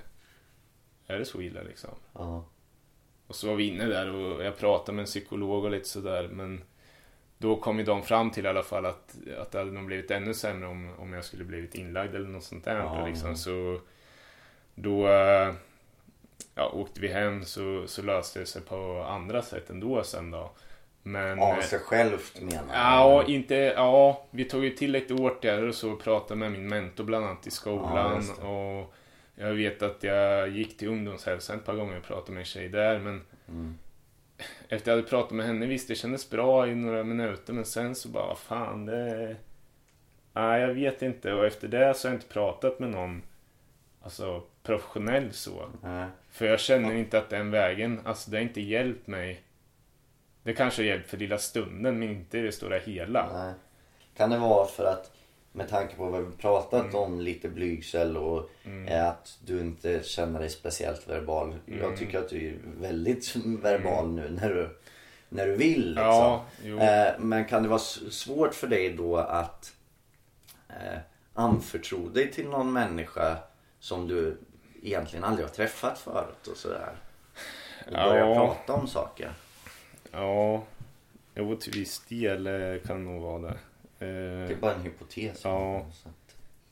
är 1.07 1.19
det 1.19 1.25
så 1.25 1.41
illa 1.41 1.61
liksom? 1.61 1.91
Ja. 2.13 2.45
Och 3.27 3.35
så 3.35 3.47
var 3.47 3.55
vi 3.55 3.67
inne 3.67 3.85
där 3.85 4.13
och 4.13 4.43
jag 4.45 4.57
pratade 4.57 4.95
med 4.95 5.03
en 5.03 5.07
psykolog 5.07 5.63
och 5.65 5.71
lite 5.71 5.87
sådär 5.89 6.27
men 6.27 6.63
då 7.41 7.55
kom 7.55 7.79
ju 7.79 7.85
de 7.85 8.03
fram 8.03 8.31
till 8.31 8.45
i 8.45 8.49
alla 8.49 8.63
fall 8.63 8.85
att, 8.85 9.15
att 9.39 9.51
det 9.51 9.57
hade 9.57 9.71
nog 9.71 9.85
blivit 9.85 10.11
ännu 10.11 10.33
sämre 10.33 10.67
om, 10.67 10.89
om 10.97 11.13
jag 11.13 11.25
skulle 11.25 11.43
blivit 11.43 11.75
inlagd 11.75 12.15
eller 12.15 12.27
något 12.29 12.43
sånt 12.43 12.65
där. 12.65 12.75
Ja, 12.75 13.05
liksom. 13.07 13.29
ja. 13.29 13.35
Så 13.35 13.79
då 14.75 15.07
ja, 16.55 16.69
åkte 16.73 16.99
vi 17.01 17.07
hem 17.07 17.45
så, 17.45 17.83
så 17.87 18.01
löste 18.01 18.39
det 18.39 18.45
sig 18.45 18.61
på 18.61 19.05
andra 19.09 19.41
sätt 19.41 19.69
ändå 19.69 20.03
sen 20.03 20.31
då. 20.31 20.51
Men, 21.03 21.39
Av 21.39 21.61
sig 21.61 21.79
självt 21.79 22.41
menar 22.41 22.63
jag. 22.67 22.75
Ja, 22.75 23.23
inte, 23.27 23.55
ja, 23.55 24.25
vi 24.31 24.45
tog 24.45 24.63
ju 24.63 24.69
till 24.69 24.91
lite 24.91 25.13
åtgärder 25.13 25.67
och 25.67 25.75
så 25.75 25.91
och 25.91 26.03
pratade 26.03 26.35
med 26.39 26.51
min 26.51 26.69
mentor 26.69 27.03
bland 27.03 27.25
annat 27.25 27.47
i 27.47 27.49
Ja, 27.49 27.51
skolan. 27.51 28.23
det. 28.39 28.47
och 28.47 28.93
jag 29.35 29.53
vet 29.53 29.81
att 29.81 30.03
jag 30.03 30.49
gick 30.49 30.77
till 30.77 30.87
ungdomshälsan 30.87 31.57
ett 31.57 31.65
par 31.65 31.75
gånger 31.75 31.97
och 31.97 32.03
pratade 32.03 32.31
med 32.31 32.39
en 32.39 32.45
tjej 32.45 32.69
där. 32.69 32.99
Men 32.99 33.21
Mm. 33.49 33.77
Efter 34.69 34.91
jag 34.91 34.97
hade 34.97 35.09
pratat 35.09 35.31
med 35.31 35.45
henne, 35.45 35.65
visst 35.65 35.87
det 35.87 35.95
kändes 35.95 36.29
bra 36.29 36.67
i 36.67 36.75
några 36.75 37.03
minuter. 37.03 37.53
Men 37.53 37.65
sen 37.65 37.95
så 37.95 38.09
bara, 38.09 38.35
fan 38.35 38.85
det... 38.85 39.35
Nej, 40.33 40.61
jag 40.61 40.73
vet 40.73 41.01
inte. 41.01 41.33
Och 41.33 41.45
efter 41.45 41.67
det 41.67 41.93
så 41.93 42.07
har 42.07 42.13
jag 42.13 42.17
inte 42.17 42.33
pratat 42.33 42.79
med 42.79 42.89
någon 42.89 43.21
alltså, 44.01 44.43
professionell 44.63 45.33
så. 45.33 45.69
Nej. 45.83 46.07
För 46.31 46.45
jag 46.45 46.59
känner 46.59 46.93
inte 46.93 47.17
att 47.17 47.29
den 47.29 47.51
vägen, 47.51 48.01
alltså 48.05 48.31
det 48.31 48.37
har 48.37 48.41
inte 48.41 48.61
hjälpt 48.61 49.07
mig. 49.07 49.41
Det 50.43 50.53
kanske 50.53 50.81
har 50.81 50.87
hjälpt 50.87 51.09
för 51.09 51.17
lilla 51.17 51.37
stunden 51.37 51.99
men 51.99 52.09
inte 52.09 52.37
i 52.37 52.41
det 52.41 52.51
stora 52.51 52.77
hela. 52.77 53.29
Nej. 53.33 53.53
Kan 54.17 54.29
det 54.29 54.37
vara 54.37 54.67
för 54.67 54.85
att 54.85 55.11
med 55.51 55.69
tanke 55.69 55.95
på 55.95 56.05
vad 56.09 56.25
vi 56.25 56.31
pratat 56.31 56.83
Mm. 56.83 56.95
om 56.95 57.19
lite 57.21 57.49
blygsel 57.49 58.17
och 58.17 58.49
eh, 58.87 59.07
att 59.09 59.37
du 59.45 59.59
inte 59.59 60.03
känner 60.03 60.39
dig 60.39 60.49
speciellt 60.49 61.07
verbal. 61.09 61.55
Mm. 61.67 61.79
Jag 61.79 61.97
tycker 61.97 62.19
att 62.19 62.29
du 62.29 62.47
är 62.47 62.57
väldigt 62.81 63.35
verbal 63.35 64.11
nu 64.11 64.29
när 64.29 64.49
du, 64.49 64.69
när 65.29 65.45
du 65.47 65.55
vill. 65.55 65.87
Liksom. 65.89 66.39
Ja. 66.63 66.79
Eh, 66.83 67.19
men 67.19 67.45
kan 67.45 67.63
det 67.63 67.69
vara 67.69 67.79
svårt 67.79 68.53
för 68.53 68.67
dig 68.67 68.93
då 68.93 69.17
att 69.17 69.73
eh, 70.69 70.99
anförtro 71.33 72.09
dig 72.09 72.31
till 72.31 72.47
någon 72.47 72.73
människa 72.73 73.37
som 73.79 74.07
du 74.07 74.37
egentligen 74.83 75.23
aldrig 75.23 75.47
har 75.47 75.53
träffat 75.53 75.99
förut 75.99 76.47
och 76.51 76.57
sådär? 76.57 76.91
Och 77.87 77.91
börja 77.93 78.25
Ja. 78.29 78.35
prata 78.35 78.73
om 78.73 78.87
saker. 78.87 79.31
Ja, 80.11 80.63
jo 81.35 81.55
till 81.55 81.73
viss 81.73 81.99
del 81.99 82.47
eh, 82.47 82.81
kan 82.87 83.05
det 83.05 83.11
nog 83.11 83.21
vara 83.21 83.39
det. 83.41 83.57
Det 84.05 84.07
är 84.07 84.51
Eh, 84.51 84.57
bara 84.57 84.73
en 84.73 84.81
hypotes. 84.81 85.41
Ja. 85.43 85.85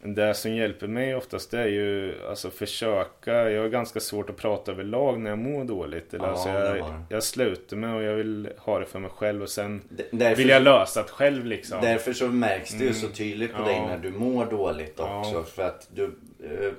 Det 0.01 0.33
som 0.33 0.51
hjälper 0.53 0.87
mig 0.87 1.15
oftast 1.15 1.53
är 1.53 1.65
ju 1.67 2.15
alltså 2.29 2.49
försöka. 2.49 3.49
Jag 3.51 3.61
har 3.61 3.69
ganska 3.69 3.99
svårt 3.99 4.29
att 4.29 4.37
prata 4.37 4.71
överlag 4.71 5.19
när 5.19 5.29
jag 5.29 5.39
mår 5.39 5.63
dåligt. 5.65 6.13
Eller, 6.13 6.25
Ja, 6.25 6.31
alltså, 6.31 6.49
jag, 6.49 7.03
jag 7.09 7.23
slutar 7.23 7.77
med 7.77 7.95
och 7.95 8.03
jag 8.03 8.15
vill 8.15 8.49
ha 8.57 8.79
det 8.79 8.85
för 8.85 8.99
mig 8.99 9.09
själv 9.11 9.41
och 9.41 9.49
sen 9.49 9.81
Därför, 10.11 10.35
vill 10.35 10.49
jag 10.49 10.61
lösa 10.61 11.03
det 11.03 11.09
själv 11.09 11.45
liksom. 11.45 11.81
därför 11.81 12.13
så 12.13 12.27
märks 12.27 12.71
det 12.71 12.83
ju 12.85 12.93
så 12.93 13.05
Mm. 13.05 13.15
tydligt 13.15 13.53
på 13.53 13.61
Ja. 13.61 13.65
dig 13.65 13.79
när 13.79 13.97
du 13.97 14.11
mår 14.11 14.45
dåligt 14.45 14.95
Ja. 14.97 15.19
också. 15.19 15.43
För 15.43 15.63
att 15.63 15.87
du 15.93 16.03
eh, 16.43 16.71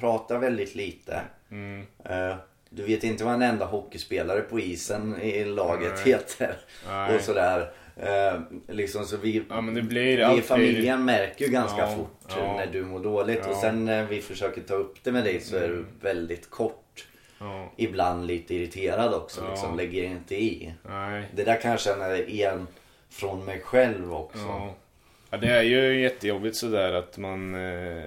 pratar 0.00 0.38
väldigt 0.38 0.74
lite. 0.74 1.20
Mm, 1.50 1.86
Eh, 2.04 2.34
du 2.70 2.82
vet 2.82 3.04
inte 3.04 3.24
vad 3.24 3.34
en 3.34 3.42
enda 3.42 3.64
hockeyspelare 3.64 4.40
på 4.40 4.60
isen 4.60 5.20
i 5.22 5.44
laget 5.44 5.92
Nej. 6.04 6.12
heter. 6.14 6.56
nej. 6.88 7.14
Och 7.16 7.20
sådär. 7.20 7.70
Eh, 7.96 8.40
liksom 8.68 9.04
så 9.04 9.16
vi, 9.16 9.42
Ja 9.48 9.60
men 9.60 9.74
det 9.74 9.82
blir 9.82 10.02
vi 10.16 10.20
i 10.20 10.22
alltid... 10.22 10.44
familjen 10.44 11.04
märker 11.04 11.44
ju 11.44 11.50
ganska 11.52 11.78
Ja, 11.80 11.94
fort 11.96 12.34
ja. 12.36 12.56
när 12.56 12.66
du 12.66 12.82
mår 12.82 13.00
dåligt. 13.00 13.46
Och 13.46 13.56
sen 13.56 13.84
när 13.84 14.04
vi 14.04 14.20
försöker 14.20 14.60
ta 14.60 14.74
upp 14.74 14.96
det 15.04 15.12
med 15.12 15.24
dig 15.24 15.40
så 15.40 15.56
är 15.56 15.68
du 15.68 15.74
Mm. 15.74 15.86
väldigt 16.00 16.50
kort. 16.50 17.06
Ibland 17.76 18.26
lite 18.26 18.54
irriterad 18.54 19.14
också. 19.14 19.48
Liksom, 19.50 19.76
lägger 19.76 20.02
inte 20.02 20.34
i. 20.42 20.72
nej. 20.88 21.24
Det 21.34 21.44
där 21.44 21.60
kan 21.60 21.70
jag 21.70 21.80
känna 21.80 22.16
igen 22.18 22.66
från 23.10 23.44
mig 23.44 23.60
själv 23.60 24.14
också. 24.14 24.74
Ja. 25.30 25.36
det 25.36 25.46
är 25.48 25.62
ju 25.62 26.00
jättejobbigt 26.00 26.56
sådär 26.56 26.92
att 26.92 27.18
man 27.18 27.54
eh, 27.54 28.02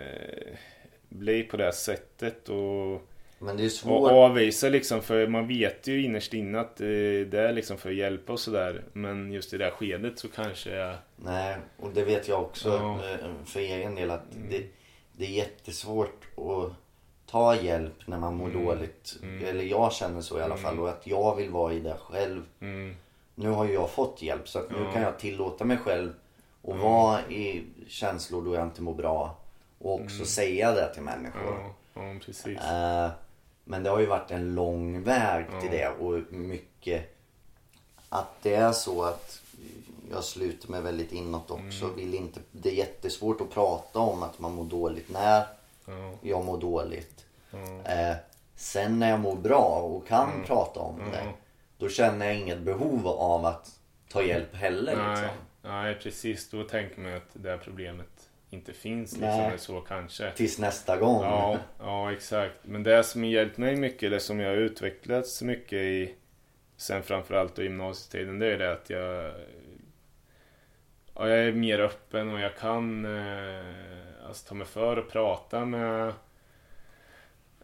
blir 1.10 1.44
på 1.44 1.58
det 1.58 1.64
här 1.64 1.72
sättet 1.72 2.50
och, 2.50 3.02
Men 3.40 3.58
det 3.58 3.64
är 3.64 3.66
och 3.66 3.72
svårt. 3.72 4.12
avvisar 4.12 4.70
liksom 4.70 5.02
för 5.02 5.28
man 5.28 5.48
vet 5.48 5.88
ju 5.88 6.04
innerst 6.04 6.34
inne 6.34 6.60
att 6.60 6.82
eh, 6.82 6.86
det 7.28 7.34
är 7.40 7.54
liksom 7.54 7.78
för 7.78 7.90
att 7.90 7.96
hjälpa 7.96 8.34
och 8.34 8.40
sådär. 8.40 8.84
Men 8.94 9.32
just 9.32 9.54
i 9.54 9.58
det 9.58 9.64
här 9.64 9.72
skedet 9.72 10.20
så 10.20 10.28
kanske 10.28 10.70
jag... 10.76 10.96
Nej, 11.16 11.58
och 11.78 11.90
det 11.94 12.04
vet 12.06 12.28
jag 12.28 12.42
också 12.42 12.70
Ja. 12.70 12.94
Mm. 13.04 13.20
eh, 13.20 13.46
för 13.46 13.60
egen 13.60 13.96
del 13.96 14.12
att 14.12 14.24
det, 14.50 14.64
det 15.14 15.26
är 15.26 15.30
jättesvårt 15.30 16.26
att 16.38 16.74
ta 17.32 17.56
hjälp 17.56 17.94
när 18.08 18.18
man 18.20 18.36
mår 18.36 18.50
Mm. 18.50 18.66
dåligt. 18.66 19.18
Mm. 19.24 19.46
Eller 19.46 19.64
jag 19.64 19.94
känner 19.94 20.22
så 20.22 20.40
i 20.40 20.42
alla 20.42 20.58
fall 20.58 20.80
och 20.80 20.90
att 20.90 21.08
jag 21.08 21.36
vill 21.36 21.50
vara 21.50 21.74
i 21.74 21.80
det 21.80 21.98
själv. 22.00 22.42
Mm, 22.60 22.96
Nu 23.36 23.50
har 23.50 23.66
ju 23.66 23.74
jag 23.74 23.90
fått 23.90 24.22
hjälp 24.22 24.48
så 24.50 24.60
att 24.60 24.72
nu 24.72 24.78
Ja. 24.86 24.92
kan 24.92 25.02
jag 25.02 25.20
tillåta 25.20 25.66
mig 25.66 25.78
själv 25.78 26.14
Och 26.62 26.78
vara 26.78 27.20
i 27.30 27.64
känslor 27.88 28.46
då 28.46 28.56
jag 28.56 28.64
inte 28.64 28.82
mår 28.82 28.94
bra. 28.94 29.38
Och 29.80 29.94
också 30.02 30.26
säga 30.26 30.72
det 30.72 30.94
till 30.94 31.04
människor. 31.04 31.42
Ja, 31.46 31.76
ja 31.94 32.16
precis. 32.26 32.58
Eh, 32.60 33.10
men 33.66 33.84
det 33.84 33.90
har 33.90 34.00
ju 34.00 34.06
varit 34.06 34.32
en 34.32 34.56
lång 34.56 35.04
väg 35.04 35.46
till 35.62 35.72
det 35.72 35.88
och 35.90 36.34
mycket 36.34 37.16
att 38.10 38.30
det 38.42 38.56
är 38.56 38.72
så 38.72 39.04
att 39.04 39.42
jag 40.12 40.24
sluter 40.24 40.72
mig 40.72 40.82
väldigt 40.82 41.12
inåt 41.12 41.52
också. 41.52 41.88
Vill 41.96 42.14
inte, 42.14 42.40
det 42.52 42.70
är 42.70 42.74
jättesvårt 42.74 43.42
att 43.42 43.52
prata 43.52 44.00
om 44.00 44.24
att 44.24 44.40
man 44.40 44.54
mår 44.56 44.64
dåligt 44.66 45.10
när 45.10 45.46
Ja, 45.88 46.12
jag 46.22 46.46
mår 46.46 46.58
dåligt. 46.58 47.26
Eh, 47.84 48.16
sen 48.56 49.00
när 49.00 49.10
jag 49.10 49.20
mår 49.20 49.36
bra 49.36 49.80
och 49.82 50.08
kan 50.08 50.30
Mm. 50.32 50.44
prata 50.46 50.80
om 50.80 51.00
det. 51.12 51.34
Då 51.78 51.90
känner 51.90 52.26
jag 52.26 52.36
inget 52.36 52.60
behov 52.60 53.08
av 53.08 53.46
att 53.46 53.80
ta 54.10 54.24
hjälp 54.24 54.56
heller. 54.56 54.96
nej, 54.96 55.10
Liksom. 55.10 55.38
nej, 55.62 55.96
precis. 55.96 56.50
Då 56.50 56.64
tänker 56.64 57.02
man 57.02 57.14
att 57.14 57.30
det 57.34 57.50
här 57.50 57.58
problemet 57.58 58.08
inte 58.56 58.74
finns. 58.74 59.12
Liksom, 59.12 59.30
Nej. 59.30 59.48
eller 59.48 59.58
så 59.58 59.82
kanske. 59.82 60.32
Tills 60.32 60.60
nästa 60.60 60.98
gång. 60.98 61.24
Ja, 61.24 61.60
ja, 61.80 62.12
exakt. 62.12 62.56
Men 62.62 62.84
det 62.84 63.04
som 63.04 63.22
har 63.22 63.30
hjälpt 63.30 63.58
mig 63.58 63.76
mycket, 63.76 64.04
eller 64.04 64.20
som 64.20 64.40
jag 64.40 64.50
har 64.50 64.58
utvecklats 64.58 65.42
mycket 65.42 65.80
i 65.80 66.16
sen 66.78 67.04
framförallt 67.04 67.60
i 67.60 67.64
gymnasietiden, 67.64 68.40
det 68.40 68.48
är 68.48 68.58
det 68.58 68.72
att 68.72 68.90
jag, 68.90 69.32
ja, 71.16 71.30
jag 71.30 71.40
är 71.40 71.52
mer 71.52 71.80
öppen 71.80 72.34
och 72.34 72.40
jag 72.40 72.58
kan 72.58 73.06
eh, 73.06 74.28
alltså, 74.28 74.48
ta 74.48 74.56
mig 74.56 74.68
för 74.68 74.98
att 74.98 75.10
prata 75.10 75.66
med 75.66 76.14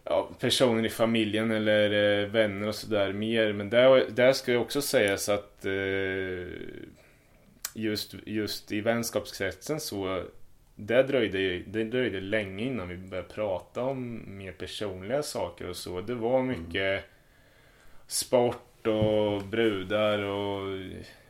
ja, 0.04 0.30
personer 0.40 0.86
i 0.86 0.90
familjen 0.90 1.50
eller 1.50 2.20
eh, 2.22 2.28
vänner 2.28 2.68
och 2.68 2.74
sådär 2.74 3.12
mer. 3.12 3.52
Men 3.52 3.70
där, 3.70 4.06
där 4.10 4.32
ska 4.32 4.52
jag 4.52 4.62
också 4.62 4.82
sägas 4.82 5.28
att 5.28 5.64
eh, 5.64 6.46
just, 7.74 8.14
just 8.26 8.72
i 8.72 8.80
vänskapskretsen 8.80 9.80
så 9.80 10.24
det 10.74 11.02
dröjde, 11.02 11.58
det 11.58 11.84
dröjde 11.84 12.20
länge 12.20 12.64
innan 12.64 12.88
vi 12.88 12.96
började 12.96 13.28
prata 13.28 13.82
om 13.82 14.22
mer 14.26 14.52
personliga 14.52 15.22
saker 15.22 15.68
och 15.68 15.76
så. 15.76 16.00
Det 16.00 16.14
var 16.14 16.42
mycket 16.42 17.04
sport 18.06 18.86
och 18.86 19.42
brudar 19.42 20.18
och 20.18 20.78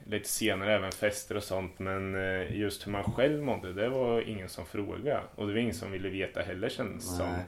lite 0.06 0.28
senare 0.28 0.74
även 0.74 0.92
fester 0.92 1.36
och 1.36 1.42
sånt. 1.42 1.78
Men 1.78 2.14
eh, 2.14 2.56
just 2.56 2.86
hur 2.86 2.92
man 2.92 3.04
själv 3.04 3.42
mådde, 3.42 3.72
det 3.72 3.88
var 3.88 4.20
ingen 4.20 4.48
som 4.48 4.66
frågade. 4.66 5.20
Och 5.34 5.46
det 5.46 5.52
var 5.52 5.60
ingen 5.60 5.74
som 5.74 5.92
ville 5.92 6.08
veta 6.08 6.40
heller 6.40 6.68
kändes 6.68 7.10
det 7.10 7.16
som. 7.16 7.28
Nej. 7.28 7.44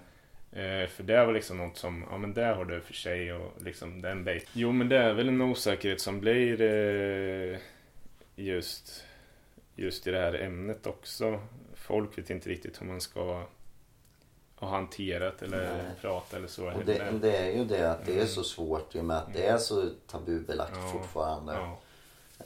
Eh, 0.83 0.89
för 0.89 1.03
det 1.03 1.27
var 1.27 1.33
liksom 1.33 1.59
något 1.59 1.77
som, 1.77 2.05
ja 2.11 2.19
men 2.19 2.35
där 2.35 2.55
har 2.55 2.65
du 2.65 2.81
för 2.81 2.95
sig 2.95 3.33
och 3.33 3.63
liksom 3.63 4.03
den 4.03 4.25
bit. 4.25 4.49
Jo 4.53 4.73
men 4.73 4.89
det 4.89 4.99
är 4.99 5.13
väl 5.13 5.29
en 5.29 5.41
osäkerhet 5.41 6.01
som 6.01 6.21
blir 6.21 6.61
eh, 6.61 7.59
just, 8.37 9.05
just 9.77 10.07
i 10.07 10.11
det 10.11 10.19
här 10.19 10.35
ämnet 10.35 10.87
också. 10.87 11.41
Folk 11.87 12.19
vet 12.19 12.31
inte 12.31 12.49
riktigt 12.49 12.81
hur 12.81 12.87
man 12.87 13.01
ska 13.01 13.45
ha 14.57 14.69
hanterat 14.69 15.43
eller 15.43 15.77
Nej. 15.83 15.93
prata 16.01 16.37
eller 16.37 16.49
så. 16.49 16.73
Och 16.73 16.85
det, 16.85 17.11
det 17.23 17.37
är 17.37 17.51
ju 17.57 17.65
det 17.65 17.91
att 17.91 18.07
det 18.07 18.21
är 18.21 18.27
så 18.27 18.45
svårt 18.45 18.95
i 18.95 19.01
och 19.01 19.05
med 19.05 19.17
att 19.17 19.33
det 19.33 19.47
är 19.47 19.59
så 19.59 19.91
tabubelagt 20.07 20.73
Ja, 20.77 20.89
fortfarande. 20.93 21.53
Ja, 21.55 21.79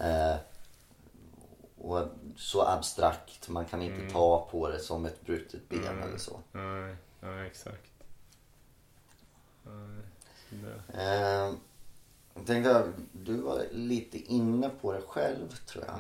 Eh, 0.01 0.37
och 1.79 2.09
så 2.37 2.63
abstrakt. 2.63 3.49
Man 3.49 3.65
kan 3.65 3.83
inte 3.83 4.13
ta 4.13 4.49
på 4.51 4.69
det 4.69 4.79
som 4.79 5.07
ett 5.07 5.21
brutet 5.21 5.69
ben 5.69 5.87
Mm. 5.87 6.03
eller 6.03 6.19
så. 6.19 6.41
nej, 6.53 6.97
nej 7.21 7.47
exakt. 7.47 7.93
Nej, 9.63 10.03
Eh, 10.95 11.53
jag 12.35 12.47
tänkte, 12.47 12.93
du 13.13 13.37
var 13.41 13.63
lite 13.73 14.19
inne 14.19 14.71
på 14.81 14.93
det 14.93 15.01
själv 15.01 15.49
tror 15.67 15.85
jag. 15.87 15.99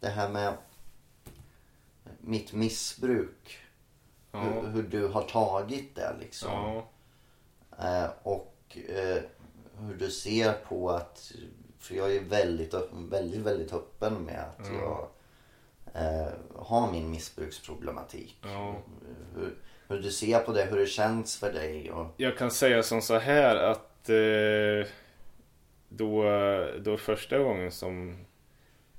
Det 0.00 0.08
här 0.08 0.28
med 0.28 0.54
mitt 2.26 2.52
missbruk. 2.52 3.58
ja, 4.32 4.40
Hur, 4.40 4.68
hur 4.68 4.82
du 4.82 5.06
har 5.08 5.22
tagit 5.22 5.94
det 5.96 6.16
liksom. 6.20 6.50
ja, 6.52 6.90
Eh, 7.78 8.10
och 8.22 8.78
eh, 8.88 9.22
hur 9.80 9.94
du 9.98 10.10
ser 10.10 10.52
på 10.52 10.90
att, 10.90 11.32
för 11.78 11.94
jag 11.94 12.16
är 12.16 12.20
väldigt, 12.20 12.74
väldigt, 12.92 13.40
väldigt 13.40 13.72
öppen 13.72 14.14
med 14.14 14.40
att 14.40 14.68
jag 14.80 15.08
eh, 15.94 16.32
har 16.56 16.92
min 16.92 17.10
missbruksproblematik. 17.10 18.38
ja. 18.42 18.76
Hur, 19.34 19.54
hur 19.88 20.02
du 20.02 20.10
ser 20.10 20.38
på 20.38 20.52
det, 20.52 20.64
hur 20.64 20.78
det 20.78 20.86
känns 20.86 21.36
för 21.36 21.52
dig. 21.52 21.92
Och, 21.92 22.06
Jag 22.16 22.38
kan 22.38 22.50
säga 22.50 22.82
som 22.82 23.02
så 23.02 23.18
här 23.18 23.56
att 23.56 24.08
eh, 24.08 24.90
då, 25.88 26.24
då 26.84 26.96
första 26.96 27.38
gången 27.38 27.72
som, 27.72 28.24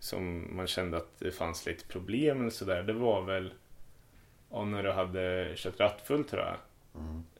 som 0.05 0.55
man 0.55 0.67
kände 0.67 0.97
att 0.97 1.19
det 1.19 1.31
fanns 1.31 1.65
lite 1.65 1.85
problem 1.85 2.39
eller 2.41 2.49
sådär. 2.49 2.83
Det 2.83 2.93
var 2.93 3.21
väl 3.21 3.53
ja, 4.51 4.65
när 4.65 4.83
du 4.83 4.91
hade 4.91 5.53
kört 5.55 5.79
rattfull 5.79 6.23
tror 6.23 6.41
jag. 6.41 6.55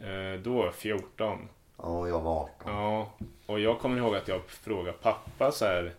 Eh, 0.09 0.39
då 0.39 0.53
var 0.53 0.65
jag 0.65 0.75
14. 0.75 1.47
och 1.75 2.09
jag 2.09 2.21
var 2.21 2.41
18. 2.43 2.51
Ja, 2.73 3.11
och 3.45 3.59
jag 3.59 3.79
kommer 3.79 3.97
ihåg 3.97 4.15
att 4.15 4.27
jag 4.27 4.41
frågade 4.49 4.97
pappa 4.97 5.51
så 5.51 5.65
här. 5.65 5.93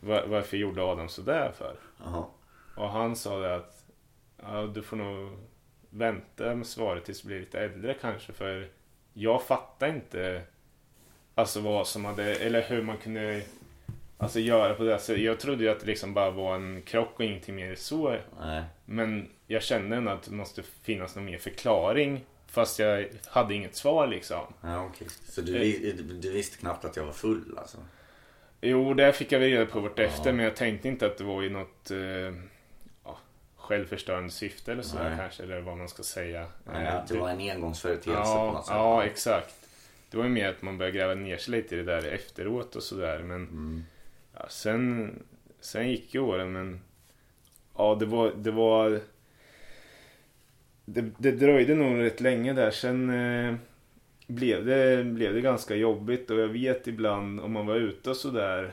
"Va- 0.00 0.26
Varför 0.26 0.56
gjorde 0.56 0.82
Adam 0.82 1.08
sådär 1.08 1.52
för? 1.58 1.76
Jaha. 2.04 2.24
Och 2.76 2.88
han 2.90 3.16
sa 3.16 3.38
det 3.38 3.54
att 3.54 3.84
ja, 4.42 4.62
du 4.66 4.82
får 4.82 4.96
nog 4.96 5.38
vänta 5.90 6.54
med 6.54 6.66
svaret 6.66 7.04
tills 7.04 7.20
du 7.22 7.26
blir 7.28 7.40
lite 7.40 7.60
äldre 7.60 7.94
kanske 8.00 8.32
för 8.32 8.68
jag 9.12 9.42
fattar 9.42 9.88
inte 9.88 10.42
alltså 11.34 11.60
vad 11.60 11.86
som 11.86 12.04
hade, 12.04 12.34
eller 12.34 12.62
hur 12.62 12.82
man 12.82 12.96
kunde 12.96 13.42
alltså 14.18 14.40
göra 14.40 14.74
på 14.74 14.82
det 14.82 14.98
sättet. 14.98 15.22
Jag 15.22 15.40
trodde 15.40 15.64
ju 15.64 15.70
att 15.70 15.80
det 15.80 15.86
liksom 15.86 16.14
bara 16.14 16.30
var 16.30 16.54
en 16.54 16.82
krock 16.82 17.12
och 17.14 17.24
ingenting 17.24 17.54
mer 17.54 17.74
så. 17.74 18.16
Nej. 18.40 18.62
Men 18.84 19.28
jag 19.46 19.62
kände 19.62 19.96
ändå 19.96 20.10
att 20.10 20.22
det 20.22 20.32
måste 20.32 20.62
finnas 20.82 21.16
någon 21.16 21.24
mer 21.24 21.38
förklaring 21.38 22.24
fast 22.46 22.78
jag 22.78 23.06
hade 23.26 23.54
inget 23.54 23.74
svar 23.76 24.06
liksom. 24.06 24.40
Ja, 24.62 24.84
okej. 24.84 25.08
Så 25.28 25.40
du, 25.40 25.58
vi- 25.58 25.92
du 26.22 26.32
visste 26.32 26.58
knappt 26.58 26.84
att 26.84 26.96
jag 26.96 27.04
var 27.04 27.12
full 27.12 27.58
alltså? 27.58 27.78
Jo, 28.60 28.94
det 28.94 29.12
fick 29.12 29.32
jag 29.32 29.40
reda 29.42 29.66
på 29.66 29.80
vart 29.80 29.98
efter 29.98 30.32
men 30.32 30.44
jag 30.44 30.56
tänkte 30.56 30.88
inte 30.88 31.06
att 31.06 31.18
det 31.18 31.24
var 31.24 31.42
i 31.42 31.50
något 31.50 31.90
eh, 31.90 31.98
ja, 33.04 33.18
självförstörande 33.56 34.30
syfte 34.30 34.72
eller 34.72 34.82
sådär 34.82 35.08
Nej. 35.08 35.18
kanske, 35.18 35.42
eller 35.42 35.60
vad 35.60 35.76
man 35.76 35.88
ska 35.88 36.02
säga. 36.02 36.46
Nej, 36.64 36.86
Eh, 36.86 36.94
att 36.96 37.08
det 37.08 37.18
var 37.18 37.28
en 37.28 37.40
engångsföreteelse 37.50 38.22
på 38.22 38.38
ja, 38.38 38.52
något 38.52 38.66
sätt? 38.66 38.74
ja, 38.76 39.04
exakt. 39.04 39.54
Det 40.10 40.16
var 40.16 40.24
ju 40.24 40.30
mer 40.30 40.48
att 40.48 40.62
man 40.62 40.78
började 40.78 40.98
gräva 40.98 41.14
ner 41.14 41.36
sig 41.36 41.52
lite 41.52 41.74
i 41.74 41.78
det 41.78 41.84
där 41.84 42.04
efteråt 42.04 42.76
och 42.76 42.82
sådär. 42.82 43.18
Men 43.18 43.36
Mm. 43.36 43.84
Ja, 44.38 44.48
sen, 44.48 45.12
sen 45.60 45.90
gick 45.90 46.14
ju 46.14 46.20
åren 46.20 46.52
men 46.52 46.80
ja, 47.76 47.96
det 48.00 48.06
var, 48.06 48.32
det 48.36 48.50
var 48.50 49.00
det, 50.84 51.10
det 51.18 51.32
dröjde 51.32 51.74
nog 51.74 52.02
rätt 52.02 52.20
länge 52.20 52.52
där. 52.52 52.70
Sen 52.70 53.10
eh, 53.10 53.54
blev, 54.26 54.66
det, 54.66 55.04
blev 55.04 55.34
det 55.34 55.40
ganska 55.40 55.74
jobbigt 55.74 56.30
och 56.30 56.38
jag 56.38 56.48
vet 56.48 56.86
ibland 56.86 57.40
om 57.40 57.52
man 57.52 57.66
var 57.66 57.76
ute 57.76 58.10
och 58.10 58.16
sådär 58.16 58.72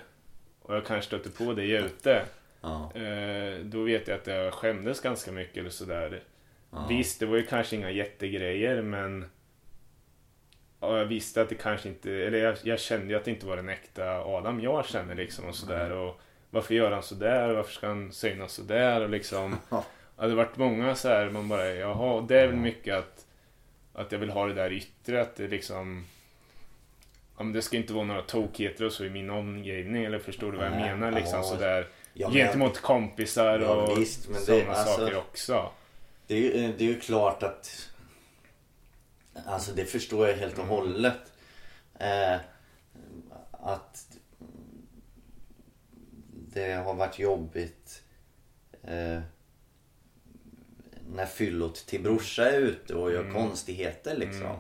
och 0.62 0.76
jag 0.76 0.86
kanske 0.86 1.08
stötte 1.08 1.30
på 1.30 1.54
det 1.54 1.78
ute. 1.78 2.22
Ja. 2.62 2.92
Eh, 2.96 3.60
då 3.60 3.84
vet 3.84 4.08
jag 4.08 4.20
att 4.20 4.28
jag 4.28 4.54
skämdes 4.54 5.02
ganska 5.02 5.32
mycket 5.32 5.58
eller 5.58 5.70
sådär. 5.70 6.24
Ja. 6.72 6.86
Visst, 6.90 7.20
det 7.20 7.26
var 7.26 7.38
ju 7.38 7.46
kanske 7.46 7.76
inga 7.76 7.92
jättegrejer 7.92 8.82
men 8.82 9.26
ja, 10.92 10.98
jag 10.98 11.06
visste 11.06 11.42
att 11.42 11.50
det 11.50 11.56
kanske 11.56 11.90
inte, 11.90 12.12
eller 12.12 12.38
jag, 12.38 12.58
jag 12.64 12.80
kände 12.80 13.08
ju 13.08 13.16
att 13.16 13.26
det 13.26 13.32
inte 13.32 13.46
var 13.46 13.56
den 13.56 13.70
äkta 13.70 14.20
Adam 14.20 14.62
jag 14.62 14.86
känner 14.86 15.16
liksom 15.16 15.46
och 15.46 15.56
sådär. 15.56 15.92
Och 15.92 16.22
varför 16.50 16.74
gör 16.74 16.92
han 16.92 17.04
sådär? 17.04 17.54
Varför 17.54 17.72
ska 17.74 17.88
han 17.88 18.12
synas 18.12 18.52
sådär? 18.54 19.02
Och 19.02 19.10
liksom, 19.10 19.58
ja, 19.70 20.28
det 20.28 20.36
varit 20.36 20.58
många 20.58 20.96
så 20.96 21.08
här 21.10 21.30
man 21.30 21.50
bara, 21.50 21.68
jaha, 21.68 22.22
det 22.28 22.40
är 22.42 22.48
väl 22.48 22.56
mycket 22.56 22.96
att, 22.96 23.26
att 23.94 24.12
jag 24.12 24.20
vill 24.20 24.30
ha 24.30 24.48
det 24.48 24.54
där 24.54 24.74
yttre, 24.74 25.22
att 25.22 25.36
det 25.36 25.48
liksom 25.48 26.06
Ja, 27.38 27.44
men 27.44 27.54
det 27.54 27.62
ska 27.62 27.78
inte 27.78 27.94
vara 27.94 28.06
några 28.06 28.22
tokigheter 28.22 28.86
och 28.86 28.92
så 28.92 29.06
i 29.06 29.10
min 29.10 29.30
omgivning, 29.30 30.04
eller 30.06 30.20
förstår 30.20 30.52
du 30.52 30.58
vad 30.58 30.66
jag 30.68 30.72
Nej, 30.74 30.96
menar? 30.96 31.12
Liksom 31.12 31.38
ja. 31.40 31.44
sådär. 31.44 31.88
Ja, 32.14 32.28
men- 32.28 32.38
Gentemot 32.38 32.82
kompisar 32.82 33.60
Ja, 33.60 33.68
och 33.76 34.00
visst, 34.02 34.30
men 34.30 34.40
det- 34.40 34.46
sådana 34.46 34.72
alltså- 34.72 35.00
saker 35.02 35.18
också. 35.18 35.70
Det 36.28 36.36
är, 36.36 36.40
ju, 36.40 36.74
det 36.78 36.84
är 36.84 36.88
ju 36.88 37.00
klart 37.00 37.44
att... 37.44 37.90
Alltså 39.46 39.72
det 39.72 39.86
förstår 39.86 40.28
jag 40.28 40.36
helt 40.36 40.60
och 40.60 40.66
hållet. 40.66 41.34
Eh, 42.00 42.36
att 43.52 44.18
det 46.30 46.74
har 46.74 46.94
varit 46.94 47.20
jobbigt 47.20 48.02
eh, 48.84 49.20
när 51.10 51.26
fyllot 51.26 51.76
till 51.76 52.04
brorsa 52.04 52.52
är 52.52 52.60
ute 52.60 52.96
och 52.96 53.12
gör 53.12 53.32
konstigheter 53.34 54.18
liksom. 54.18 54.58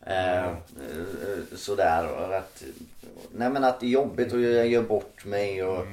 Eh, 0.00 0.46
eh, 0.46 0.56
sådär 1.56 2.12
och 2.12 2.36
att, 2.36 2.62
nej 3.32 3.50
men 3.50 3.64
att 3.64 3.80
det 3.80 3.86
är 3.86 3.90
jobbigt 3.90 4.32
och 4.32 4.40
jag 4.40 4.68
gör 4.68 4.82
bort 4.82 5.24
mig 5.24 5.64
och 5.64 5.86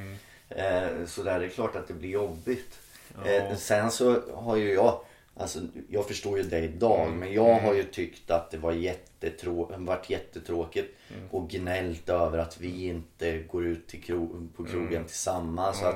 eh, 0.49 1.05
sådär. 1.05 1.39
Det 1.39 1.45
är 1.45 1.49
klart 1.49 1.75
att 1.75 1.87
det 1.87 1.93
blir 1.93 2.09
jobbigt. 2.09 2.79
Eh, 3.25 3.55
sen 3.55 3.91
så 3.91 4.21
har 4.33 4.55
ju 4.55 4.73
jag, 4.73 5.04
alltså 5.37 5.59
jag 5.89 6.07
förstår 6.07 6.37
ju 6.37 6.43
det 6.43 6.59
idag 6.59 7.11
men 7.11 7.33
jag 7.33 7.59
har 7.59 7.73
ju 7.73 7.83
tyckt 7.83 8.31
att 8.31 8.51
det 8.51 8.57
var 8.57 8.71
jättetrå 8.71 9.71
varit 9.77 10.09
jättetråkigt 10.09 10.95
och 11.31 11.49
gnällt 11.49 12.09
över 12.09 12.37
att 12.37 12.59
vi 12.61 12.85
inte 12.87 13.39
går 13.39 13.65
ut 13.65 13.87
till 13.87 14.01
kro 14.03 14.47
på 14.55 14.65
krogen 14.65 15.05
tillsammans. 15.05 15.79
Så 15.79 15.85
att, 15.85 15.95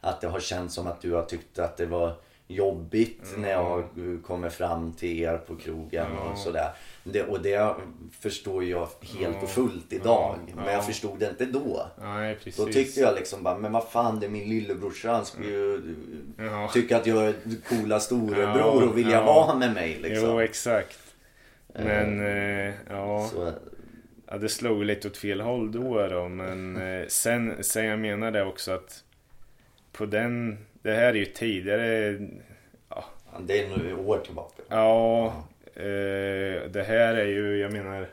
att 0.00 0.20
det 0.20 0.28
har 0.28 0.40
känts 0.40 0.74
som 0.74 0.86
att 0.86 1.00
du 1.00 1.12
har 1.12 1.22
tyckt 1.22 1.58
att 1.58 1.76
det 1.76 1.86
var 1.86 2.14
jobbigt 2.46 3.22
Mm. 3.28 3.42
när 3.42 3.50
jag 3.50 3.64
har 3.64 4.22
kommit 4.22 4.52
fram 4.52 4.92
till 4.92 5.18
er 5.20 5.36
på 5.38 5.56
krogen 5.56 6.18
och 6.18 6.38
sådär. 6.38 6.70
Det, 7.04 7.22
och 7.22 7.40
det 7.42 7.74
förstår 8.20 8.64
jag 8.64 8.88
helt 9.18 9.42
och 9.42 9.48
fullt 9.48 9.92
idag. 9.92 10.38
Ja, 10.48 10.54
Men 10.56 10.64
ja. 10.64 10.72
jag 10.72 10.86
förstod 10.86 11.18
det 11.18 11.28
inte 11.28 11.44
då. 11.44 11.86
Nej. 12.02 12.38
Då 12.56 12.66
tyckte 12.66 13.00
jag 13.00 13.14
liksom 13.14 13.42
bara, 13.42 13.58
men 13.58 13.72
vad 13.72 13.88
fan 13.88 14.20
det 14.20 14.26
är 14.26 14.30
min 14.30 14.48
lillebrorsa. 14.48 15.12
Han 15.12 15.24
skulle 15.26 15.48
ju 15.48 15.94
Ja. 16.38 16.70
tycka 16.72 16.96
att 16.96 17.06
jag 17.06 17.24
är 17.26 17.34
coola 17.68 18.00
storebror 18.00 18.88
och 18.88 18.98
vilja 18.98 19.12
Ja. 19.12 19.24
vara 19.24 19.54
med 19.56 19.74
mig 19.74 19.98
liksom. 20.02 20.28
Jo, 20.28 20.40
exakt. 20.40 20.98
Men 21.74 22.20
eh, 22.26 22.74
ja, 22.90 23.28
Så, 23.32 23.52
ja, 24.26 24.38
det 24.38 24.48
slog 24.48 24.84
lite 24.84 25.08
åt 25.08 25.16
fel 25.16 25.40
håll 25.40 25.72
då. 25.72 26.08
då 26.08 26.28
men 26.28 26.76
eh, 27.00 27.06
sen, 27.08 27.54
sen 27.64 27.84
jag 27.84 27.98
menar 27.98 28.30
det 28.30 28.42
också 28.44 28.72
att 28.72 29.04
på 29.92 30.06
den, 30.06 30.58
det 30.82 30.92
här 30.92 31.02
är 31.08 31.14
ju 31.14 31.24
tidigare, 31.24 32.18
ja, 32.88 33.04
det 33.40 33.64
är 33.64 33.68
nu 33.78 33.94
år 33.96 34.18
tillbaka. 34.18 34.62
ja, 34.68 35.26
eh, 35.26 35.32
det 36.72 36.82
här 36.88 37.14
är 37.14 37.26
ju, 37.26 37.56
jag 37.58 37.72
menar, 37.72 38.06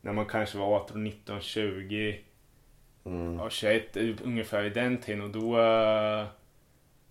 när 0.00 0.12
man 0.12 0.26
kanske 0.26 0.58
var 0.58 0.76
18, 0.76 1.04
19, 1.04 1.40
20, 1.40 2.20
Mm. 3.04 3.38
ja, 3.38 3.50
21, 3.50 3.96
eh, 3.96 4.08
ungefär 4.24 4.64
i 4.64 4.70
den 4.70 4.98
tiden 4.98 5.20
och 5.22 5.30
då 5.30 5.60
eh, 5.60 6.26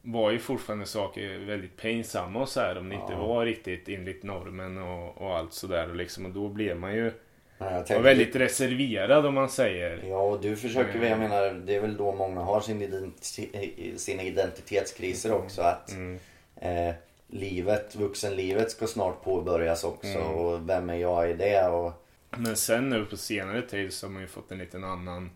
var 0.01 0.31
ju 0.31 0.39
fortfarande 0.39 0.85
saker 0.85 1.37
väldigt 1.37 1.77
pinsamma 1.77 2.39
och 2.41 2.49
så 2.49 2.59
här 2.59 2.77
om 2.77 2.89
det 2.89 2.95
inte 2.95 3.13
Ja. 3.13 3.27
var 3.27 3.45
riktigt 3.45 3.89
enligt 3.89 4.23
normen 4.23 4.77
och, 4.77 5.17
och 5.21 5.37
allt 5.37 5.53
sådär 5.53 5.89
och 5.89 5.95
liksom 5.95 6.25
och 6.25 6.31
då 6.31 6.47
blev 6.47 6.77
man 6.79 6.95
ju 6.95 7.11
Ja, 7.57 7.69
tänkte- 7.69 7.99
väldigt 7.99 8.35
reserverad 8.35 9.25
om 9.25 9.33
man 9.33 9.49
säger. 9.49 10.03
Ja, 10.07 10.21
och 10.21 10.41
du 10.41 10.55
försöker 10.55 10.99
väl, 10.99 11.09
jag 11.09 11.17
Mm. 11.17 11.29
menar, 11.29 11.53
det 11.65 11.75
är 11.75 11.81
väl 11.81 11.97
då 11.97 12.15
många 12.15 12.41
har 12.41 12.61
sin 12.61 12.81
identi- 12.81 13.97
sina 13.97 14.23
identitetskriser 14.23 15.33
också. 15.33 15.61
Att 15.61 15.91
Mm. 15.91 16.19
eh, 16.55 16.95
livet, 17.29 17.95
vuxenlivet 17.95 18.71
ska 18.71 18.87
snart 18.87 19.23
påbörjas 19.23 19.83
också. 19.83 20.07
Mm. 20.07 20.27
Och 20.27 20.69
vem 20.69 20.89
är 20.89 20.95
jag 20.95 21.31
i 21.31 21.33
det? 21.33 21.67
Och, 21.67 21.93
Men 22.29 22.57
sen 22.57 22.89
nu 22.89 23.05
på 23.05 23.17
senare 23.17 23.61
tid 23.61 23.93
så 23.93 24.07
har 24.07 24.11
man 24.11 24.21
ju 24.21 24.27
fått 24.27 24.51
en 24.51 24.57
liten 24.57 24.83
annan 24.83 25.29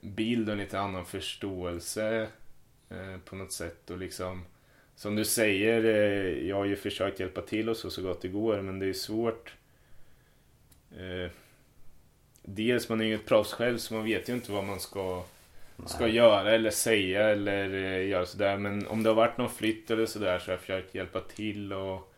bild 0.00 0.48
och 0.48 0.52
en 0.52 0.58
lite 0.58 0.80
annan 0.80 1.06
förståelse 1.06 2.28
eh, 2.88 3.16
på 3.24 3.36
något 3.36 3.52
sätt 3.52 3.90
och 3.90 3.98
liksom 3.98 4.44
som 5.00 5.16
du 5.16 5.24
säger, 5.24 5.84
eh, 5.84 6.48
jag 6.48 6.56
har 6.56 6.64
ju 6.64 6.76
försökt 6.76 7.20
hjälpa 7.20 7.40
till 7.40 7.68
och 7.68 7.76
så, 7.76 7.90
så 7.90 8.02
gott 8.02 8.22
det 8.22 8.28
går 8.28 8.60
men 8.60 8.78
det 8.78 8.86
är 8.86 8.92
svårt. 8.92 9.54
Eh, 10.96 11.30
dels 12.42 12.88
man 12.88 13.00
är 13.00 13.04
ju 13.04 13.14
ett 13.14 13.26
proffs 13.26 13.52
själv 13.52 13.78
så 13.78 13.94
man 13.94 14.04
vet 14.04 14.28
ju 14.28 14.32
inte 14.32 14.52
vad 14.52 14.64
man 14.64 14.80
ska, 14.80 15.22
ska 15.86 16.08
göra 16.08 16.52
eller 16.52 16.70
säga 16.70 17.28
eller 17.28 17.74
eh, 17.74 18.08
göra 18.08 18.26
sådär 18.26 18.56
men 18.56 18.86
om 18.86 19.02
det 19.02 19.10
har 19.10 19.14
varit 19.14 19.38
någon 19.38 19.50
flytt 19.50 19.90
eller 19.90 20.06
sådär 20.06 20.38
så 20.38 20.46
har 20.46 20.52
jag 20.52 20.60
försökt 20.60 20.94
hjälpa 20.94 21.20
till 21.20 21.72
och 21.72 22.12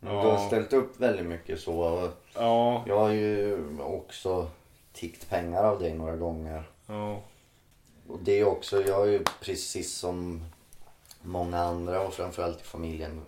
Du 0.00 0.08
har 0.08 0.46
ställt 0.46 0.72
upp 0.72 1.00
väldigt 1.00 1.26
mycket 1.26 1.60
så. 1.60 2.10
Ja, 2.34 2.84
jag 2.86 2.98
har 2.98 3.10
ju 3.10 3.58
också 3.80 4.50
tiggt 4.92 5.30
pengar 5.30 5.64
av 5.64 5.78
dig 5.78 5.94
några 5.94 6.16
gånger. 6.16 6.62
ja, 6.86 7.22
Och 8.08 8.18
det 8.22 8.40
är 8.40 8.44
också, 8.44 8.82
jag 8.82 9.08
är 9.08 9.12
ju 9.12 9.24
precis 9.40 9.94
som 9.94 10.44
många 11.22 11.58
andra 11.58 12.00
och 12.00 12.14
framförallt 12.14 12.60
i 12.60 12.64
familjen 12.64 13.20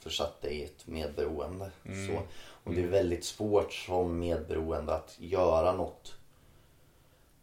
försatt 0.00 0.42
dig 0.42 0.54
i 0.54 0.64
ett 0.64 0.86
medberoende. 0.86 1.70
Mm. 1.84 2.06
Så. 2.06 2.22
Och 2.64 2.74
det 2.74 2.82
är 2.82 2.86
väldigt 2.86 3.24
svårt 3.24 3.72
som 3.72 4.18
medberoende 4.18 4.94
att 4.94 5.14
göra 5.18 5.72
något 5.72 6.15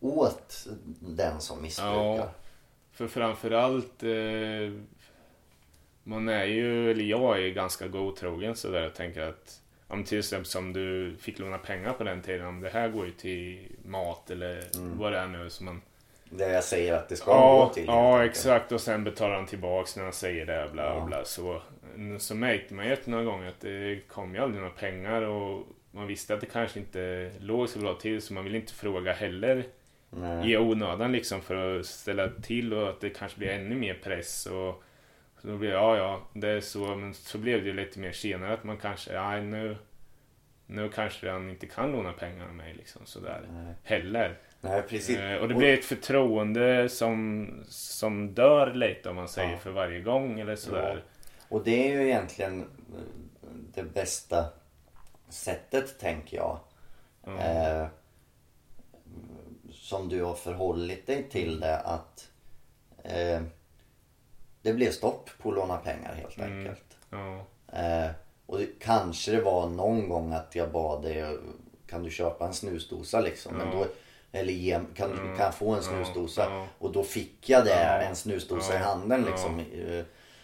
åt 0.04 0.68
den 1.00 1.42
som 1.42 1.62
missbrukar. 1.62 1.94
Ja. 2.18 2.32
För 2.92 3.08
framförallt 3.08 4.04
eh, 4.04 4.72
Man 6.04 6.30
är 6.30 6.46
ju, 6.46 6.92
eller 6.92 7.04
jag 7.04 7.44
är 7.44 7.50
ganska 7.50 7.88
godtrogen 7.88 8.56
sådär 8.56 8.82
jag 8.82 8.94
tänker 8.96 9.22
att 9.22 9.62
Om 9.88 10.04
till 10.04 10.20
exempel 10.20 10.46
som 10.46 10.74
du 10.74 11.16
fick 11.20 11.40
låna 11.40 11.58
pengar 11.58 11.94
på 11.94 12.04
den 12.04 12.22
tiden 12.22 12.48
Om 12.48 12.62
det 12.62 12.70
här 12.70 12.90
går 12.90 13.06
ju 13.06 13.12
till 13.12 13.68
mat 13.86 14.30
eller 14.30 14.64
vad 14.98 15.12
det 15.12 15.18
är 15.18 15.28
nu 15.28 15.50
som 15.50 15.66
man 15.66 15.82
Det 16.30 16.50
jag 16.54 16.64
säger 16.64 16.94
att 16.94 17.10
det 17.10 17.16
ska 17.16 17.32
Ja, 17.32 17.66
gå 17.68 17.74
till. 17.74 17.86
ja 17.86 18.26
exakt 18.26 18.72
och 18.72 18.82
sen 18.82 19.04
betalar 19.04 19.36
han 19.36 19.46
tillbaks 19.46 19.96
när 19.96 20.04
han 20.04 20.14
säger 20.14 20.46
det 20.46 20.70
bla 20.74 20.84
Ja. 20.84 21.06
bla 21.06 21.26
så 21.26 21.62
Så 22.20 22.36
märkte 22.36 22.74
man 22.74 22.86
ju 22.88 22.98
några 23.06 23.24
gånger 23.24 23.50
att 23.50 23.60
det 23.62 24.08
kom 24.08 24.36
ju 24.36 24.42
aldrig 24.42 24.62
några 24.62 24.74
pengar 24.76 25.22
och 25.22 25.68
Man 25.92 26.08
visste 26.08 26.34
att 26.34 26.42
det 26.42 26.48
kanske 26.48 26.80
inte 26.80 27.32
låg 27.40 27.70
så 27.70 27.80
bra 27.80 27.94
till 27.94 28.22
så 28.22 28.34
man 28.34 28.44
ville 28.44 28.58
inte 28.58 28.74
fråga 28.74 29.14
heller 29.14 29.66
Nej. 30.16 30.52
i 30.52 30.58
onödan 30.58 31.12
liksom 31.12 31.42
för 31.42 31.80
att 31.80 31.86
ställa 31.86 32.30
till 32.30 32.74
och 32.74 32.90
att 32.90 33.02
det 33.02 33.10
kanske 33.10 33.38
blir 33.38 33.50
ännu 33.50 33.76
mer 33.76 33.94
press 33.94 34.46
och 34.46 34.84
så 35.42 35.48
då 35.48 35.58
blir 35.58 35.70
det, 35.70 35.76
ja 35.76 35.98
ja, 35.98 36.22
det 36.34 36.50
är 36.50 36.62
så, 36.62 36.96
men 36.96 37.14
så 37.14 37.38
blev 37.38 37.62
det 37.62 37.68
ju 37.68 37.74
lite 37.74 38.00
mer 38.00 38.12
senare 38.12 38.54
att 38.54 38.64
man 38.64 38.78
kanske, 38.78 39.22
nej 39.22 39.42
nu 39.42 39.78
nu 40.66 40.90
kanske 40.90 41.32
han 41.32 41.50
inte 41.50 41.68
kan 41.68 41.92
låna 41.92 42.14
pengar 42.14 42.46
av 42.48 42.54
mig 42.54 42.74
liksom 42.74 43.02
sådär 43.06 43.42
Nej. 43.52 43.74
heller. 43.84 44.38
Nej, 44.62 44.82
precis. 44.82 45.18
Eh, 45.18 45.38
och 45.38 45.48
det 45.48 45.54
blir 45.56 45.74
ett 45.74 45.86
förtroende 45.86 46.90
som, 46.90 47.50
som 47.68 48.34
dör 48.34 48.74
lite 48.74 49.10
om 49.10 49.16
man 49.16 49.28
säger 49.28 49.52
Ja. 49.52 49.58
för 49.58 49.72
varje 49.72 50.00
gång 50.00 50.40
eller 50.40 50.56
sådär. 50.56 51.04
Och 51.50 51.64
det 51.64 51.88
är 51.88 51.92
ju 51.92 52.08
egentligen 52.08 52.62
eh, 52.62 52.68
det 53.74 53.84
bästa 53.84 54.46
sättet 55.30 56.00
tänker 56.00 56.38
jag. 56.38 56.60
Ja. 57.26 57.40
Eh, 57.40 57.88
som 59.94 60.10
du 60.10 60.24
har 60.24 60.34
förhållit 60.36 61.08
dig 61.08 61.24
till 61.30 61.60
det 61.60 61.78
att 61.80 62.30
eh, 63.04 63.42
det 64.62 64.74
blev 64.74 64.92
stopp 64.92 65.30
på 65.42 65.50
att 65.50 65.56
låna 65.56 65.78
pengar 65.78 66.14
helt 66.14 66.38
Mm. 66.38 66.58
enkelt. 66.60 66.98
Ja. 67.10 67.46
Eh, 67.80 68.12
och 68.46 68.58
det, 68.58 68.68
kanske 68.80 69.32
det 69.32 69.42
var 69.42 69.70
någon 69.70 70.10
gång 70.10 70.34
att 70.34 70.56
jag 70.56 70.72
bad 70.72 71.02
dig 71.04 71.38
kan 71.88 72.04
du 72.04 72.10
köpa 72.10 72.48
en 72.48 72.54
snusdosa 72.54 73.22
liksom. 73.22 73.56
Men 73.58 73.68
Ja. 73.68 73.74
då, 73.74 73.86
eller 74.32 74.54
ge, 74.54 74.80
kan, 74.96 75.10
du, 75.12 75.18
kan 75.18 75.38
jag 75.38 75.56
få 75.56 75.72
en 75.72 75.84
snusdosa? 75.84 76.46
ja. 76.50 76.68
Och 76.80 76.92
då 76.92 77.04
fick 77.04 77.50
jag 77.50 77.66
det, 77.66 77.74
en 78.10 78.16
snusdosa 78.16 78.74
i 78.74 78.78
handen 78.78 79.22
liksom. 79.22 79.60
Eh, 79.60 79.96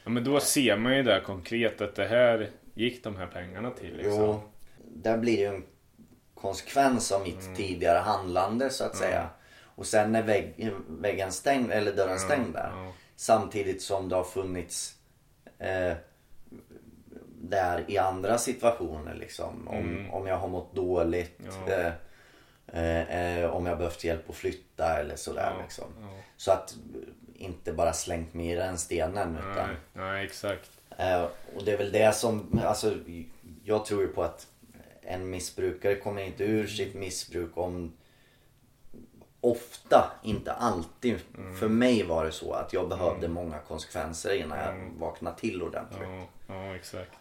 ja 0.04 0.10
men 0.10 0.24
då 0.24 0.40
ser 0.40 0.78
man 0.78 0.96
ju 0.96 1.04
där 1.04 1.20
konkret 1.20 1.82
att 1.82 1.96
det 1.96 2.06
här 2.08 2.50
gick 2.74 3.04
de 3.04 3.16
här 3.16 3.28
pengarna 3.28 3.72
till 3.72 3.96
liksom. 3.98 4.14
Jo, 4.16 4.42
där 4.96 5.18
blir 5.18 5.38
ju 5.40 5.46
en 5.46 5.64
konsekvens 6.36 7.12
av 7.12 7.22
Mm. 7.22 7.34
mitt 7.36 7.56
tidigare 7.58 7.98
handlande 7.98 8.70
så 8.70 8.84
att 8.84 8.96
säga. 8.96 9.30
Och 9.80 9.86
sen 9.86 10.16
är 10.16 10.24
vägg, 10.24 10.72
väggen 10.88 11.32
stängd, 11.32 11.72
eller 11.72 11.94
dörren 11.94 12.20
stängd 12.20 12.54
där. 12.54 12.72
ja. 12.76 12.92
Samtidigt 13.16 13.82
som 13.82 14.10
det 14.10 14.16
har 14.16 14.24
funnits 14.24 14.96
eh, 15.60 15.94
där 17.42 17.86
i 17.88 17.98
andra 17.98 18.38
situationer 18.38 19.16
liksom. 19.16 19.68
Om, 19.68 20.10
om 20.12 20.28
jag 20.28 20.38
har 20.38 20.48
mått 20.48 20.76
dåligt. 20.76 21.40
Mm. 21.40 21.54
Ja. 21.68 21.74
Eh, 21.74 21.94
eh, 23.08 23.40
eh, 23.44 23.50
om 23.50 23.66
jag 23.66 23.78
behövt 23.78 24.04
hjälp 24.04 24.30
att 24.30 24.36
flytta 24.36 25.00
eller 25.00 25.16
sådär 25.16 25.54
Ja, 25.58 25.62
liksom. 25.64 25.86
ja. 26.02 26.08
Så 26.38 26.52
att 26.52 26.76
inte 27.36 27.74
bara 27.74 27.94
slängt 27.94 28.34
mig 28.34 28.52
i 28.52 28.56
den 28.56 28.78
stenen 28.78 29.38
utan 29.38 29.68
Nej, 29.68 29.76
nej, 29.94 30.26
exakt. 30.26 30.72
Eh, 30.98 31.24
och 31.56 31.64
det 31.66 31.72
är 31.72 31.78
väl 31.78 31.92
det 31.92 32.16
som, 32.16 32.62
alltså 32.66 32.96
jag 33.64 33.86
tror 33.86 34.02
ju 34.02 34.08
på 34.08 34.24
att 34.24 34.48
en 35.02 35.30
missbrukare 35.30 35.96
kommer 35.96 36.22
inte 36.22 36.44
ur 36.44 36.68
sitt 36.68 36.94
missbruk 36.96 37.58
om 37.58 37.94
Ofta, 39.42 40.12
inte 40.24 40.54
alltid. 40.54 41.20
För 41.60 41.68
mig 41.68 42.04
var 42.04 42.26
det 42.26 42.32
så 42.32 42.54
att 42.54 42.74
jag 42.74 42.90
behövde 42.90 43.28
många 43.28 43.58
konsekvenser 43.68 44.34
innan 44.36 44.58
jag 44.60 44.90
vaknade 45.00 45.38
till 45.40 45.64
ordentligt. 45.64 46.02
Ja, 46.48 46.56
ja 46.56 46.76
exakt. 46.76 47.12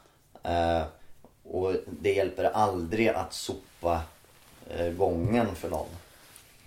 Eh, 0.43 0.83
och 1.45 1.75
det 2.01 2.13
hjälper 2.13 2.45
aldrig 2.45 3.09
att 3.09 3.33
sopa 3.33 4.01
eh, 4.71 4.93
gången 4.93 5.55
för 5.55 5.71
någon. 5.71 5.87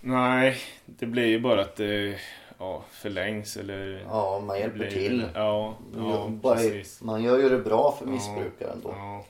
Nej, 0.00 0.56
det 0.86 1.06
blir 1.06 1.26
ju 1.26 1.40
bara 1.40 1.60
att 1.60 1.76
det 1.76 2.18
ja, 2.58 2.82
förlängs 2.90 3.56
eller... 3.56 4.04
Ja, 4.08 4.40
man 4.40 4.58
hjälper 4.58 4.78
blir- 4.78 4.90
till. 4.90 5.24
Ja, 5.34 5.74
ja 5.96 6.28
Bara- 6.28 6.58
man 7.00 7.22
gör 7.22 7.38
ju 7.38 7.48
det 7.48 7.58
bra 7.58 7.96
för 7.98 8.06
Ja, 8.06 8.10
missbrukaren 8.12 8.80
då. 8.82 8.88
Ja. 8.96 9.24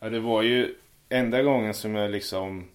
ja, 0.00 0.08
det 0.08 0.20
var 0.20 0.42
ju 0.42 0.74
enda 1.08 1.42
gången 1.42 1.74
som 1.74 1.94
jag 1.94 2.10
liksom... 2.10 2.68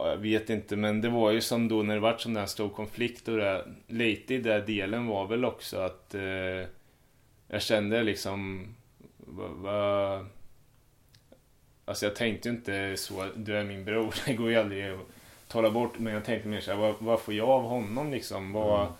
Ja, 0.00 0.08
jag 0.10 0.16
vet 0.16 0.50
inte, 0.50 0.76
men 0.76 1.00
det 1.00 1.08
var 1.08 1.30
ju 1.30 1.40
som 1.40 1.68
då 1.68 1.82
när 1.82 1.94
det 1.94 2.00
vart 2.00 2.20
sån 2.20 2.34
där 2.34 2.46
stor 2.46 2.68
konflikt 2.68 3.28
och 3.28 3.36
det, 3.36 3.64
lite 3.86 4.34
i 4.34 4.38
den 4.38 4.66
delen 4.66 5.06
var 5.06 5.26
väl 5.26 5.44
också 5.44 5.78
att 5.78 6.14
eh, 6.14 6.66
jag 7.48 7.62
kände 7.62 8.02
liksom... 8.02 8.66
Va, 9.16 9.48
va, 9.48 10.26
alltså 11.84 12.06
jag 12.06 12.16
tänkte 12.16 12.48
inte 12.48 12.96
så, 12.96 13.26
du 13.36 13.56
är 13.56 13.64
min 13.64 13.84
bror, 13.84 14.14
det 14.26 14.34
går 14.34 14.50
ju 14.50 14.56
aldrig 14.56 14.90
att 14.90 14.98
tala 15.48 15.70
bort. 15.70 15.98
Men 15.98 16.12
jag 16.14 16.24
tänkte 16.24 16.48
mer 16.48 16.60
så 16.60 16.70
här, 16.70 16.78
vad, 16.78 16.94
vad 16.98 17.20
får 17.20 17.34
jag 17.34 17.48
av 17.48 17.62
honom 17.62 18.10
liksom? 18.10 18.52
Vad, 18.52 18.92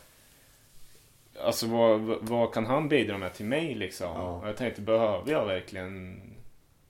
Alltså 1.40 1.66
vad, 1.66 2.01
vad- 2.01 2.18
vad 2.28 2.55
kan 2.55 2.66
han 2.66 2.88
bidra 2.88 3.18
med 3.18 3.34
till 3.34 3.46
mig 3.46 3.74
liksom? 3.74 4.07
Ja. 4.14 4.22
Och 4.32 4.49
jag 4.49 4.57
tänkte, 4.57 4.80
behöver 4.80 5.32
jag 5.32 5.46
verkligen 5.46 6.20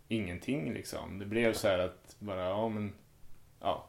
ingenting 0.09 0.73
liksom? 0.75 1.19
Det 1.19 1.27
blev 1.27 1.53
så 1.53 1.69
här 1.69 1.79
att 1.79 2.17
bara, 2.19 2.45
ja 2.49 2.69
men, 2.69 2.93
ja, 3.61 3.85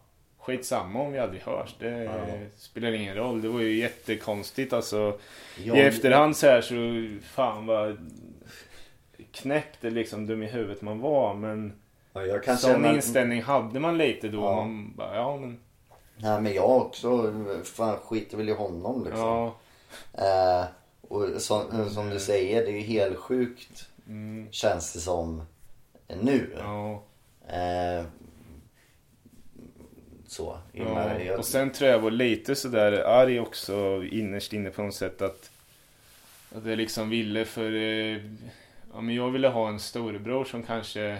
skitsamma 0.49 1.01
om 1.01 1.11
vi 1.11 1.19
aldrig 1.19 1.41
hörs. 1.41 1.75
Det 1.79 2.03
Ja. 2.03 2.11
spelar 2.57 2.91
ingen 2.91 3.15
roll. 3.15 3.41
Det 3.41 3.47
var 3.49 3.59
ju 3.59 3.77
jättekonstigt 3.77 4.73
alltså. 4.73 5.19
Jag- 5.63 5.77
I 5.77 5.81
efterhand 5.81 6.37
så 6.37 6.47
här 6.47 6.61
så 6.61 6.75
fan 7.27 7.65
vad 7.65 8.09
knäppt 9.31 9.83
eller 9.83 9.95
liksom 9.95 10.27
dum 10.27 10.43
i 10.43 10.47
huvudet 10.47 10.81
man 10.81 10.99
var. 10.99 11.33
Men 11.33 11.73
Ja, 12.13 12.57
sån 12.57 12.71
känna... 12.71 12.93
inställning 12.95 13.41
hade 13.43 13.79
man 13.79 13.97
lite 13.97 14.27
då. 14.27 14.37
Ja. 14.41 14.55
Man 14.55 14.93
bara, 14.97 15.15
ja 15.15 15.37
men 15.37 15.59
Nej 16.17 16.41
men 16.41 16.53
jag 16.53 16.69
också. 16.77 17.33
Fan 17.63 17.97
skiter 17.97 18.37
väl 18.37 18.49
i 18.49 18.53
honom 18.53 19.03
liksom. 19.05 19.21
ja. 19.21 19.55
Eh, 20.61 20.65
och 21.01 21.41
som, 21.41 21.89
som 21.89 22.09
du 22.09 22.19
säger, 22.19 22.61
det 22.65 22.71
är 22.71 22.73
ju 22.73 22.79
helt 22.79 23.17
sjukt 23.17 23.85
Mm, 24.07 24.47
känns 24.51 24.93
det 24.93 24.99
som 24.99 25.41
nu. 26.07 26.55
ja. 26.59 27.03
Eh, 27.47 28.05
så. 30.29 30.57
Ja, 30.71 31.21
jag- 31.21 31.39
och 31.39 31.45
sen 31.45 31.71
tror 31.71 31.87
jag 31.89 31.97
jag 31.97 32.01
var 32.03 32.11
lite 32.11 32.55
sådär 32.55 32.91
arg 32.91 33.39
också 33.39 34.03
innerst 34.11 34.53
inne 34.53 34.69
på 34.69 34.81
något 34.83 34.95
sätt 34.95 35.21
att, 35.21 35.51
att 36.55 36.65
jag 36.65 36.77
liksom 36.77 37.09
ville 37.09 37.45
för... 37.45 37.71
eh, 37.75 38.17
Ja, 38.93 39.01
men 39.01 39.15
jag 39.15 39.29
ville 39.31 39.47
ha 39.47 39.69
en 39.69 39.79
storebror 39.79 40.45
som 40.45 40.63
kanske 40.63 41.17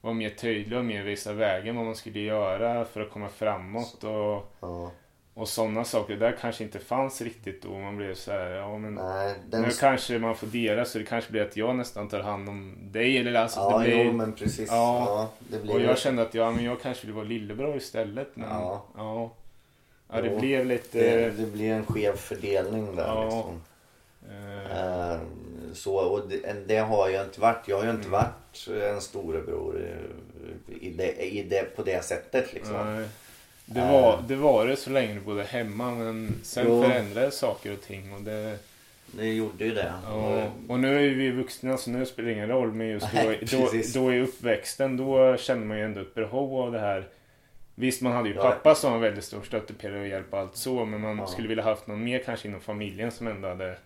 var 0.00 0.12
mer 0.14 0.30
tydlig 0.30 0.78
och 0.78 0.84
mer 0.84 1.02
visa 1.02 1.32
vägen 1.32 1.76
vad 1.76 1.84
man 1.84 1.96
skulle 1.96 2.20
göra 2.20 2.84
för 2.84 3.00
att 3.00 3.10
komma 3.10 3.28
framåt 3.28 4.04
och, 4.04 4.52
ja, 4.60 4.90
och 5.38 5.48
sådana 5.48 5.84
saker. 5.84 6.14
Det 6.14 6.20
där 6.20 6.36
kanske 6.40 6.64
inte 6.64 6.78
fanns 6.78 7.20
riktigt 7.20 7.62
då. 7.62 7.78
Man 7.78 7.96
blev 7.96 8.14
så 8.14 8.30
här, 8.32 8.50
ja 8.50 8.78
men 8.78 8.94
nej, 8.94 9.34
den... 9.50 9.62
nu 9.62 9.68
kanske 9.80 10.18
man 10.18 10.36
får 10.36 10.46
dela 10.46 10.84
så 10.84 10.98
det 10.98 11.04
kanske 11.04 11.30
blir 11.32 11.42
att 11.42 11.56
jag 11.56 11.76
nästan 11.76 12.08
tar 12.08 12.20
hand 12.20 12.48
om 12.48 12.74
dig 12.80 13.18
eller 13.18 13.34
alltså 13.34 13.60
Ja, 13.60 13.78
det 13.78 13.84
blir, 13.84 14.04
jo 14.04 14.12
men 14.12 14.32
precis. 14.32 14.68
Ja. 14.70 15.04
Ja, 15.06 15.30
det 15.38 15.62
blir 15.62 15.74
Och 15.74 15.80
jag 15.80 15.98
kände 15.98 16.22
att 16.22 16.34
ja, 16.34 16.50
men 16.50 16.64
jag 16.64 16.80
kanske 16.82 17.06
vill 17.06 17.14
vara 17.14 17.24
lillebror 17.24 17.76
istället. 17.76 18.28
Men, 18.34 18.48
Ja. 18.50 18.84
ja. 18.96 19.30
Ja, 20.12 20.20
det 20.22 20.28
Jo, 20.32 20.38
blev 20.40 20.66
lite... 20.66 20.98
det, 20.98 21.30
det 21.30 21.46
blir 21.52 21.72
en 21.72 21.86
skev 21.86 22.16
fördelning 22.16 22.96
där 22.96 23.06
Ja. 23.06 23.24
liksom. 23.24 23.60
Eh, 24.30 25.18
så, 25.74 25.94
och 25.96 26.28
det, 26.28 26.52
det 26.66 26.76
har 26.78 27.08
jag 27.08 27.24
inte 27.24 27.40
varit. 27.40 27.68
Jag 27.68 27.76
har 27.76 27.84
ju 27.84 27.90
inte 27.90 28.08
Mm. 28.08 28.20
varit 28.20 28.68
en 28.94 29.00
storebror 29.00 29.88
i, 30.80 30.90
det, 30.90 31.12
i 31.26 31.42
det, 31.42 31.76
på 31.76 31.82
det 31.82 32.04
sättet 32.04 32.52
liksom. 32.52 32.76
nej. 32.96 33.08
Det, 33.70 33.80
var, 33.80 34.22
det 34.28 34.36
var 34.36 34.66
det 34.66 34.76
så 34.76 34.90
länge 34.90 35.14
du 35.14 35.20
bodde 35.20 35.42
hemma 35.42 35.90
men 35.90 36.34
sen 36.42 36.64
Jo. 36.68 36.82
förändrades 36.82 37.38
saker 37.38 37.72
och 37.72 37.80
ting. 37.82 38.12
Och, 38.14 38.22
det, 38.22 38.58
Det 39.12 39.26
gjorde 39.26 39.64
ju 39.64 39.74
det. 39.74 39.92
ja. 40.06 40.42
och 40.68 40.80
nu 40.80 40.96
är 41.10 41.14
vi 41.14 41.30
vuxna 41.30 41.76
så 41.76 41.90
nu 41.90 42.06
spelar 42.06 42.26
det 42.28 42.32
ingen 42.34 42.48
roll. 42.48 42.72
Men 42.72 42.86
just 42.88 43.06
då, 43.12 43.18
Nej, 43.24 43.38
då, 43.52 43.68
då 44.00 44.12
i 44.12 44.20
uppväxten 44.20 44.96
då 44.96 45.36
kände 45.36 45.66
man 45.66 45.78
ju 45.78 45.84
ändå 45.84 46.00
ett 46.00 46.14
behov 46.14 46.60
av 46.62 46.72
det 46.72 46.78
här. 46.80 47.04
Visst 47.74 48.02
man 48.02 48.12
hade 48.12 48.28
ju 48.28 48.34
Ja. 48.34 48.42
pappa 48.42 48.74
som 48.74 48.92
var 48.92 48.98
väldigt 48.98 49.24
stor 49.24 49.42
stöttepelare 49.42 50.00
och 50.00 50.06
hjälp 50.08 50.26
och 50.32 50.38
allt 50.38 50.56
så. 50.56 50.84
Men 50.84 51.00
man 51.00 51.18
Ja. 51.18 51.26
skulle 51.26 51.48
vilja 51.48 51.64
haft 51.64 51.86
någon 51.86 52.04
mer 52.04 52.18
kanske 52.24 52.48
inom 52.48 52.60
familjen 52.60 53.10
som 53.10 53.26
ändå 53.26 53.48
hade 53.48 53.76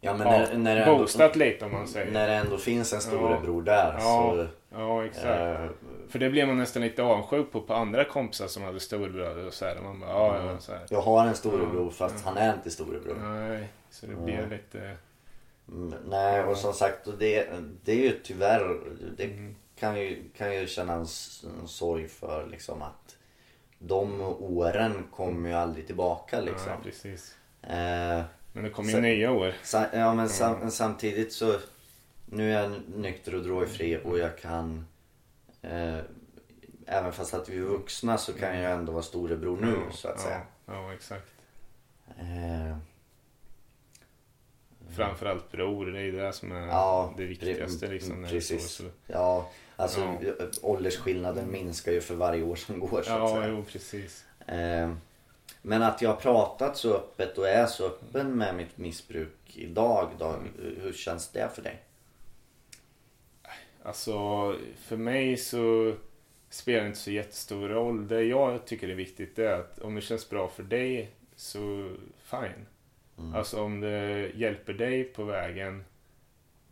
Ja 0.00 0.16
men 0.16 0.26
ja, 0.26 0.38
när, 0.38 0.58
när, 0.58 0.76
det 0.76 0.82
ändå, 0.82 0.98
boostat 0.98 1.36
lite 1.36 1.64
om 1.64 1.72
man 1.72 1.88
säger. 1.88 2.12
när 2.12 2.28
det 2.28 2.34
ändå 2.34 2.56
finns 2.58 2.92
en 2.92 3.00
storebror 3.00 3.62
där 3.62 3.94
Ja, 3.98 4.00
så... 4.36 4.46
Ja, 4.76 5.04
exakt. 5.04 5.26
eh, 5.26 5.64
För 6.08 6.18
det 6.18 6.30
blev 6.30 6.46
man 6.48 6.58
nästan 6.58 6.82
lite 6.82 7.02
avundsjuk 7.02 7.52
på, 7.52 7.60
på 7.60 7.74
andra 7.74 8.04
kompisar 8.04 8.46
som 8.46 8.62
hade 8.62 8.80
storebröder 8.80 9.46
och 9.46 9.54
så 9.54 9.64
här. 9.64 9.80
Man 9.82 10.00
bara, 10.00 10.10
ja, 10.10 10.46
ja, 10.52 10.58
så 10.60 10.72
här. 10.72 10.86
jag 10.90 11.00
har 11.00 11.26
en 11.26 11.34
storebror 11.34 11.84
Ja. 11.84 11.90
fast 11.90 12.24
han 12.24 12.36
är 12.36 12.54
inte 12.54 12.70
storebror. 12.70 13.14
Nej, 13.22 13.68
så 13.90 14.06
det 14.06 14.14
blev 14.14 14.50
lite... 14.50 14.96
Mm, 15.68 15.94
Nej 16.08 16.42
och 16.44 16.56
som 16.56 16.72
sagt 16.72 17.06
och 17.06 17.18
det, 17.18 17.48
det 17.84 17.92
är 17.92 17.96
ju 17.96 18.20
tyvärr 18.24 18.80
det 19.16 19.24
Mm. 19.24 19.54
kan 19.78 20.00
ju, 20.00 20.22
kan 20.36 20.54
ju 20.54 20.66
känna 20.66 20.92
en, 20.92 21.00
en 21.60 21.68
sorg 21.68 22.08
för 22.08 22.46
liksom 22.46 22.82
att 22.82 23.16
de 23.78 24.20
åren 24.40 25.04
kommer 25.12 25.48
ju 25.48 25.54
aldrig 25.54 25.86
tillbaka 25.86 26.40
liksom. 26.40 26.68
Ja, 26.70 26.76
precis. 26.84 27.36
Eh, 27.62 28.22
Men 28.52 28.64
det 28.64 28.70
kommer 28.70 28.90
ju 28.92 29.00
nya 29.00 29.32
år. 29.32 29.54
sa, 29.62 29.84
ja 29.92 30.14
men 30.14 30.28
sam, 30.28 30.70
samtidigt 30.70 31.32
så 31.32 31.54
nu 32.26 32.52
är 32.54 32.62
jag 32.62 32.72
nykter 32.96 33.34
och 33.34 33.42
drogfri 33.42 34.00
och 34.04 34.18
jag 34.18 34.38
kan 34.38 34.86
eh, 35.68 35.98
även 36.86 37.12
fast 37.12 37.34
att 37.34 37.48
vi 37.48 37.56
är 37.56 37.60
vuxna 37.62 38.18
så 38.18 38.32
kan 38.32 38.58
jag 38.58 38.72
ändå 38.72 38.92
vara 38.92 39.02
storebror 39.02 39.56
nu 39.60 39.78
ja, 39.86 39.92
så 39.92 40.08
att 40.08 40.14
ja, 40.16 40.22
säga. 40.22 40.40
Ja, 40.66 40.92
exakt. 40.94 41.26
Eh, 42.18 42.76
Framförallt 44.96 45.50
bror, 45.52 45.86
det 45.86 46.00
är 46.00 46.12
det 46.12 46.32
som 46.32 46.52
är 46.52 46.66
Ja, 46.66 47.14
det 47.16 47.24
viktigaste 47.24 47.86
pre- 47.86 47.90
liksom. 47.90 48.24
Är 48.24 48.28
så, 48.28 48.34
precis. 48.34 48.70
så. 48.70 48.84
ja, 49.06 49.50
alltså 49.76 50.00
Ja. 50.00 50.32
åldersskillnaden 50.62 51.50
minskar 51.50 51.92
ju 51.92 52.00
för 52.00 52.14
varje 52.14 52.42
år 52.42 52.56
som 52.56 52.80
går 52.80 52.88
så 52.88 52.96
att 52.98 53.06
Ja, 53.06 53.28
säga. 53.28 53.48
jo, 53.48 53.64
precis. 53.72 54.24
Eh, 54.46 54.92
men 55.62 55.82
att 55.82 56.02
jag 56.02 56.10
har 56.10 56.16
pratat 56.16 56.76
så 56.76 56.94
öppet 56.94 57.38
och 57.38 57.48
är 57.48 57.66
så 57.66 57.86
öppen 57.86 58.30
med 58.38 58.54
mitt 58.56 58.78
missbruk 58.78 59.36
idag, 59.54 60.08
då, 60.18 60.34
hur 60.82 60.92
känns 60.92 61.28
det 61.28 61.48
för 61.54 61.62
dig? 61.62 61.82
Alltså, 63.82 64.12
för 64.76 64.96
mig 64.96 65.36
så 65.36 65.94
spelar 66.50 66.80
det 66.80 66.86
inte 66.86 66.98
så 66.98 67.10
jättestor 67.10 67.68
roll. 67.68 68.08
Det 68.08 68.22
jag 68.22 68.66
tycker 68.66 68.88
är 68.88 68.94
viktigt 68.94 69.38
är 69.38 69.52
att 69.52 69.78
om 69.78 69.94
det 69.94 70.00
känns 70.00 70.30
bra 70.30 70.48
för 70.48 70.62
dig 70.62 71.10
så 71.36 71.90
fine. 72.22 72.66
Mm. 73.18 73.34
Alltså 73.34 73.62
om 73.62 73.80
det 73.80 74.30
hjälper 74.34 74.72
dig 74.72 75.04
på 75.04 75.24
vägen 75.24 75.84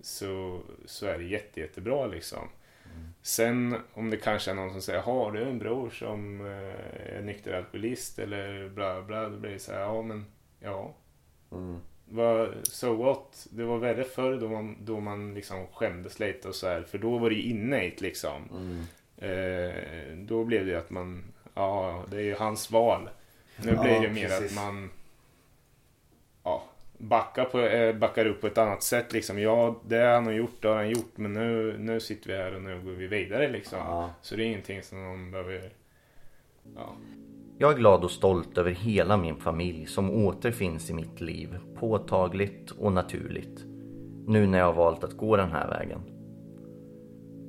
så, 0.00 0.60
så 0.84 1.06
är 1.06 1.18
det 1.18 1.24
jätte, 1.24 1.60
jättebra 1.60 2.06
liksom. 2.06 2.48
Mm. 2.84 3.08
Sen 3.22 3.76
om 3.92 4.10
det 4.10 4.16
kanske 4.16 4.50
är 4.50 4.54
någon 4.54 4.72
som 4.72 4.82
säger 4.82 5.00
har 5.00 5.32
du 5.32 5.42
en 5.42 5.58
bror 5.58 5.90
som 5.90 6.40
eh, 6.40 7.16
är 7.16 7.22
nykter 7.22 7.52
alkoholist 7.52 8.18
eller 8.18 8.68
bla 8.68 9.02
bla. 9.02 9.28
Då 9.28 9.38
blir 9.38 9.50
det 9.50 9.58
så 9.58 9.72
här, 9.72 9.80
ja 9.80 10.02
men 10.02 10.26
ja. 10.60 10.94
Mm. 11.52 11.80
Vad, 12.08 12.54
so 12.62 12.94
what? 12.94 13.46
Det 13.50 13.64
var 13.64 13.78
värre 13.78 14.04
förr 14.04 14.36
då 14.40 14.48
man, 14.48 14.76
då 14.80 15.00
man 15.00 15.34
liksom 15.34 15.66
skämdes 15.72 16.18
lite 16.20 16.48
och 16.48 16.54
så 16.54 16.66
här. 16.68 16.82
För 16.82 16.98
då 16.98 17.18
var 17.18 17.30
det 17.30 17.36
ju 17.36 17.42
innate 17.42 17.96
liksom. 17.98 18.42
Mm. 18.50 18.82
Eh, 19.18 20.16
då 20.16 20.44
blev 20.44 20.66
det 20.66 20.74
att 20.78 20.90
man, 20.90 21.24
ja 21.54 22.04
det 22.10 22.16
är 22.16 22.20
ju 22.20 22.34
hans 22.34 22.70
val. 22.70 23.08
Nu 23.56 23.72
Ja, 23.72 23.82
blir 23.82 24.00
det 24.00 24.10
mer 24.14 24.28
precis. 24.28 24.58
att 24.58 24.64
man 24.64 24.90
ja, 26.44 26.64
backar, 26.98 27.44
på, 27.44 27.60
eh, 27.60 27.96
backar 27.96 28.26
upp 28.26 28.40
på 28.40 28.46
ett 28.46 28.58
annat 28.58 28.82
sätt 28.82 29.12
liksom. 29.12 29.38
Ja, 29.38 29.80
det 29.84 30.02
han 30.02 30.26
har 30.26 30.32
gjort, 30.32 30.62
det 30.62 30.68
har 30.68 30.76
han 30.76 30.90
gjort. 30.90 31.12
Men 31.16 31.32
nu, 31.32 31.76
nu 31.78 32.00
sitter 32.00 32.28
vi 32.28 32.36
här 32.36 32.54
och 32.54 32.62
nu 32.62 32.80
går 32.80 32.92
vi 32.92 33.06
vidare 33.06 33.48
liksom. 33.48 33.78
Ja. 33.78 34.10
Så 34.22 34.36
det 34.36 34.42
är 34.42 34.46
ingenting 34.46 34.82
som 34.82 35.02
man 35.02 35.30
behöver, 35.30 35.70
ja. 36.76 36.96
Jag 37.58 37.72
är 37.72 37.76
glad 37.76 38.04
och 38.04 38.10
stolt 38.10 38.58
över 38.58 38.70
hela 38.70 39.16
min 39.16 39.36
familj 39.36 39.86
som 39.86 40.10
återfinns 40.10 40.90
i 40.90 40.94
mitt 40.94 41.20
liv 41.20 41.58
påtagligt 41.74 42.70
och 42.70 42.92
naturligt. 42.92 43.64
Nu 44.26 44.46
när 44.46 44.58
jag 44.58 44.66
har 44.66 44.72
valt 44.72 45.04
att 45.04 45.16
gå 45.16 45.36
den 45.36 45.50
här 45.50 45.68
vägen. 45.68 46.00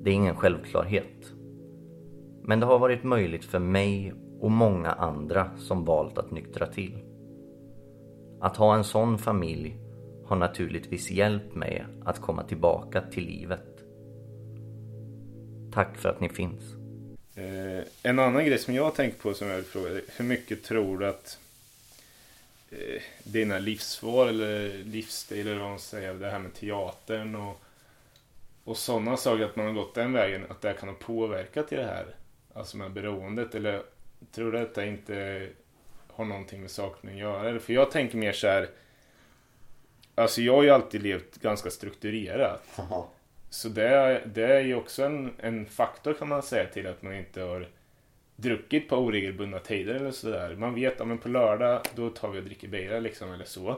Det 0.04 0.10
är 0.10 0.14
ingen 0.14 0.36
självklarhet. 0.36 1.34
Men 2.44 2.60
det 2.60 2.66
har 2.66 2.80
varit 2.80 3.04
möjligt 3.04 3.46
för 3.46 3.60
mig 3.60 4.14
och 4.40 4.52
många 4.52 4.92
andra 4.92 5.58
som 5.58 5.86
valt 5.86 6.18
att 6.18 6.32
nyktra 6.32 6.68
till. 6.68 7.04
Att 8.42 8.58
ha 8.58 8.76
en 8.76 8.84
sån 8.84 9.18
familj 9.18 9.78
har 10.26 10.36
naturligtvis 10.36 11.12
hjälpt 11.12 11.56
mig 11.56 11.86
att 12.06 12.22
komma 12.22 12.44
tillbaka 12.44 13.02
till 13.02 13.26
livet. 13.26 13.84
Tack 15.72 15.98
för 15.98 16.10
att 16.10 16.22
ni 16.22 16.30
finns. 16.30 16.77
Eh, 17.38 17.84
en 18.04 18.20
annan 18.20 18.46
grej 18.46 18.58
som 18.58 18.76
jag 18.76 18.96
tänker 18.96 19.18
på 19.18 19.34
som 19.34 19.48
jag 19.48 19.56
vill 19.56 19.66
fråga 19.66 19.90
dig, 19.90 20.04
Hur 20.18 20.26
mycket 20.26 20.64
tror 20.64 20.98
du 20.98 21.08
att 21.08 21.40
eh, 22.72 23.02
dina 23.24 23.60
livsval 23.60 24.30
eller 24.30 24.70
livsstil 24.84 25.48
eller 25.48 25.60
vad 25.60 25.70
man 25.70 25.80
säger, 25.80 26.14
det 26.14 26.30
här 26.30 26.40
med 26.40 26.54
teatern 26.54 27.36
och, 27.36 27.62
och 28.64 28.78
sådana 28.78 29.18
saker, 29.18 29.46
att 29.46 29.56
man 29.56 29.66
har 29.66 29.74
gått 29.74 29.96
den 29.96 30.14
vägen, 30.14 30.46
att 30.50 30.62
det 30.62 30.74
kan 30.74 30.90
ha 30.90 30.96
påverkat 30.96 31.72
i 31.72 31.76
det 31.76 31.86
här? 31.86 32.06
Alltså 32.54 32.78
med 32.78 32.92
beroendet 32.92 33.56
eller 33.56 33.82
tror 34.32 34.52
du 34.52 34.60
att 34.60 34.76
det 34.76 34.88
inte 34.88 35.48
har 36.08 36.26
någonting 36.26 36.62
med 36.62 36.72
saken 36.72 37.10
att 37.10 37.16
göra? 37.16 37.60
För 37.60 37.74
jag 37.74 37.92
tänker 37.92 38.18
mer 38.18 38.34
så 38.34 38.48
här, 38.48 38.70
alltså 40.16 40.42
jag 40.42 40.56
har 40.56 40.64
ju 40.64 40.70
alltid 40.70 41.02
levt 41.02 41.36
ganska 41.36 41.70
strukturerat. 41.70 42.80
Så 43.50 43.70
det, 43.70 43.88
är- 43.88 44.26
det 44.26 44.44
är 44.44 44.60
ju 44.62 44.76
också 44.76 45.04
en, 45.04 45.32
en 45.40 45.66
faktor 45.66 46.14
kan 46.14 46.28
man 46.28 46.44
säga 46.44 46.66
till 46.66 46.88
att 46.88 47.02
man 47.02 47.16
inte 47.16 47.42
har 47.42 47.68
druckit 48.36 48.90
på 48.90 48.96
oregelbundna 48.98 49.60
tider 49.60 49.96
eller 49.96 50.12
sådär. 50.12 50.56
Man 50.56 50.76
vet 50.76 51.02
att 51.02 51.22
på 51.24 51.30
lördag 51.30 51.82
då 51.96 52.10
tar 52.10 52.30
vi 52.30 52.40
och 52.40 52.44
dricker 52.44 52.68
bira 52.68 53.00
liksom 53.00 53.34
eller 53.34 53.46
så. 53.46 53.70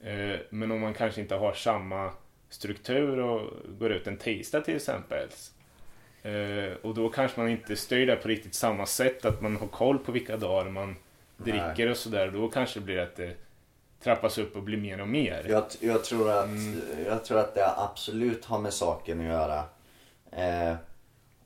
Eh, 0.00 0.36
men 0.50 0.70
om 0.70 0.80
man 0.80 0.94
kanske 0.94 1.20
inte 1.20 1.34
har 1.34 1.52
samma 1.52 2.10
struktur 2.48 3.18
och 3.18 3.50
går 3.78 3.92
ut 3.92 4.06
en 4.06 4.16
tisdag 4.16 4.60
till 4.60 4.76
exempel. 4.76 5.28
Eh, 6.22 6.72
och 6.82 6.94
då 6.94 7.08
kanske 7.08 7.40
man 7.40 7.48
inte 7.50 7.76
styr 7.76 8.06
det 8.06 8.16
på 8.16 8.28
riktigt 8.28 8.54
samma 8.54 8.86
sätt. 8.86 9.24
Att 9.24 9.40
man 9.40 9.56
har 9.56 9.66
koll 9.66 9.98
på 9.98 10.12
vilka 10.12 10.36
dagar 10.36 10.70
man 10.70 10.96
dricker 11.36 11.90
och 11.90 11.96
sådär. 11.96 12.30
Då 12.30 12.48
kanske 12.48 12.80
det 12.80 12.84
blir 12.84 12.98
att 12.98 13.16
det 13.16 13.34
trappas 14.02 14.38
upp 14.38 14.56
och 14.56 14.62
blir 14.62 14.78
mer 14.78 15.00
och 15.00 15.08
mer. 15.08 15.46
Jag, 15.48 15.64
jag, 15.80 16.04
tror 16.04 16.30
att, 16.30 16.44
Mm. 16.44 16.80
jag 17.06 17.24
tror 17.24 17.38
att 17.38 17.54
det 17.54 17.74
absolut 17.76 18.44
har 18.44 18.58
med 18.58 18.72
saken 18.72 19.20
att 19.20 19.26
göra. 19.26 19.64
Eh, 20.32 20.74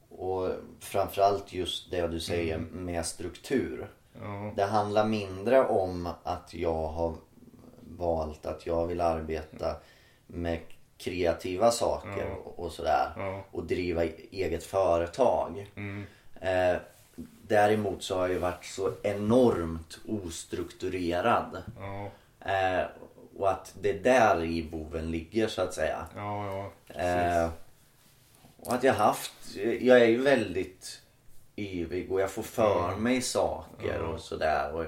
och 0.08 0.50
framförallt 0.80 1.52
just 1.52 1.90
det 1.90 2.06
du 2.06 2.20
säger 2.20 2.58
med 2.58 3.06
struktur. 3.06 3.86
Ja. 4.20 4.52
Det 4.56 4.64
handlar 4.64 5.06
mindre 5.06 5.64
om 5.66 6.08
att 6.22 6.54
jag 6.54 6.88
har 6.88 7.14
valt 7.80 8.46
att 8.46 8.66
jag 8.66 8.86
vill 8.86 9.00
arbeta 9.00 9.76
med 10.26 10.58
kreativa 10.98 11.70
saker 11.70 12.30
och- 12.44 12.58
och 12.58 12.72
sådär. 12.72 13.12
Ja. 13.16 13.44
Och 13.50 13.64
driva 13.64 14.04
eget 14.30 14.64
företag. 14.64 15.70
Mm. 15.76 16.04
Eh, 16.40 16.76
däremot 17.42 18.02
så 18.02 18.14
har 18.14 18.22
jag 18.22 18.30
ju 18.32 18.38
varit 18.38 18.64
så 18.64 18.92
enormt 19.02 19.98
ostrukturerad. 20.08 21.62
Eh, 22.44 22.86
och 23.38 23.50
att 23.50 23.74
det 23.80 23.90
är 23.90 23.98
där 23.98 24.44
i 24.44 24.62
boven 24.70 25.10
ligger 25.10 25.48
så 25.48 25.62
att 25.62 25.74
säga. 25.74 26.06
Ja, 26.16 26.46
ja. 26.94 27.00
Eh, 27.00 27.50
och 28.60 28.72
att 28.74 28.82
jag 28.82 28.94
haft, 28.94 29.32
jag 29.80 30.00
är 30.00 30.06
ju 30.06 30.22
väldigt 30.22 31.00
yvig 31.56 32.12
och 32.12 32.20
jag 32.20 32.30
får 32.30 32.42
för 32.42 32.96
mig 32.96 33.22
saker 33.22 34.02
och 34.02 34.20
sådär. 34.20 34.72
Och 34.74 34.84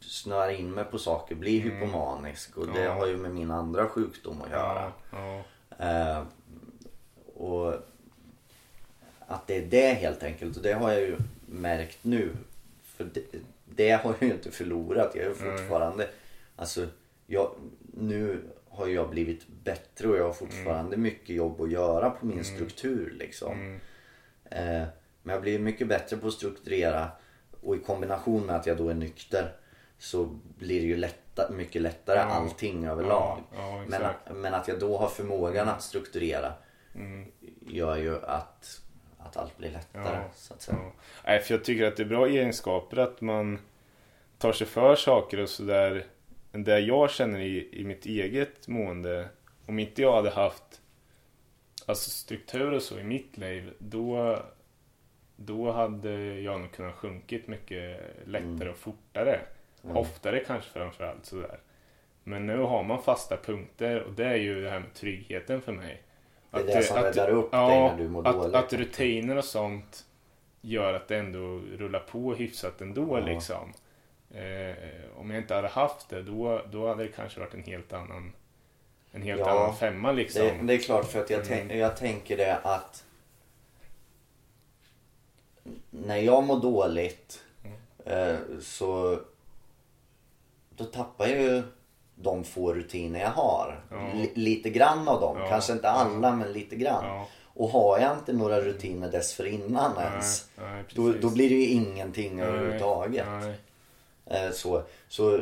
snöar 0.00 0.50
in 0.50 0.70
mig 0.74 0.84
på 0.84 0.98
saker, 0.98 1.34
blir 1.34 1.60
hypomanisk 1.60 2.56
och 2.56 2.66
det 2.72 2.82
Ja. 2.84 2.92
har 2.92 3.06
ju 3.06 3.16
med 3.16 3.30
min 3.34 3.50
andra 3.50 3.88
sjukdom 3.88 4.42
att 4.42 4.50
göra. 4.50 4.92
Ja. 5.12 5.42
Eh, 5.86 6.22
och 7.36 7.74
att 9.26 9.46
det 9.46 9.56
är 9.56 9.66
det 9.66 9.94
helt 9.94 10.22
enkelt 10.22 10.56
och 10.56 10.62
det 10.62 10.72
har 10.72 10.90
jag 10.92 11.00
ju 11.00 11.16
märkt 11.46 11.98
nu. 12.02 12.36
För 12.84 13.04
det, 13.04 13.20
det 13.64 13.90
har 13.90 14.14
jag 14.20 14.28
ju 14.28 14.34
inte 14.34 14.50
förlorat. 14.50 15.10
Jag 15.14 15.24
är 15.24 15.28
ju 15.28 15.34
fortfarande, 15.34 16.08
alltså 16.56 16.86
jag, 17.26 17.50
nu 17.94 18.42
har 18.68 18.86
jag 18.86 19.10
blivit 19.10 19.48
bättre 19.48 20.08
och 20.08 20.16
jag 20.16 20.24
har 20.24 20.32
fortfarande 20.32 20.96
mycket 20.96 21.36
jobb 21.36 21.60
att 21.60 21.70
göra 21.70 22.10
på 22.10 22.26
min 22.26 22.44
struktur 22.44 23.14
liksom. 23.18 23.80
Eh, 24.50 24.82
men 25.22 25.32
jag 25.34 25.42
blir 25.42 25.58
mycket 25.58 25.88
bättre 25.88 26.16
på 26.16 26.26
att 26.26 26.32
strukturera 26.32 27.08
och 27.62 27.76
i 27.76 27.78
kombination 27.78 28.46
med 28.46 28.56
att 28.56 28.66
jag 28.66 28.76
då 28.76 28.88
är 28.88 28.94
nykter 28.94 29.52
så 29.98 30.24
blir 30.58 30.80
det 30.80 30.86
ju 30.86 30.96
lätta, 30.96 31.50
mycket 31.50 31.82
lättare 31.82 32.18
allting 32.18 32.86
överlag. 32.86 33.38
Ja, 33.52 33.84
ja, 33.90 34.12
men, 34.26 34.40
men 34.40 34.54
att 34.54 34.68
jag 34.68 34.80
då 34.80 34.98
har 34.98 35.08
förmågan 35.08 35.68
att 35.68 35.82
strukturera 35.82 36.52
Mm. 36.94 37.32
gör 37.60 37.96
ju 37.96 38.24
att, 38.24 38.80
att 39.18 39.36
allt 39.36 39.56
blir 39.56 39.70
lättare. 39.70 40.16
Ja, 40.16 40.30
Så 40.34 40.54
att 40.54 40.62
säga. 40.62 40.78
Ja. 40.82 40.92
Nej, 41.24 41.40
för 41.40 41.54
jag 41.54 41.64
tycker 41.64 41.84
att 41.84 41.96
det 41.96 42.02
är 42.02 42.06
bra 42.06 42.26
egenskaper 42.26 42.96
att 42.96 43.20
man 43.20 43.58
tar 44.38 44.52
sig 44.52 44.66
för 44.66 44.96
saker 44.96 45.40
och 45.40 45.48
sådär. 45.48 46.04
Det 46.56 46.80
jag 46.80 47.10
känner 47.10 47.40
i, 47.40 47.68
i 47.72 47.84
mitt 47.84 48.06
eget 48.06 48.68
mående. 48.68 49.28
Om 49.66 49.78
inte 49.78 50.02
jag 50.02 50.12
hade 50.12 50.30
haft 50.30 50.80
alltså 51.86 52.10
struktur 52.10 52.72
och 52.72 52.82
så 52.82 52.98
i 52.98 53.04
mitt 53.04 53.38
liv. 53.38 53.72
Då, 53.78 54.38
då 55.36 55.72
hade 55.72 56.10
jag 56.40 56.60
nog 56.60 56.72
kunnat 56.72 56.94
sjunkit 56.94 57.48
mycket 57.48 58.00
lättare 58.24 58.68
och 58.68 58.76
fortare. 58.76 59.40
Oftare 59.82 60.40
kanske 60.40 60.70
framförallt 60.70 61.26
sådär. 61.26 61.58
Men 62.24 62.46
nu 62.46 62.58
har 62.58 62.82
man 62.82 63.02
fasta 63.02 63.36
punkter 63.36 64.02
och 64.02 64.12
det 64.12 64.24
är 64.24 64.36
ju 64.36 64.62
det 64.62 64.70
här 64.70 64.80
med 64.80 64.94
tryggheten 64.94 65.60
för 65.62 65.72
mig. 65.72 66.02
Det 66.50 66.58
är 66.58 66.64
det 66.64 66.82
som 66.82 66.96
räddar 67.02 67.30
upp 67.30 67.50
dig 67.50 67.60
ja, 67.60 67.68
när 67.68 68.02
du 68.02 68.08
mår 68.08 68.26
att, 68.26 68.34
dåligt. 68.36 68.54
Att 68.54 68.72
rutiner 68.72 69.36
och 69.36 69.44
sånt 69.44 70.04
gör 70.60 70.94
att 70.94 71.08
det 71.08 71.16
ändå 71.16 71.60
rullar 71.76 72.00
på 72.00 72.34
hyfsat 72.34 72.80
ändå 72.80 73.18
Ja. 73.18 73.26
liksom. 73.26 73.72
Eh, 74.36 74.74
om 75.20 75.30
jag 75.30 75.38
inte 75.42 75.54
hade 75.54 75.68
haft 75.68 76.08
det 76.08 76.22
då, 76.22 76.62
då 76.72 76.88
hade 76.88 77.02
det 77.02 77.08
kanske 77.08 77.40
varit 77.40 77.54
en 77.54 77.62
helt 77.62 77.92
annan 77.92 78.32
en 79.12 79.22
helt 79.22 79.40
Ja, 79.40 79.50
annan 79.50 79.76
femma 79.76 80.12
liksom. 80.12 80.42
Det, 80.42 80.58
det 80.62 80.74
är 80.74 80.78
klart 80.78 81.06
för 81.06 81.20
att 81.20 81.30
jag, 81.30 81.46
Mm. 81.46 81.48
tänk, 81.68 81.80
jag 81.80 81.96
tänker 81.96 82.36
det 82.36 82.56
att 82.56 83.04
när 85.90 86.16
jag 86.16 86.44
mår 86.44 86.60
dåligt 86.60 87.42
Mm. 87.64 87.78
eh, 88.34 88.36
så 88.60 89.18
då 90.76 90.84
tappar 90.84 91.26
jag 91.26 91.42
ju 91.42 91.62
de 92.14 92.44
få 92.44 92.74
rutiner 92.74 93.20
jag 93.20 93.30
har. 93.30 93.80
Ja. 93.90 94.10
Lite 94.34 94.70
grann 94.70 95.08
av 95.08 95.20
dem, 95.20 95.36
Ja. 95.40 95.48
kanske 95.48 95.72
inte 95.72 95.90
alla 95.90 96.32
men 96.36 96.52
lite 96.52 96.76
grann. 96.76 97.24
Och 97.44 97.68
har 97.68 97.98
jag 97.98 98.12
inte 98.18 98.32
några 98.32 98.60
rutiner 98.60 99.10
dessförinnan 99.10 99.92
Nej, 99.96 100.06
ens 100.06 100.48
nej, 100.58 100.84
då, 100.94 101.12
då 101.12 101.30
blir 101.30 101.48
det 101.48 101.54
ju 101.54 101.66
ingenting 101.66 102.36
Nej, 102.36 102.44
överhuvudtaget. 102.44 103.26
nej. 103.26 103.54
Eh, 104.30 104.50
Så, 104.50 104.82
så 105.08 105.40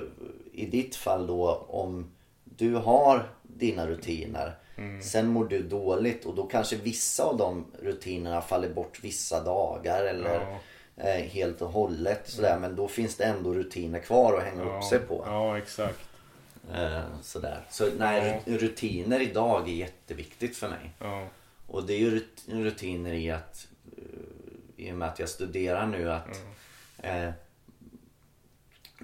i 0.53 0.67
ditt 0.67 0.97
fall 0.97 1.27
då 1.27 1.65
om 1.69 2.11
du 2.45 2.75
har 2.75 3.29
dina 3.43 3.87
rutiner 3.87 4.55
Mm. 4.77 5.03
sen 5.03 5.27
mår 5.29 5.45
du 5.45 5.63
dåligt 5.63 6.25
och 6.25 6.35
då 6.35 6.43
kanske 6.47 6.77
vissa 6.77 7.25
av 7.25 7.37
de 7.37 7.67
rutinerna 7.83 8.41
faller 8.43 8.69
bort 8.69 8.99
vissa 9.05 9.45
dagar 9.45 10.05
eller 10.05 10.35
Ja. 10.97 11.05
eh, 11.05 11.23
helt 11.25 11.63
och 11.63 11.69
hållet 11.71 12.21
sådär. 12.25 12.59
Men 12.59 12.77
då 12.77 12.89
finns 12.89 13.17
det 13.17 13.25
ändå 13.25 13.55
rutiner 13.55 13.99
kvar 13.99 14.37
att 14.39 14.43
hänga 14.45 14.65
Ja, 14.65 14.77
upp 14.79 14.85
sig 14.85 14.99
på. 14.99 15.23
Ja, 15.27 15.59
exakt. 15.59 15.99
Eh, 16.75 17.01
sådär. 17.23 17.61
Så 17.71 17.89
nej, 17.99 18.43
Ja. 18.45 18.53
rutiner 18.59 19.21
idag 19.21 19.69
är 19.69 19.73
jätteviktigt 19.75 20.57
för 20.57 20.69
mig. 20.69 20.91
Ja, 20.99 21.27
Och 21.67 21.85
det 21.87 21.95
är 21.95 21.99
ju 21.99 22.11
rut- 22.11 22.45
rutiner 22.49 23.13
i 23.13 23.31
att 23.31 23.67
i 24.77 24.91
och 24.93 24.97
med 24.97 25.09
att 25.09 25.19
jag 25.19 25.29
studerar 25.29 25.87
nu 25.87 26.13
att 26.13 26.41
eh, 26.99 27.31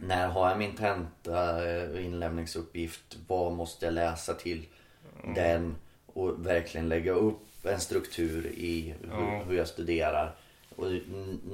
när 0.02 0.28
har 0.28 0.48
jag 0.48 0.58
min 0.58 0.76
tenta 0.76 1.68
eh, 1.70 2.04
inlämningsuppgift? 2.06 3.16
Vad 3.28 3.52
måste 3.52 3.84
jag 3.84 3.94
läsa 3.94 4.34
till 4.34 4.66
den? 5.34 5.76
Och 6.06 6.46
verkligen 6.46 6.88
lägga 6.88 7.12
upp 7.12 7.66
en 7.66 7.80
struktur 7.80 8.46
i 8.46 8.94
hur, 9.00 9.10
Ja. 9.10 9.42
hur 9.48 9.56
jag 9.56 9.68
studerar. 9.68 10.34
Och 10.76 10.86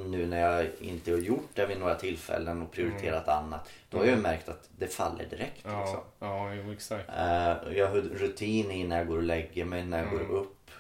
nu 0.06 0.26
när 0.26 0.40
jag 0.40 0.66
inte 0.80 1.10
har 1.10 1.18
gjort 1.18 1.48
det 1.54 1.66
vid 1.66 1.78
några 1.80 1.94
tillfällen 1.94 2.62
och 2.62 2.72
prioriterat 2.72 3.28
annat. 3.28 3.70
Då 3.90 3.98
har 3.98 4.04
jag 4.04 4.16
ju 4.16 4.22
märkt 4.22 4.48
att 4.48 4.68
det 4.78 4.86
faller 4.86 5.24
direkt. 5.24 5.56
Liksom. 5.56 5.72
ja, 5.74 6.04
ja, 6.18 6.54
jo, 6.54 6.72
exakt. 6.72 7.08
Eh, 7.08 7.76
jag 7.78 7.88
har 7.88 7.96
rutin 7.96 8.70
i 8.70 8.84
när 8.84 8.96
jag 8.98 9.06
går 9.06 9.16
och 9.16 9.22
lägger 9.22 9.64
mig, 9.64 9.84
när 9.84 9.98
jag 10.02 10.10
går 10.10 10.20
Mm. 10.20 10.30
upp. 10.36 10.70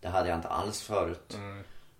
Det 0.00 0.08
hade 0.08 0.28
jag 0.28 0.38
inte 0.38 0.48
alls 0.48 0.82
förut. 0.82 1.38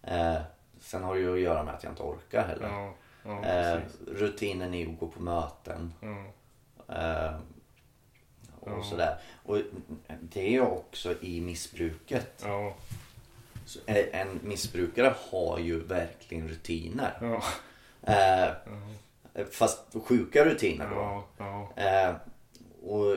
Eh, 0.02 0.36
sen 0.80 1.02
har 1.02 1.14
det 1.14 1.20
ju 1.20 1.32
att 1.34 1.40
göra 1.40 1.62
med 1.64 1.74
att 1.74 1.82
jag 1.82 1.92
inte 1.92 2.02
orkar 2.02 2.46
heller. 2.48 2.92
Ja, 3.24 3.44
eh, 3.44 3.80
rutinen 4.06 4.74
är 4.74 4.86
att 4.92 4.98
gå 5.00 5.06
på 5.08 5.22
möten. 5.22 5.92
Ja, 6.00 6.24
Eh, 6.88 7.34
och 8.60 8.70
Ja. 8.78 8.82
sådär. 8.82 9.18
Och 9.42 9.58
det 10.20 10.56
är 10.56 10.60
också 10.60 11.14
i 11.20 11.40
missbruket. 11.40 12.42
ja, 12.44 12.74
Så 13.66 13.78
En 13.86 14.40
missbrukare 14.42 15.14
har 15.30 15.58
ju 15.58 15.80
verkligen 15.80 16.48
rutiner. 16.48 17.18
ja, 17.20 17.42
Eh, 19.34 19.46
fast 19.50 19.80
sjuka 20.04 20.44
rutiner 20.44 20.90
då. 20.90 21.24
Eh, 21.82 22.14
och 22.82 23.16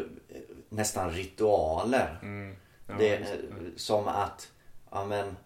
nästan 0.70 1.12
ritualer. 1.12 2.20
Mm. 2.22 2.56
Det, 2.98 3.16
är 3.16 3.38
som 3.76 4.08
att, 4.08 4.52
ja 4.92 5.06
men 5.06 5.38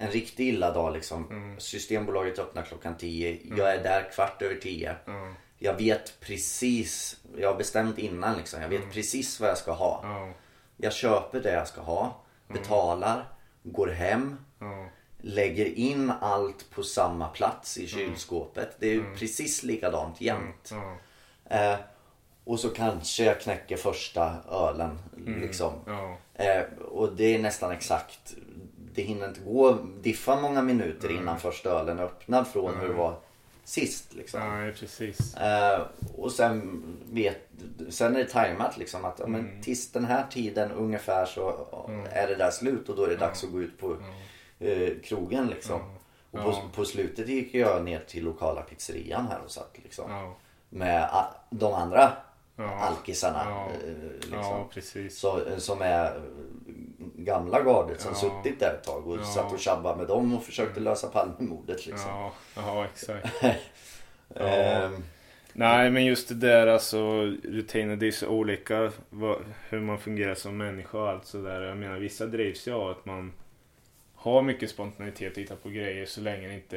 en 0.00 0.10
riktig 0.10 0.48
illa 0.48 0.72
dag 0.72 0.92
liksom. 0.92 1.30
Mm. 1.30 1.60
Systembolaget 1.60 2.38
öppnar 2.38 2.62
klockan 2.62 2.96
10. 2.96 3.38
Jag 3.56 3.74
är 3.74 3.82
där 3.82 4.10
kvart 4.12 4.42
över 4.42 4.54
10. 4.54 4.96
Ja, 5.06 5.32
Jag 5.58 5.74
vet 5.74 6.20
precis, 6.20 7.16
jag 7.36 7.48
har 7.48 7.56
bestämt 7.56 7.98
innan 7.98 8.36
liksom. 8.36 8.62
Jag 8.62 8.68
vet 8.68 8.92
precis 8.92 9.40
vad 9.40 9.50
jag 9.50 9.58
ska 9.58 9.72
ha. 9.72 10.02
Mm. 10.04 10.16
ja, 10.16 10.32
Jag 10.76 10.92
köper 10.92 11.40
det 11.40 11.52
jag 11.52 11.68
ska 11.68 11.80
ha, 11.80 12.20
betalar, 12.48 13.24
går 13.62 13.86
hem, 13.88 14.36
lägger 15.20 15.66
in 15.78 16.12
allt 16.20 16.70
på 16.70 16.82
samma 16.82 17.28
plats 17.28 17.78
i 17.78 17.86
kylskåpet. 17.86 18.76
Det 18.78 18.86
är 18.86 18.94
ju 18.94 19.14
precis 19.16 19.62
likadant 19.62 20.20
jämt. 20.20 20.72
Eh, 21.50 21.76
och 22.44 22.60
så 22.60 22.68
kanske 22.68 23.24
jag 23.24 23.40
knäcker 23.40 23.76
första 23.76 24.36
ölen 24.50 24.98
liksom. 25.40 25.72
Eh, 26.34 26.62
och 26.90 27.12
det 27.12 27.34
är 27.34 27.38
nästan 27.38 27.72
exakt. 27.72 28.34
Det 28.94 29.02
hinner 29.02 29.28
inte 29.28 29.40
gå 29.40 29.72
diffa 30.00 30.40
många 30.40 30.62
minuter 30.62 31.10
innan 31.10 31.40
första 31.40 31.70
ölen 31.70 31.98
är 31.98 32.02
öppnad 32.02 32.46
från 32.48 32.76
hur 32.80 32.88
det 32.88 32.94
var 32.94 33.16
sist. 33.64 34.14
Liksom. 34.14 34.40
nej, 34.40 34.72
precis. 34.72 35.36
Eh, 35.36 35.80
och 36.16 36.32
sen, 36.32 36.82
vet, 37.10 37.48
sen 37.88 38.14
är 38.16 38.18
det 38.18 38.24
tajmat 38.30 38.78
liksom 38.78 39.04
att 39.04 39.20
Mm. 39.20 39.32
men 39.32 39.62
tills 39.62 39.92
den 39.92 40.04
här 40.04 40.26
tiden 40.30 40.70
ungefär 40.72 41.26
så 41.26 41.66
är 42.12 42.26
det 42.26 42.34
där 42.34 42.50
slut 42.50 42.88
och 42.88 42.96
då 42.96 43.04
är 43.04 43.08
det 43.08 43.16
dags 43.16 43.44
att 43.44 43.50
gå 43.52 43.60
ut 43.60 43.78
på 43.78 43.96
eh, 44.58 44.90
krogen 45.04 45.46
liksom. 45.46 45.80
Och 46.30 46.40
på, 46.42 46.62
på 46.74 46.84
slutet 46.84 47.28
gick 47.28 47.54
jag 47.54 47.84
ner 47.84 48.00
till 48.08 48.24
lokala 48.24 48.62
pizzerian 48.62 49.26
här 49.28 49.38
och 49.44 49.50
satt 49.50 49.70
liksom. 49.82 50.34
Med 50.68 51.02
a- 51.12 51.34
de 51.50 51.74
andra 51.74 52.12
Ja. 52.56 52.70
alkisarna. 52.74 53.44
Ja. 53.48 53.66
eh, 53.86 54.12
liksom. 54.12 54.30
ja, 54.40 54.68
precis. 54.74 55.18
Så, 55.18 55.40
som 55.58 55.82
är 55.82 56.04
eh, 56.16 56.22
gamla 57.14 57.62
gardet 57.62 58.00
som 58.00 58.10
Ja. 58.14 58.18
suttit 58.44 58.60
där 58.60 58.74
ett 58.74 58.84
tag 58.84 59.06
och 59.06 59.18
Ja. 59.18 59.24
satt 59.24 59.52
och 59.52 59.58
tjabbade 59.60 59.98
med 59.98 60.06
dem 60.06 60.34
och 60.36 60.44
försökte 60.44 60.80
lösa 60.80 61.06
Palmemordet 61.08 61.86
liksom. 61.86 62.10
Ja, 62.10 62.32
ja, 62.56 62.84
exakt. 62.84 63.28
Ehm, 64.36 64.92
Nej, 65.52 65.90
men 65.90 66.04
just 66.04 66.28
det 66.28 66.34
där 66.34 66.66
alltså 66.66 67.22
rutiner, 67.44 67.96
det 67.96 68.06
är 68.06 68.10
så 68.10 68.28
olika 68.28 68.92
vad, 69.10 69.36
hur 69.68 69.80
man 69.80 69.98
fungerar 69.98 70.34
som 70.34 70.56
människa 70.56 70.98
och 70.98 71.08
allt 71.08 71.24
sådär. 71.26 71.60
Jag 71.62 71.76
menar 71.76 71.98
vissa 71.98 72.26
drivs 72.26 72.68
ju 72.68 72.72
av 72.72 72.90
att 72.90 73.04
man 73.06 73.32
ha 74.14 74.42
mycket 74.42 74.70
spontanitet 74.70 75.32
och 75.32 75.38
hitta 75.38 75.56
på 75.56 75.68
grejer 75.68 76.06
så 76.06 76.20
länge 76.20 76.48
det 76.48 76.54
inte 76.54 76.76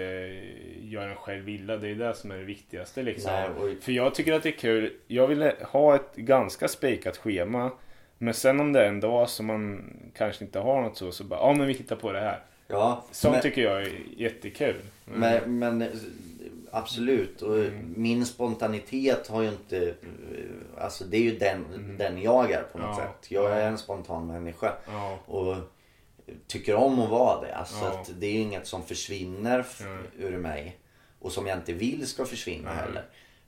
gör 0.81 1.07
en 1.07 1.15
själv 1.15 1.49
illa. 1.49 1.77
Det 1.77 1.89
är 1.89 1.95
det 1.95 2.13
som 2.15 2.31
är 2.31 2.37
det 2.37 2.43
viktigaste 2.43 3.03
liksom. 3.03 3.31
Nej, 3.31 3.49
och- 3.49 3.83
För 3.83 3.91
jag 3.91 4.15
tycker 4.15 4.33
att 4.33 4.43
det 4.43 4.49
är 4.49 4.57
kul. 4.57 4.93
Jag 5.07 5.27
vill 5.27 5.51
ha 5.61 5.95
ett 5.95 6.15
ganska 6.15 6.67
spikat 6.67 7.17
schema. 7.17 7.71
Men 8.17 8.33
sen 8.33 8.59
om 8.59 8.73
det 8.73 8.79
är 8.83 8.87
en 8.87 8.99
dag 8.99 9.29
som 9.29 9.45
man 9.45 9.93
kanske 10.17 10.45
inte 10.45 10.59
har 10.59 10.81
något 10.81 10.97
så, 10.97 11.11
så 11.11 11.23
bara, 11.23 11.39
ja 11.39 11.53
men 11.53 11.67
vi 11.67 11.73
hittar 11.73 11.95
på 11.95 12.11
det 12.11 12.19
här. 12.19 12.43
Ja, 12.67 13.05
Sånt 13.11 13.31
men- 13.33 13.41
tycker 13.41 13.61
jag 13.61 13.81
är 13.81 13.93
jättekul. 14.17 14.75
Men, 15.05 15.59
men 15.59 15.81
eh, 15.81 15.87
absolut. 16.71 17.41
Och 17.41 17.57
Mm. 17.57 17.93
min 17.97 18.25
spontanitet 18.25 19.27
har 19.27 19.41
ju 19.41 19.47
inte... 19.47 19.95
Alltså 20.77 21.03
det 21.03 21.17
är 21.17 21.21
ju 21.21 21.37
den, 21.37 21.65
den 21.97 22.21
jag 22.21 22.51
är 22.51 22.63
på 22.63 22.77
något 22.77 22.87
Mm. 22.87 22.99
Ja. 22.99 23.13
sätt. 23.21 23.31
Jag 23.31 23.51
är 23.51 23.67
en 23.67 23.77
spontan 23.77 24.27
människa. 24.27 24.73
Ja, 24.87 25.19
Och 25.25 25.55
tycker 26.47 26.75
om 26.75 26.99
att 26.99 27.09
vara 27.09 27.41
det. 27.41 27.55
Alltså 27.55 27.85
Ja. 27.85 28.05
det 28.19 28.27
är 28.27 28.31
ju 28.31 28.39
inget 28.39 28.67
som 28.67 28.83
försvinner 28.83 29.65
Mm. 29.81 30.03
ur 30.17 30.37
mig. 30.37 30.77
Och 31.19 31.31
som 31.31 31.47
jag 31.47 31.57
inte 31.57 31.73
vill 31.73 32.07
ska 32.07 32.25
försvinna 32.25 32.73
heller. 32.73 33.03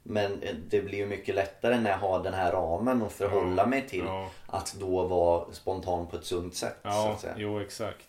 Men 0.08 0.42
eh, 0.44 0.56
det 0.70 0.82
blir 0.82 0.98
ju 0.98 1.06
mycket 1.06 1.36
lättare 1.36 1.80
när 1.80 1.90
jag 1.90 1.98
har 1.98 2.24
den 2.24 2.34
här 2.34 2.52
ramen 2.52 3.02
att 3.02 3.12
förhålla 3.14 3.62
Ja. 3.64 3.68
mig 3.68 3.88
till. 3.88 4.04
Ja. 4.06 4.30
Att 4.48 4.74
då 4.80 5.04
vara 5.08 5.54
spontan 5.54 6.08
på 6.08 6.16
ett 6.18 6.26
sunt 6.26 6.56
sätt. 6.56 6.78
ja 6.84 7.18
jo 7.38 7.60
exakt. 7.62 8.02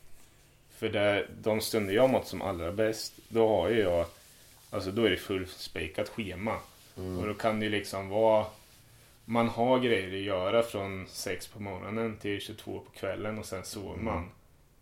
För 0.70 0.88
det, 0.88 1.26
de 1.40 1.60
stunder 1.60 1.94
jag 1.94 2.10
mått 2.10 2.26
som 2.26 2.42
allra 2.42 2.72
bäst, 2.72 3.12
då 3.28 3.48
har 3.48 3.68
ju 3.68 3.80
jag, 3.80 4.06
alltså 4.70 4.90
då 4.90 5.04
är 5.04 5.10
det 5.10 5.16
fullspikat 5.16 6.08
schema. 6.08 6.56
Mm. 6.96 7.18
Och 7.18 7.26
då 7.26 7.34
kan 7.34 7.60
det 7.60 7.66
ju 7.66 7.70
liksom 7.72 8.08
vara, 8.08 8.46
man 9.24 9.48
har 9.48 9.78
grejer 9.78 10.06
att 10.08 10.24
göra 10.24 10.62
från 10.62 11.06
6 11.08 11.46
på 11.48 11.62
morgonen 11.62 12.16
till 12.16 12.40
22 12.40 12.78
på 12.78 12.90
kvällen 12.90 13.38
och 13.38 13.44
sen 13.46 13.64
sover 13.64 13.92
Mm. 13.92 14.04
man. 14.04 14.30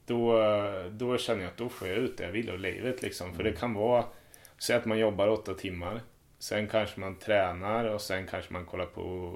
Då, 0.06 0.42
då 0.90 1.18
känner 1.18 1.40
jag 1.42 1.50
att 1.50 1.56
då 1.56 1.68
får 1.68 1.88
jag 1.88 1.96
ut 1.96 2.18
det 2.18 2.24
jag 2.24 2.32
vill 2.32 2.50
av 2.50 2.58
livet 2.58 3.02
liksom. 3.02 3.34
För 3.34 3.42
det 3.42 3.48
Mm. 3.48 3.60
kan 3.60 3.74
vara, 3.74 4.04
säg 4.58 4.76
att 4.76 4.84
man 4.84 4.98
jobbar 4.98 5.28
åtta 5.28 5.54
timmar. 5.54 6.00
Sen 6.44 6.68
kanske 6.68 7.00
man 7.00 7.14
tränar 7.18 7.84
och 7.84 8.00
sen 8.00 8.26
kanske 8.26 8.52
man 8.52 8.64
kollar 8.66 8.86
på 8.86 9.32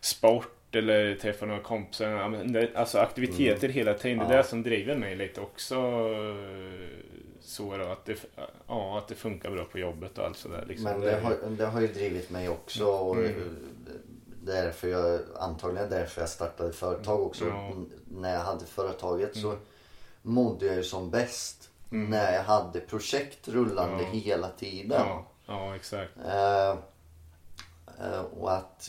sport 0.00 0.74
eller 0.74 1.14
träffar 1.14 1.46
några 1.46 1.60
kompisar. 1.62 2.36
Alltså 2.74 2.98
aktiviteter 2.98 3.68
hela 3.68 3.94
tiden. 3.94 4.18
Det 4.18 4.22
är 4.24 4.26
Mm. 4.26 4.36
Ja. 4.36 4.42
det 4.42 4.48
som 4.48 4.62
driver 4.62 4.96
mig 4.96 5.16
lite 5.16 5.40
också. 5.40 5.74
Så 7.40 7.76
då, 7.76 7.84
att 7.84 8.04
det, 8.04 8.26
ja, 8.66 8.98
att 8.98 9.08
det 9.08 9.14
funkar 9.14 9.50
bra 9.50 9.64
på 9.64 9.78
jobbet 9.78 10.18
och 10.18 10.24
allt 10.24 10.36
sådär. 10.36 10.64
Liksom. 10.68 10.84
Men 10.84 11.00
det 11.00 11.20
har, 11.20 11.36
det 11.50 11.66
har 11.66 11.80
ju 11.80 11.86
drivit 11.86 12.30
mig 12.30 12.48
också. 12.48 12.84
Och 12.86 13.16
Mm. 13.16 13.56
därför 14.42 14.88
jag, 14.88 15.20
antagligen 15.38 15.90
därför 15.90 16.20
jag 16.20 16.28
startade 16.30 16.72
företag 16.72 17.20
också. 17.22 17.44
Ja. 17.46 17.66
Mm. 17.66 17.90
När 18.08 18.32
jag 18.32 18.40
hade 18.40 18.64
företaget 18.64 19.36
så 19.36 19.54
mådde 20.22 20.66
jag 20.66 20.76
ju 20.76 20.82
som 20.82 21.10
bäst. 21.10 21.70
När 21.90 22.32
jag 22.34 22.42
hade 22.42 22.80
projekt 22.80 23.48
rullande 23.48 24.02
Ja. 24.02 24.08
hela 24.18 24.48
tiden. 24.48 25.00
ja, 25.06 25.26
ja, 25.50 25.76
exakt. 25.76 26.10
Eh, 26.26 26.70
eh, 28.00 28.20
och 28.40 28.52
att 28.52 28.88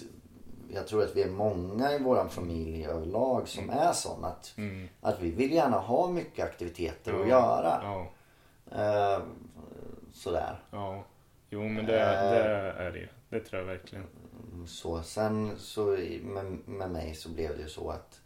jag 0.74 0.88
tror 0.88 1.04
att 1.04 1.16
vi 1.16 1.22
är 1.24 1.30
många 1.30 1.92
i 1.92 2.00
våran 2.00 2.30
familj 2.30 2.86
överlag 2.86 3.48
som 3.48 3.70
är 3.70 3.94
sån 3.94 4.26
att, 4.26 4.54
Mm. 4.58 4.90
att 5.02 5.20
vi 5.22 5.32
vill 5.32 5.52
gärna 5.52 5.78
ha 5.78 6.08
mycket 6.08 6.46
aktiviteter 6.46 7.12
Ja, 7.14 7.22
att 7.22 7.28
göra. 7.28 7.80
Ja, 7.84 8.08
Eh, 8.76 9.20
sådär. 10.14 10.60
ja. 10.72 11.04
Jo, 11.50 11.64
men 11.64 11.86
det, 11.86 12.00
Eh. 12.02 12.32
det 12.32 12.84
är 12.84 12.92
det 12.92 13.00
ju. 13.00 13.08
Det 13.30 13.40
tror 13.40 13.60
jag 13.62 13.68
verkligen. 13.68 14.06
Så 14.68 15.02
sen 15.04 15.52
så 15.58 15.86
med, 16.24 16.58
med 16.66 16.92
mig 16.92 17.16
så 17.16 17.30
blev 17.30 17.58
det 17.58 17.64
ju 17.64 17.70
så 17.70 17.90
att 17.90 18.20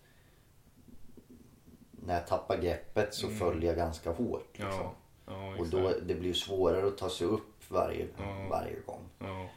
när 1.91 2.13
jag 2.13 2.27
tappar 2.27 2.57
greppet 2.57 3.13
så 3.13 3.27
föll 3.29 3.63
jag 3.63 3.75
ganska 3.75 4.11
hårt. 4.11 4.47
Liksom. 4.51 4.69
Mm. 4.79 4.85
Ja, 5.27 5.51
ja 5.55 5.59
och 5.59 5.67
då 5.67 5.91
det 6.05 6.13
blir 6.15 6.27
ju 6.27 6.33
svårare 6.33 6.87
att 6.87 6.97
ta 6.97 7.09
sig 7.09 7.27
upp 7.27 7.54
varje, 7.75 8.07
Ja. 8.17 8.47
varje 8.49 8.79
gång. 8.85 9.01
Ja, 9.19 9.47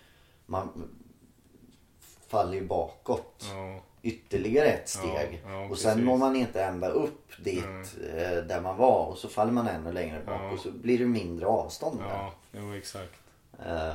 Man 0.46 0.88
faller 2.26 2.54
ju 2.54 2.66
bakåt 2.66 3.44
ja, 3.54 3.80
ytterligare 4.02 4.66
ett 4.68 4.88
steg. 4.88 5.42
Och 5.70 5.78
sen 5.78 6.04
når 6.04 6.16
man 6.16 6.36
inte 6.36 6.64
ända 6.64 6.88
upp 6.88 7.32
dit 7.44 7.64
eh, 8.14 8.36
där 8.44 8.60
man 8.60 8.76
var 8.76 9.06
och 9.06 9.18
så 9.18 9.28
faller 9.28 9.52
man 9.52 9.68
ännu 9.68 9.92
längre 9.92 10.22
bak 10.26 10.52
och 10.52 10.58
så 10.58 10.70
blir 10.70 10.98
det 10.98 11.06
mindre 11.06 11.46
avstånd 11.46 11.98
där. 12.00 12.08
ja, 12.08 12.32
jo 12.52 12.74
exakt. 12.74 13.20
Eh, 13.66 13.94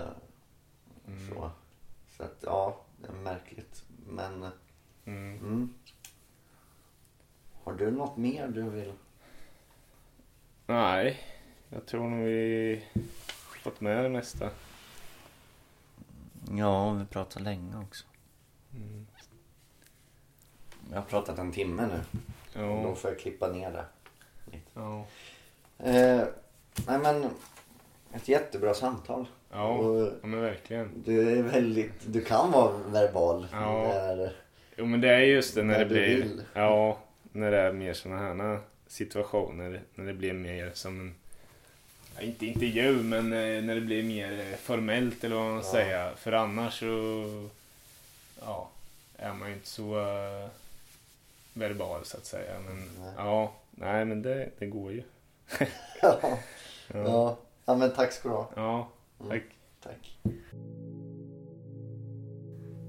Mm. 1.07 1.29
så. 1.29 1.51
så 2.17 2.23
att 2.23 2.37
ja, 2.41 2.77
det 3.01 3.07
är 3.07 3.11
märkligt. 3.13 3.83
Men 4.07 4.43
Mm. 5.05 5.37
mm. 5.39 5.73
Har 7.63 7.73
du 7.73 7.91
något 7.91 8.17
mer 8.17 8.47
du 8.47 8.61
vill? 8.69 8.93
Nej, 10.65 11.19
jag 11.69 11.85
tror 11.85 12.09
nog 12.09 12.25
vi 12.25 12.83
fått 13.63 13.81
med 13.81 14.03
det 14.03 14.09
mesta. 14.09 14.49
Ja, 16.57 16.91
vi 16.93 17.05
pratar 17.05 17.41
länge 17.41 17.77
också. 17.77 18.05
Jag 20.91 20.97
har 20.97 21.05
pratat 21.05 21.39
en 21.39 21.51
timme 21.51 21.87
nu. 21.87 22.19
Då 22.53 22.59
Ja, 22.61 22.95
får 22.95 23.11
jag 23.11 23.19
klippa 23.19 23.47
ner 23.47 23.71
det. 23.71 23.85
ja, 24.73 25.05
Eh, 25.77 26.23
nej 26.87 26.99
men 26.99 27.29
ett 28.13 28.27
jättebra 28.27 28.73
samtal. 28.73 29.25
ja, 29.51 29.67
Och 29.67 30.07
ja 30.21 30.27
men 30.27 30.41
verkligen. 30.41 31.03
du 31.05 31.37
är 31.39 31.43
väldigt, 31.43 32.13
du 32.13 32.21
kan 32.21 32.51
vara 32.51 32.77
verbal. 32.77 33.47
Ja. 33.51 33.81
Det 33.87 33.93
är, 34.23 34.35
Jo 34.77 34.85
men 34.85 35.01
det 35.01 35.09
är 35.09 35.19
just 35.19 35.55
det 35.55 35.63
när, 35.63 35.73
När 35.73 35.79
det 35.79 35.85
blir, 35.85 36.15
vill. 36.17 36.43
ja, 36.53 36.97
när 37.31 37.51
det 37.51 37.57
är 37.59 37.71
mer 37.73 37.93
sådana 37.93 38.21
här 38.21 38.59
situationer. 38.87 39.81
När 39.95 40.05
det 40.05 40.13
blir 40.13 40.33
mer 40.33 40.71
som 40.73 40.99
en, 41.01 41.15
ja, 42.15 42.21
inte 42.21 42.45
intervju 42.45 43.03
men 43.03 43.33
eh, 43.33 43.63
när 43.63 43.75
det 43.75 43.81
blir 43.81 44.03
mer 44.03 44.39
eh, 44.39 44.57
formellt 44.57 45.23
eller 45.23 45.35
vad 45.35 45.45
man 45.45 45.55
Ja. 45.55 45.63
säger. 45.63 46.11
För 46.15 46.31
annars 46.31 46.79
så, 46.79 47.23
ja, 48.41 48.69
är 49.17 49.33
man 49.33 49.47
ju 49.49 49.53
inte 49.53 49.67
så 49.67 49.99
eh, 49.99 50.47
verbal 51.53 52.05
så 52.05 52.17
att 52.17 52.25
säga. 52.25 52.51
Men 52.67 52.75
Nej. 52.77 53.13
ja, 53.17 53.51
nej 53.71 54.05
men 54.05 54.21
det, 54.21 54.49
det 54.59 54.65
går 54.65 54.91
ju. 54.91 55.03
ja. 56.01 56.19
ja. 56.93 57.37
ja 57.65 57.75
men 57.75 57.93
tack 57.93 58.11
ska 58.11 58.29
du 58.29 58.35
ha. 58.35 58.49
Ja, 58.55 58.87
tack. 59.29 59.43
Tack. 59.83 60.17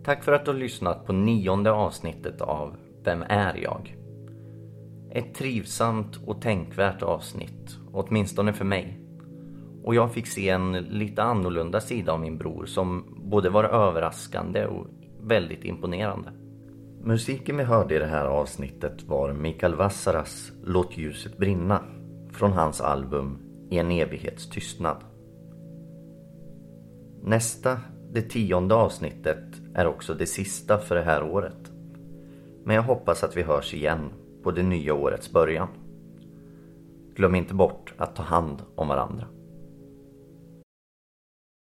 Tack 0.04 0.24
för 0.24 0.32
att 0.32 0.44
du 0.44 0.50
har 0.50 0.58
lyssnat 0.58 1.06
på 1.06 1.12
nionde 1.12 1.70
avsnittet 1.72 2.40
av 2.40 2.76
Vem 3.04 3.22
är 3.22 3.54
jag? 3.56 3.96
Ett 5.12 5.34
trivsamt 5.34 6.16
och 6.26 6.42
tänkvärt 6.42 7.02
avsnitt, 7.02 7.76
åtminstone 7.92 8.52
för 8.52 8.64
mig. 8.64 8.98
Och 9.84 9.94
jag 9.94 10.12
fick 10.12 10.26
se 10.26 10.48
en 10.48 10.72
lite 10.72 11.22
annorlunda 11.22 11.80
sida 11.80 12.12
av 12.12 12.20
min 12.20 12.38
bror 12.38 12.66
som 12.66 13.04
både 13.30 13.50
var 13.50 13.64
överraskande 13.64 14.66
och 14.66 14.86
väldigt 15.20 15.64
imponerande. 15.64 16.32
Musiken 17.02 17.56
vi 17.56 17.64
hörde 17.64 17.94
i 17.94 17.98
det 17.98 18.06
här 18.06 18.24
avsnittet 18.24 19.02
var 19.02 19.32
Mikael 19.32 19.74
Vassaras 19.74 20.52
Låt 20.64 20.96
ljuset 20.98 21.38
brinna 21.38 21.84
från 22.32 22.52
hans 22.52 22.80
album 22.80 23.38
I 23.70 23.78
en 23.78 23.90
evighets 23.90 24.50
tystnad. 24.50 24.96
Nästa, 27.22 27.78
det 28.12 28.22
tionde 28.22 28.74
avsnittet, 28.74 29.44
är 29.74 29.86
också 29.86 30.14
det 30.14 30.26
sista 30.26 30.78
för 30.78 30.94
det 30.94 31.02
här 31.02 31.22
året. 31.22 31.72
Men 32.64 32.76
jag 32.76 32.82
hoppas 32.82 33.24
att 33.24 33.36
vi 33.36 33.42
hörs 33.42 33.74
igen 33.74 34.12
på 34.42 34.50
det 34.50 34.62
nya 34.62 34.94
årets 34.94 35.32
början. 35.32 35.68
Glöm 37.16 37.34
inte 37.34 37.54
bort 37.54 37.94
att 37.96 38.16
ta 38.16 38.22
hand 38.22 38.62
om 38.74 38.88
varandra. 38.88 39.26